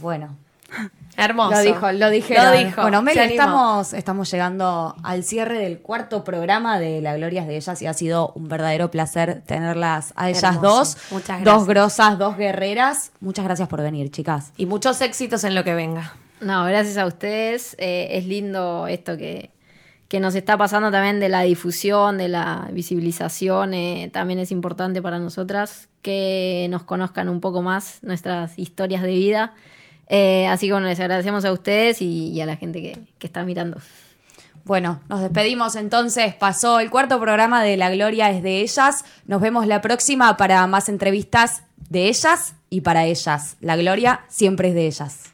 Bueno. 0.00 0.36
Hermoso. 1.16 1.50
Lo 1.50 1.60
dijo, 1.60 1.92
lo 1.92 2.10
dije. 2.10 2.34
Lo 2.34 2.52
dijo. 2.52 2.80
Bueno, 2.80 3.02
Mel, 3.02 3.18
estamos, 3.18 3.92
estamos 3.92 4.30
llegando 4.30 4.96
al 5.02 5.22
cierre 5.22 5.58
del 5.58 5.80
cuarto 5.80 6.24
programa 6.24 6.78
de 6.78 7.02
La 7.02 7.14
Glorias 7.16 7.46
de 7.46 7.56
Ellas 7.56 7.82
y 7.82 7.86
ha 7.86 7.92
sido 7.92 8.32
un 8.34 8.48
verdadero 8.48 8.90
placer 8.90 9.42
tenerlas 9.44 10.14
a 10.16 10.30
ellas 10.30 10.62
dos. 10.62 10.96
Muchas 11.10 11.40
gracias. 11.40 11.44
Dos 11.44 11.66
grosas, 11.66 12.18
dos 12.18 12.38
guerreras. 12.38 13.12
Muchas 13.20 13.44
gracias 13.44 13.68
por 13.68 13.82
venir, 13.82 14.10
chicas. 14.10 14.52
Y 14.56 14.64
muchos 14.64 15.00
éxitos 15.02 15.44
en 15.44 15.54
lo 15.54 15.62
que 15.62 15.74
venga. 15.74 16.14
No, 16.40 16.64
gracias 16.64 16.96
a 16.96 17.04
ustedes. 17.04 17.76
Eh, 17.78 18.08
es 18.12 18.24
lindo 18.24 18.86
esto 18.86 19.18
que, 19.18 19.50
que 20.10 20.18
nos 20.18 20.34
está 20.34 20.58
pasando 20.58 20.90
también 20.90 21.20
de 21.20 21.28
la 21.28 21.42
difusión, 21.42 22.18
de 22.18 22.28
la 22.28 22.68
visibilización, 22.72 23.74
eh, 23.74 24.10
también 24.12 24.40
es 24.40 24.50
importante 24.50 25.00
para 25.00 25.20
nosotras 25.20 25.88
que 26.02 26.66
nos 26.68 26.82
conozcan 26.82 27.28
un 27.28 27.40
poco 27.40 27.62
más 27.62 28.00
nuestras 28.02 28.58
historias 28.58 29.02
de 29.02 29.12
vida. 29.12 29.54
Eh, 30.08 30.48
así 30.48 30.66
que 30.66 30.72
bueno, 30.72 30.88
les 30.88 30.98
agradecemos 30.98 31.44
a 31.44 31.52
ustedes 31.52 32.02
y, 32.02 32.40
a 32.40 32.46
la 32.46 32.56
gente 32.56 32.82
que, 32.82 32.98
que 33.20 33.26
está 33.28 33.44
mirando. 33.44 33.78
Bueno, 34.64 35.00
nos 35.08 35.20
despedimos 35.20 35.76
entonces. 35.76 36.34
Pasó 36.34 36.80
el 36.80 36.90
cuarto 36.90 37.20
programa 37.20 37.62
de 37.62 37.76
La 37.76 37.88
Gloria 37.88 38.30
es 38.30 38.42
de 38.42 38.62
ellas. 38.62 39.04
Nos 39.26 39.40
vemos 39.40 39.68
la 39.68 39.80
próxima 39.80 40.36
para 40.36 40.66
más 40.66 40.88
entrevistas 40.88 41.62
de 41.88 42.08
ellas 42.08 42.56
y 42.68 42.80
para 42.80 43.04
ellas. 43.04 43.56
La 43.60 43.76
Gloria 43.76 44.22
siempre 44.26 44.70
es 44.70 44.74
de 44.74 44.86
ellas. 44.88 45.29